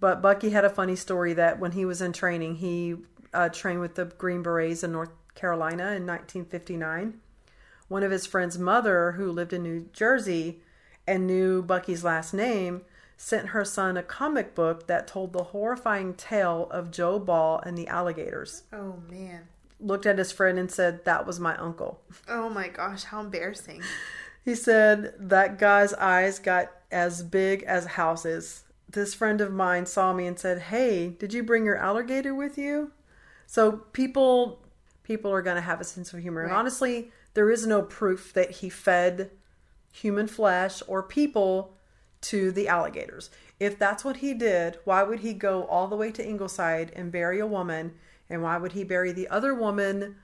But 0.00 0.22
Bucky 0.22 0.50
had 0.50 0.64
a 0.64 0.70
funny 0.70 0.96
story 0.96 1.34
that 1.34 1.58
when 1.58 1.72
he 1.72 1.84
was 1.84 2.02
in 2.02 2.12
training, 2.12 2.56
he 2.56 2.96
uh, 3.32 3.48
trained 3.48 3.80
with 3.80 3.94
the 3.94 4.06
Green 4.06 4.42
Berets 4.42 4.82
in 4.82 4.92
North 4.92 5.10
Carolina 5.34 5.92
in 5.92 6.06
1959 6.06 7.20
one 7.88 8.02
of 8.02 8.10
his 8.10 8.26
friend's 8.26 8.58
mother, 8.58 9.12
who 9.12 9.32
lived 9.32 9.52
in 9.52 9.62
New 9.62 9.88
Jersey 9.92 10.60
and 11.06 11.26
knew 11.26 11.62
Bucky's 11.62 12.04
last 12.04 12.32
name, 12.34 12.82
sent 13.20 13.48
her 13.48 13.64
son 13.64 13.96
a 13.96 14.02
comic 14.02 14.54
book 14.54 14.86
that 14.86 15.08
told 15.08 15.32
the 15.32 15.42
horrifying 15.44 16.14
tale 16.14 16.68
of 16.70 16.90
Joe 16.92 17.18
Ball 17.18 17.60
and 17.66 17.76
the 17.76 17.88
alligators. 17.88 18.62
oh 18.72 18.94
man 19.10 19.48
Looked 19.80 20.06
at 20.06 20.18
his 20.18 20.32
friend 20.32 20.58
and 20.58 20.70
said, 20.70 21.04
That 21.04 21.26
was 21.26 21.38
my 21.38 21.56
uncle. 21.56 22.00
oh 22.28 22.48
my 22.48 22.68
gosh 22.68 23.04
how 23.04 23.20
embarrassing 23.20 23.82
He 24.44 24.54
said, 24.54 25.14
That 25.18 25.58
guy's 25.58 25.92
eyes 25.94 26.38
got 26.38 26.70
as 26.90 27.22
big 27.22 27.64
as 27.64 27.84
houses. 27.84 28.64
This 28.88 29.12
friend 29.12 29.40
of 29.42 29.52
mine 29.52 29.84
saw 29.84 30.12
me 30.14 30.26
and 30.26 30.38
said, 30.38 30.58
Hey, 30.62 31.08
did 31.10 31.34
you 31.34 31.42
bring 31.42 31.64
your 31.66 31.76
alligator 31.76 32.34
with 32.34 32.56
you? 32.56 32.92
So 33.46 33.72
people 33.92 34.62
people 35.02 35.30
are 35.32 35.42
gonna 35.42 35.60
have 35.60 35.80
a 35.80 35.84
sense 35.84 36.12
of 36.14 36.20
humor. 36.20 36.42
And 36.44 36.52
honestly, 36.52 37.10
there 37.34 37.50
is 37.50 37.66
no 37.66 37.82
proof 37.82 38.32
that 38.32 38.50
he 38.52 38.68
fed 38.70 39.30
human 39.92 40.26
flesh 40.28 40.82
or 40.86 41.02
people 41.02 41.74
to 42.22 42.50
the 42.52 42.68
alligators. 42.68 43.30
If 43.60 43.78
that's 43.78 44.04
what 44.04 44.18
he 44.18 44.34
did, 44.34 44.78
why 44.84 45.02
would 45.02 45.20
he 45.20 45.32
go 45.34 45.64
all 45.64 45.86
the 45.88 45.96
way 45.96 46.10
to 46.12 46.26
Ingleside 46.26 46.92
and 46.94 47.10
bury 47.12 47.38
a 47.40 47.46
woman? 47.46 47.94
And 48.30 48.42
why 48.42 48.56
would 48.58 48.72
he 48.72 48.84
bury 48.84 49.12
the 49.12 49.28
other 49.28 49.54
woman 49.54 50.16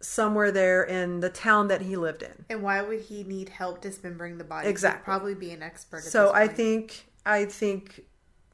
somewhere 0.00 0.50
there 0.52 0.82
in 0.82 1.20
the 1.20 1.30
town 1.30 1.68
that 1.68 1.82
he 1.82 1.96
lived 1.96 2.22
in? 2.22 2.44
and 2.50 2.62
why 2.62 2.82
would 2.82 3.00
he 3.00 3.22
need 3.24 3.48
help 3.48 3.80
dismembering 3.80 4.38
the 4.38 4.44
body 4.44 4.68
Exactly. 4.68 5.00
He'd 5.00 5.04
probably 5.04 5.34
be 5.34 5.50
an 5.50 5.62
expert 5.62 5.98
at 5.98 6.04
So 6.04 6.26
this 6.26 6.34
I 6.34 6.48
think 6.48 7.06
I 7.24 7.44
think 7.46 8.04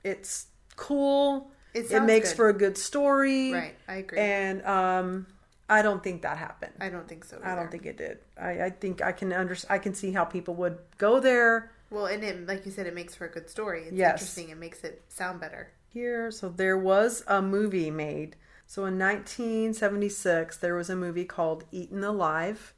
it's 0.04 0.46
cool. 0.76 1.50
It 1.74 1.90
It, 1.90 2.02
makes 2.02 2.30
good. 2.30 2.36
for 2.36 2.48
a 2.48 2.52
good 2.52 2.76
story. 2.76 3.52
Right, 3.52 3.74
I 3.88 3.96
agree. 3.96 4.18
And 4.18 4.64
um, 4.64 5.26
I 5.68 5.82
don't 5.82 6.02
think 6.02 6.22
that 6.22 6.36
happened. 6.36 6.72
i 6.80 6.88
don't 6.88 7.08
think 7.08 7.24
so 7.24 7.40
I 7.44 7.54
don't 7.54 7.70
think 7.70 7.86
it 7.86 7.96
did. 7.96 8.18
I, 8.40 8.62
I 8.64 8.70
think 8.70 9.02
I 9.02 9.12
can 9.12 9.32
under 9.32 9.56
I 9.68 9.78
can 9.78 9.94
see 9.94 10.12
how 10.12 10.24
people 10.24 10.54
would 10.54 10.78
go 10.98 11.20
there 11.20 11.72
well 11.90 12.06
and 12.06 12.22
it 12.24 12.46
like 12.46 12.64
you 12.64 12.72
said 12.72 12.86
it 12.86 12.94
makes 12.94 13.14
for 13.14 13.26
a 13.26 13.30
good 13.30 13.48
story 13.50 13.82
it's 13.82 13.92
Yes. 13.92 14.12
interesting 14.12 14.48
it 14.50 14.58
makes 14.58 14.84
it 14.84 15.02
sound 15.08 15.40
better 15.40 15.72
here. 15.92 16.30
So 16.30 16.48
there 16.48 16.78
was 16.78 17.24
a 17.26 17.42
movie 17.42 17.90
made. 17.90 18.36
So 18.66 18.84
in 18.84 18.98
1976, 18.98 20.56
there 20.58 20.74
was 20.74 20.88
a 20.88 20.96
movie 20.96 21.24
called 21.24 21.64
Eaten 21.72 22.04
Alive 22.04 22.72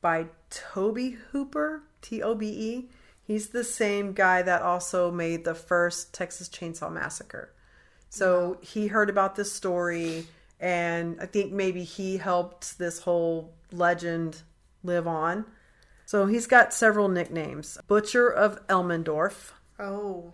by 0.00 0.26
Tobe 0.50 1.14
Hooper, 1.30 1.84
T 2.02 2.22
O 2.22 2.34
B 2.34 2.48
E. 2.48 2.88
He's 3.22 3.48
the 3.48 3.64
same 3.64 4.12
guy 4.12 4.42
that 4.42 4.62
also 4.62 5.10
made 5.10 5.44
the 5.44 5.54
first 5.54 6.12
Texas 6.12 6.48
Chainsaw 6.48 6.92
Massacre. 6.92 7.52
So 8.10 8.58
he 8.60 8.88
heard 8.88 9.08
about 9.08 9.34
this 9.34 9.50
story, 9.52 10.26
and 10.60 11.18
I 11.20 11.26
think 11.26 11.52
maybe 11.52 11.84
he 11.84 12.18
helped 12.18 12.78
this 12.78 12.98
whole 13.00 13.54
legend 13.72 14.42
live 14.82 15.06
on. 15.06 15.46
So 16.06 16.26
he's 16.26 16.46
got 16.46 16.72
several 16.72 17.08
nicknames 17.08 17.78
Butcher 17.86 18.28
of 18.28 18.66
Elmendorf. 18.68 19.52
oh 19.78 20.32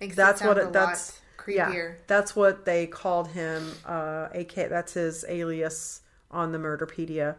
makes 0.00 0.16
That's 0.16 0.42
what 0.42 0.58
a 0.58 0.68
it, 0.68 0.72
that's 0.72 1.12
lot 1.12 1.20
creepier 1.38 1.90
Yeah, 1.90 1.94
that's 2.06 2.36
what 2.36 2.64
they 2.64 2.86
called 2.86 3.28
him. 3.28 3.72
Uh, 3.84 4.28
AK, 4.34 4.68
that's 4.68 4.94
his 4.94 5.24
alias 5.28 6.02
on 6.30 6.52
the 6.52 6.58
Murderpedia. 6.58 7.36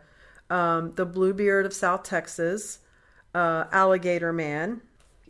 Um, 0.50 0.92
the 0.92 1.06
Bluebeard 1.06 1.66
of 1.66 1.74
South 1.74 2.04
Texas, 2.04 2.80
uh, 3.34 3.66
Alligator 3.72 4.34
Man. 4.34 4.82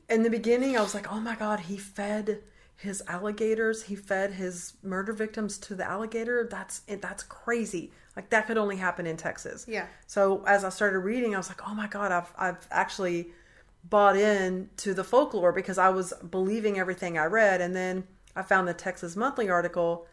In 0.10 0.24
the 0.24 0.30
beginning, 0.30 0.78
I 0.78 0.82
was 0.82 0.94
like, 0.94 1.12
oh 1.12 1.20
my 1.20 1.36
god, 1.36 1.62
he 1.62 1.78
fed 1.78 2.42
his 2.76 3.02
alligators. 3.08 3.84
He 3.84 3.96
fed 3.96 4.34
his 4.34 4.74
murder 4.84 5.14
victims 5.14 5.58
to 5.60 5.76
the 5.76 5.86
alligator. 5.86 6.48
That's 6.50 6.80
that's 6.80 7.24
crazy. 7.24 7.92
Like 8.16 8.30
that 8.30 8.48
could 8.48 8.58
only 8.58 8.78
happen 8.78 9.08
in 9.08 9.18
Texas. 9.18 9.66
Yeah. 9.68 9.88
So 10.06 10.44
as 10.46 10.64
I 10.64 10.70
started 10.70 11.00
reading, 11.00 11.34
I 11.34 11.38
was 11.38 11.50
like, 11.50 11.68
oh 11.68 11.74
my 11.74 11.88
god, 11.88 12.12
I've 12.12 12.34
I've 12.38 12.68
actually 12.72 13.30
bought 13.84 14.16
in 14.16 14.70
to 14.78 14.94
the 14.94 15.04
folklore 15.04 15.52
because 15.52 15.78
I 15.78 15.90
was 15.90 16.14
believing 16.30 16.80
everything 16.80 17.18
I 17.18 17.26
read, 17.26 17.62
and 17.62 17.76
then 17.76 18.06
I 18.36 18.44
found 18.44 18.68
the 18.68 18.74
Texas 18.74 19.16
Monthly 19.16 19.50
article, 19.50 20.08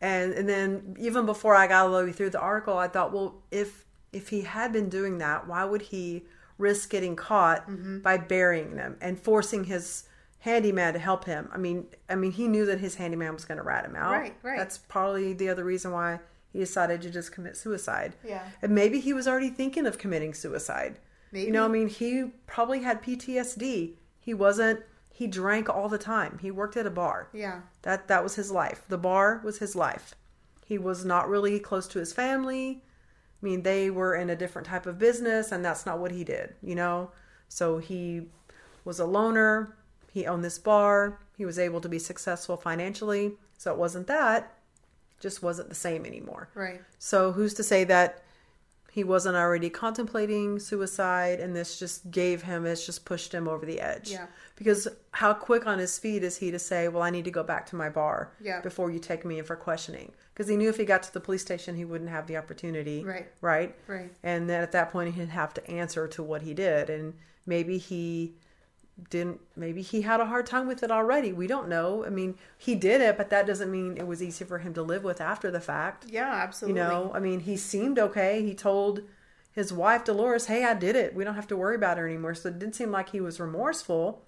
and 0.00 0.32
and 0.32 0.48
then 0.48 0.96
even 0.98 1.26
before 1.26 1.54
I 1.54 1.66
got 1.66 1.86
all 1.86 1.98
the 1.98 2.06
way 2.06 2.12
through 2.12 2.30
the 2.30 2.40
article, 2.40 2.76
I 2.76 2.88
thought, 2.88 3.12
well, 3.12 3.36
if 3.50 3.84
if 4.12 4.28
he 4.28 4.42
had 4.42 4.72
been 4.72 4.88
doing 4.88 5.18
that, 5.18 5.46
why 5.46 5.64
would 5.64 5.82
he 5.82 6.24
risk 6.56 6.90
getting 6.90 7.14
caught 7.14 7.68
mm-hmm. 7.68 8.00
by 8.00 8.16
burying 8.16 8.74
them 8.74 8.96
and 9.00 9.18
forcing 9.18 9.64
his 9.64 10.04
handyman 10.40 10.92
to 10.94 10.98
help 10.98 11.24
him? 11.24 11.48
I 11.52 11.58
mean, 11.58 11.86
I 12.08 12.14
mean, 12.16 12.32
he 12.32 12.48
knew 12.48 12.66
that 12.66 12.80
his 12.80 12.96
handyman 12.96 13.34
was 13.34 13.44
going 13.44 13.58
to 13.58 13.64
rat 13.64 13.84
him 13.84 13.94
out. 13.94 14.12
Right, 14.12 14.34
right. 14.42 14.58
That's 14.58 14.78
probably 14.78 15.34
the 15.34 15.50
other 15.50 15.64
reason 15.64 15.92
why 15.92 16.20
he 16.52 16.58
decided 16.58 17.02
to 17.02 17.10
just 17.10 17.32
commit 17.32 17.56
suicide. 17.56 18.14
Yeah. 18.24 18.42
And 18.62 18.74
maybe 18.74 19.00
he 19.00 19.12
was 19.12 19.28
already 19.28 19.50
thinking 19.50 19.86
of 19.86 19.98
committing 19.98 20.34
suicide. 20.34 20.98
Maybe. 21.30 21.46
You 21.46 21.52
know, 21.52 21.64
I 21.64 21.68
mean, 21.68 21.88
he 21.88 22.32
probably 22.46 22.82
had 22.82 23.02
PTSD. 23.02 23.94
He 24.20 24.34
wasn't. 24.34 24.80
He 25.12 25.26
drank 25.26 25.68
all 25.68 25.88
the 25.88 25.98
time. 25.98 26.38
He 26.40 26.50
worked 26.50 26.76
at 26.76 26.86
a 26.86 26.90
bar. 26.90 27.28
Yeah. 27.32 27.62
That 27.82 28.08
that 28.08 28.22
was 28.22 28.36
his 28.36 28.50
life. 28.50 28.84
The 28.88 28.98
bar 28.98 29.40
was 29.44 29.58
his 29.58 29.76
life. 29.76 30.14
He 30.64 30.78
was 30.78 31.04
not 31.04 31.28
really 31.28 31.58
close 31.58 31.86
to 31.88 31.98
his 31.98 32.12
family. 32.12 32.82
I 33.42 33.46
mean, 33.46 33.62
they 33.62 33.90
were 33.90 34.14
in 34.14 34.30
a 34.30 34.36
different 34.36 34.68
type 34.68 34.86
of 34.86 34.98
business, 34.98 35.52
and 35.52 35.64
that's 35.64 35.86
not 35.86 35.98
what 35.98 36.12
he 36.12 36.24
did. 36.24 36.54
You 36.62 36.74
know, 36.74 37.10
so 37.48 37.78
he 37.78 38.28
was 38.84 38.98
a 38.98 39.04
loner. 39.04 39.76
He 40.12 40.26
owned 40.26 40.44
this 40.44 40.58
bar. 40.58 41.20
He 41.36 41.44
was 41.44 41.58
able 41.58 41.80
to 41.80 41.88
be 41.88 41.98
successful 41.98 42.56
financially. 42.56 43.32
So 43.58 43.72
it 43.72 43.78
wasn't 43.78 44.06
that. 44.06 44.57
Just 45.20 45.42
wasn't 45.42 45.68
the 45.68 45.74
same 45.74 46.06
anymore. 46.06 46.48
Right. 46.54 46.80
So 46.98 47.32
who's 47.32 47.54
to 47.54 47.62
say 47.62 47.84
that 47.84 48.22
he 48.90 49.04
wasn't 49.04 49.36
already 49.36 49.70
contemplating 49.70 50.58
suicide 50.58 51.40
and 51.40 51.54
this 51.54 51.78
just 51.78 52.10
gave 52.10 52.42
him 52.42 52.64
it's 52.66 52.84
just 52.86 53.04
pushed 53.04 53.32
him 53.32 53.46
over 53.46 53.66
the 53.66 53.80
edge. 53.80 54.10
Yeah. 54.10 54.26
Because 54.56 54.88
how 55.12 55.34
quick 55.34 55.66
on 55.66 55.78
his 55.78 55.98
feet 55.98 56.24
is 56.24 56.38
he 56.38 56.50
to 56.50 56.58
say, 56.58 56.88
"Well, 56.88 57.02
I 57.02 57.10
need 57.10 57.24
to 57.26 57.30
go 57.30 57.42
back 57.44 57.66
to 57.66 57.76
my 57.76 57.88
bar 57.90 58.32
Yeah. 58.40 58.60
before 58.60 58.90
you 58.90 58.98
take 58.98 59.24
me 59.24 59.38
in 59.38 59.44
for 59.44 59.56
questioning." 59.56 60.12
Because 60.32 60.48
he 60.48 60.56
knew 60.56 60.68
if 60.68 60.76
he 60.76 60.84
got 60.84 61.02
to 61.04 61.12
the 61.12 61.20
police 61.20 61.42
station, 61.42 61.76
he 61.76 61.84
wouldn't 61.84 62.10
have 62.10 62.26
the 62.26 62.36
opportunity. 62.36 63.04
Right. 63.04 63.28
Right. 63.40 63.74
Right. 63.86 64.10
And 64.22 64.48
then 64.48 64.62
at 64.62 64.72
that 64.72 64.90
point, 64.90 65.14
he'd 65.14 65.28
have 65.28 65.52
to 65.54 65.70
answer 65.70 66.08
to 66.08 66.22
what 66.22 66.42
he 66.42 66.54
did, 66.54 66.88
and 66.90 67.14
maybe 67.46 67.78
he 67.78 68.34
didn't 69.10 69.40
maybe 69.54 69.80
he 69.80 70.02
had 70.02 70.20
a 70.20 70.26
hard 70.26 70.44
time 70.44 70.66
with 70.66 70.82
it 70.82 70.90
already 70.90 71.32
we 71.32 71.46
don't 71.46 71.68
know 71.68 72.04
i 72.04 72.08
mean 72.08 72.36
he 72.56 72.74
did 72.74 73.00
it 73.00 73.16
but 73.16 73.30
that 73.30 73.46
doesn't 73.46 73.70
mean 73.70 73.96
it 73.96 74.06
was 74.06 74.20
easy 74.22 74.44
for 74.44 74.58
him 74.58 74.74
to 74.74 74.82
live 74.82 75.04
with 75.04 75.20
after 75.20 75.50
the 75.50 75.60
fact 75.60 76.04
Yeah, 76.08 76.32
absolutely. 76.32 76.80
you 76.80 76.86
know, 76.88 77.12
I 77.14 77.20
mean, 77.20 77.40
he 77.40 77.56
seemed 77.56 77.98
okay. 77.98 78.42
He 78.42 78.54
told 78.54 79.02
his 79.52 79.72
wife 79.72 80.04
Dolores, 80.04 80.46
"Hey, 80.46 80.64
I 80.64 80.74
did 80.74 80.94
it. 80.96 81.14
We 81.14 81.24
don't 81.24 81.34
have 81.34 81.46
to 81.48 81.56
worry 81.56 81.74
about 81.76 81.96
her 81.98 82.06
anymore." 82.06 82.34
So 82.34 82.48
it 82.48 82.58
didn't 82.58 82.74
seem 82.74 82.90
like 82.90 83.10
he 83.10 83.20
was 83.20 83.38
remorseful. 83.40 84.24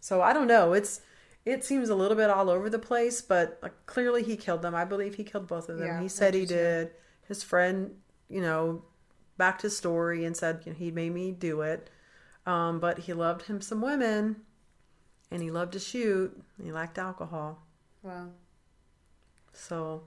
So 0.00 0.20
I 0.22 0.32
don't 0.32 0.46
know. 0.46 0.72
It's 0.72 1.00
it 1.44 1.64
seems 1.64 1.88
a 1.88 1.94
little 1.94 2.16
bit 2.16 2.30
all 2.30 2.48
over 2.50 2.70
the 2.70 2.78
place, 2.78 3.20
but 3.20 3.58
like, 3.62 3.74
clearly 3.86 4.22
he 4.22 4.36
killed 4.36 4.62
them. 4.62 4.74
I 4.74 4.84
believe 4.84 5.14
he 5.16 5.24
killed 5.24 5.46
both 5.46 5.68
of 5.68 5.78
them. 5.78 5.86
Yeah, 5.86 6.00
he 6.00 6.08
said 6.08 6.34
he 6.34 6.46
did. 6.46 6.90
His 7.28 7.42
friend, 7.42 7.96
you 8.28 8.40
know, 8.40 8.84
backed 9.36 9.62
his 9.62 9.76
story 9.76 10.24
and 10.24 10.36
said 10.36 10.62
you 10.64 10.72
know, 10.72 10.78
he 10.78 10.90
made 10.90 11.12
me 11.12 11.32
do 11.32 11.62
it. 11.62 11.88
Um, 12.46 12.80
but 12.80 12.98
he 13.00 13.12
loved 13.12 13.42
him 13.46 13.60
some 13.60 13.80
women, 13.80 14.36
and 15.30 15.42
he 15.42 15.50
loved 15.50 15.72
to 15.74 15.78
shoot. 15.78 16.36
He 16.62 16.72
liked 16.72 16.98
alcohol. 16.98 17.62
Wow. 18.02 18.28
So 19.52 20.02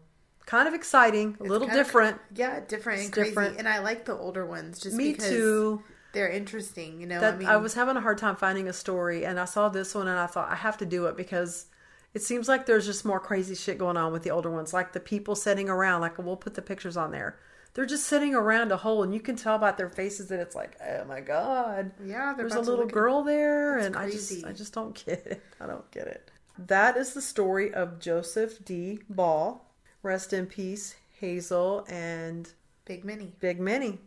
kind 0.46 0.68
of 0.68 0.74
exciting, 0.74 1.38
a 1.40 1.44
little 1.44 1.68
Kind 1.68 1.80
of- 1.80 1.86
different. 1.86 2.22
yeah, 2.34 2.60
different 2.60 3.00
It's 3.00 3.06
and 3.08 3.14
crazy. 3.14 3.30
different. 3.30 3.58
And 3.58 3.68
I 3.70 3.80
like 3.80 4.06
the 4.06 4.16
older 4.16 4.46
ones 4.46 4.80
just 4.80 4.96
Me 4.96 5.14
because 5.14 5.30
too. 5.30 5.82
they're 6.14 6.30
interesting. 6.30 7.00
You 7.02 7.08
know, 7.08 7.20
that 7.20 7.36
I 7.36 7.38
mean, 7.38 7.48
I 7.48 7.58
was 7.58 7.74
having 7.74 7.96
a 7.96 8.02
hard 8.02 8.18
time 8.18 8.36
finding 8.36 8.68
a 8.68 8.74
story, 8.74 9.26
and 9.26 9.40
I 9.40 9.46
saw 9.46 9.70
this 9.70 9.96
one, 9.96 10.08
and 10.08 10.20
I 10.20 10.28
thought 10.28 10.50
I 10.52 10.56
have 10.56 10.78
to 10.80 10.86
do 10.86 11.06
it 11.08 11.16
because 11.18 11.68
it 12.14 12.22
seems 12.22 12.48
like 12.48 12.66
there's 12.66 12.86
just 12.86 13.06
more 13.06 13.20
crazy 13.20 13.56
shit 13.56 13.78
going 13.78 13.98
on 13.98 14.12
with 14.14 14.24
the 14.24 14.32
older 14.32 14.50
ones, 14.52 14.74
like 14.74 14.94
the 14.94 15.00
people 15.00 15.36
sitting 15.36 15.70
around. 15.70 16.02
Like 16.02 16.18
we'll 16.18 16.36
put 16.38 16.54
the 16.56 16.62
pictures 16.62 16.98
on 16.98 17.12
there. 17.12 17.38
They're 17.76 17.86
just 17.86 18.06
sitting 18.08 18.34
around 18.34 18.72
a 18.72 18.78
hole, 18.78 19.04
and 19.04 19.14
you 19.14 19.20
can 19.20 19.36
tell 19.36 19.56
about 19.56 19.78
their 19.78 19.90
faces 19.90 20.30
that 20.30 20.40
it's 20.40 20.56
like, 20.56 20.78
oh 20.82 21.04
my 21.06 21.20
god, 21.20 21.92
Yeah, 22.04 22.34
there's 22.36 22.56
a 22.56 22.60
little 22.60 22.78
look 22.78 22.88
at- 22.88 22.94
girl 22.94 23.22
there, 23.24 23.76
That's 23.76 23.88
and 23.88 23.96
I 23.98 24.10
just. 24.10 24.46
I 24.46 24.52
just 24.54 24.74
don't 24.74 24.96
get 25.06 25.26
it. 25.28 25.44
I 25.62 25.68
don't 25.68 25.90
get 25.92 26.08
it. 26.08 26.32
That 26.58 26.96
is 26.96 27.14
the 27.14 27.22
story 27.22 27.74
of 27.74 28.00
Joseph 28.00 28.64
D. 28.66 29.00
Ball. 29.10 29.62
Rest 30.04 30.32
in 30.34 30.46
peace, 30.46 30.96
Hazel 31.20 31.86
and 31.90 32.52
Big 32.86 33.04
Minnie. 33.04 33.34
Big 33.42 33.60
Minnie, 33.60 34.00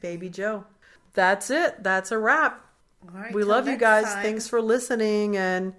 Baby 0.00 0.28
Joe. 0.28 0.64
That's 1.12 1.48
it. 1.50 1.82
That's 1.84 2.10
a 2.10 2.18
wrap. 2.18 2.64
All 3.02 3.20
right, 3.20 3.32
we 3.32 3.44
love 3.44 3.68
you 3.68 3.76
guys. 3.76 4.04
time. 4.06 4.22
Thanks 4.22 4.48
for 4.48 4.60
listening 4.60 5.36
and 5.36 5.74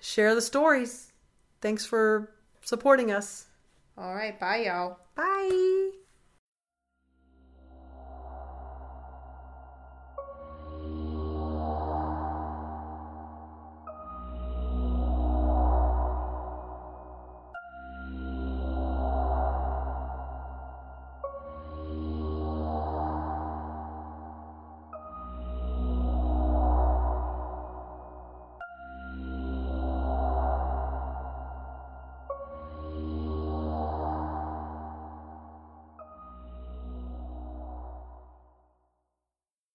share 0.00 0.34
the 0.34 0.40
stories. 0.40 1.12
Thanks 1.60 1.84
for 1.84 2.32
supporting 2.64 3.10
us. 3.12 3.46
All 3.98 4.14
right, 4.14 4.38
bye, 4.40 4.64
y'all. 4.64 4.98
Bye. 5.14 5.90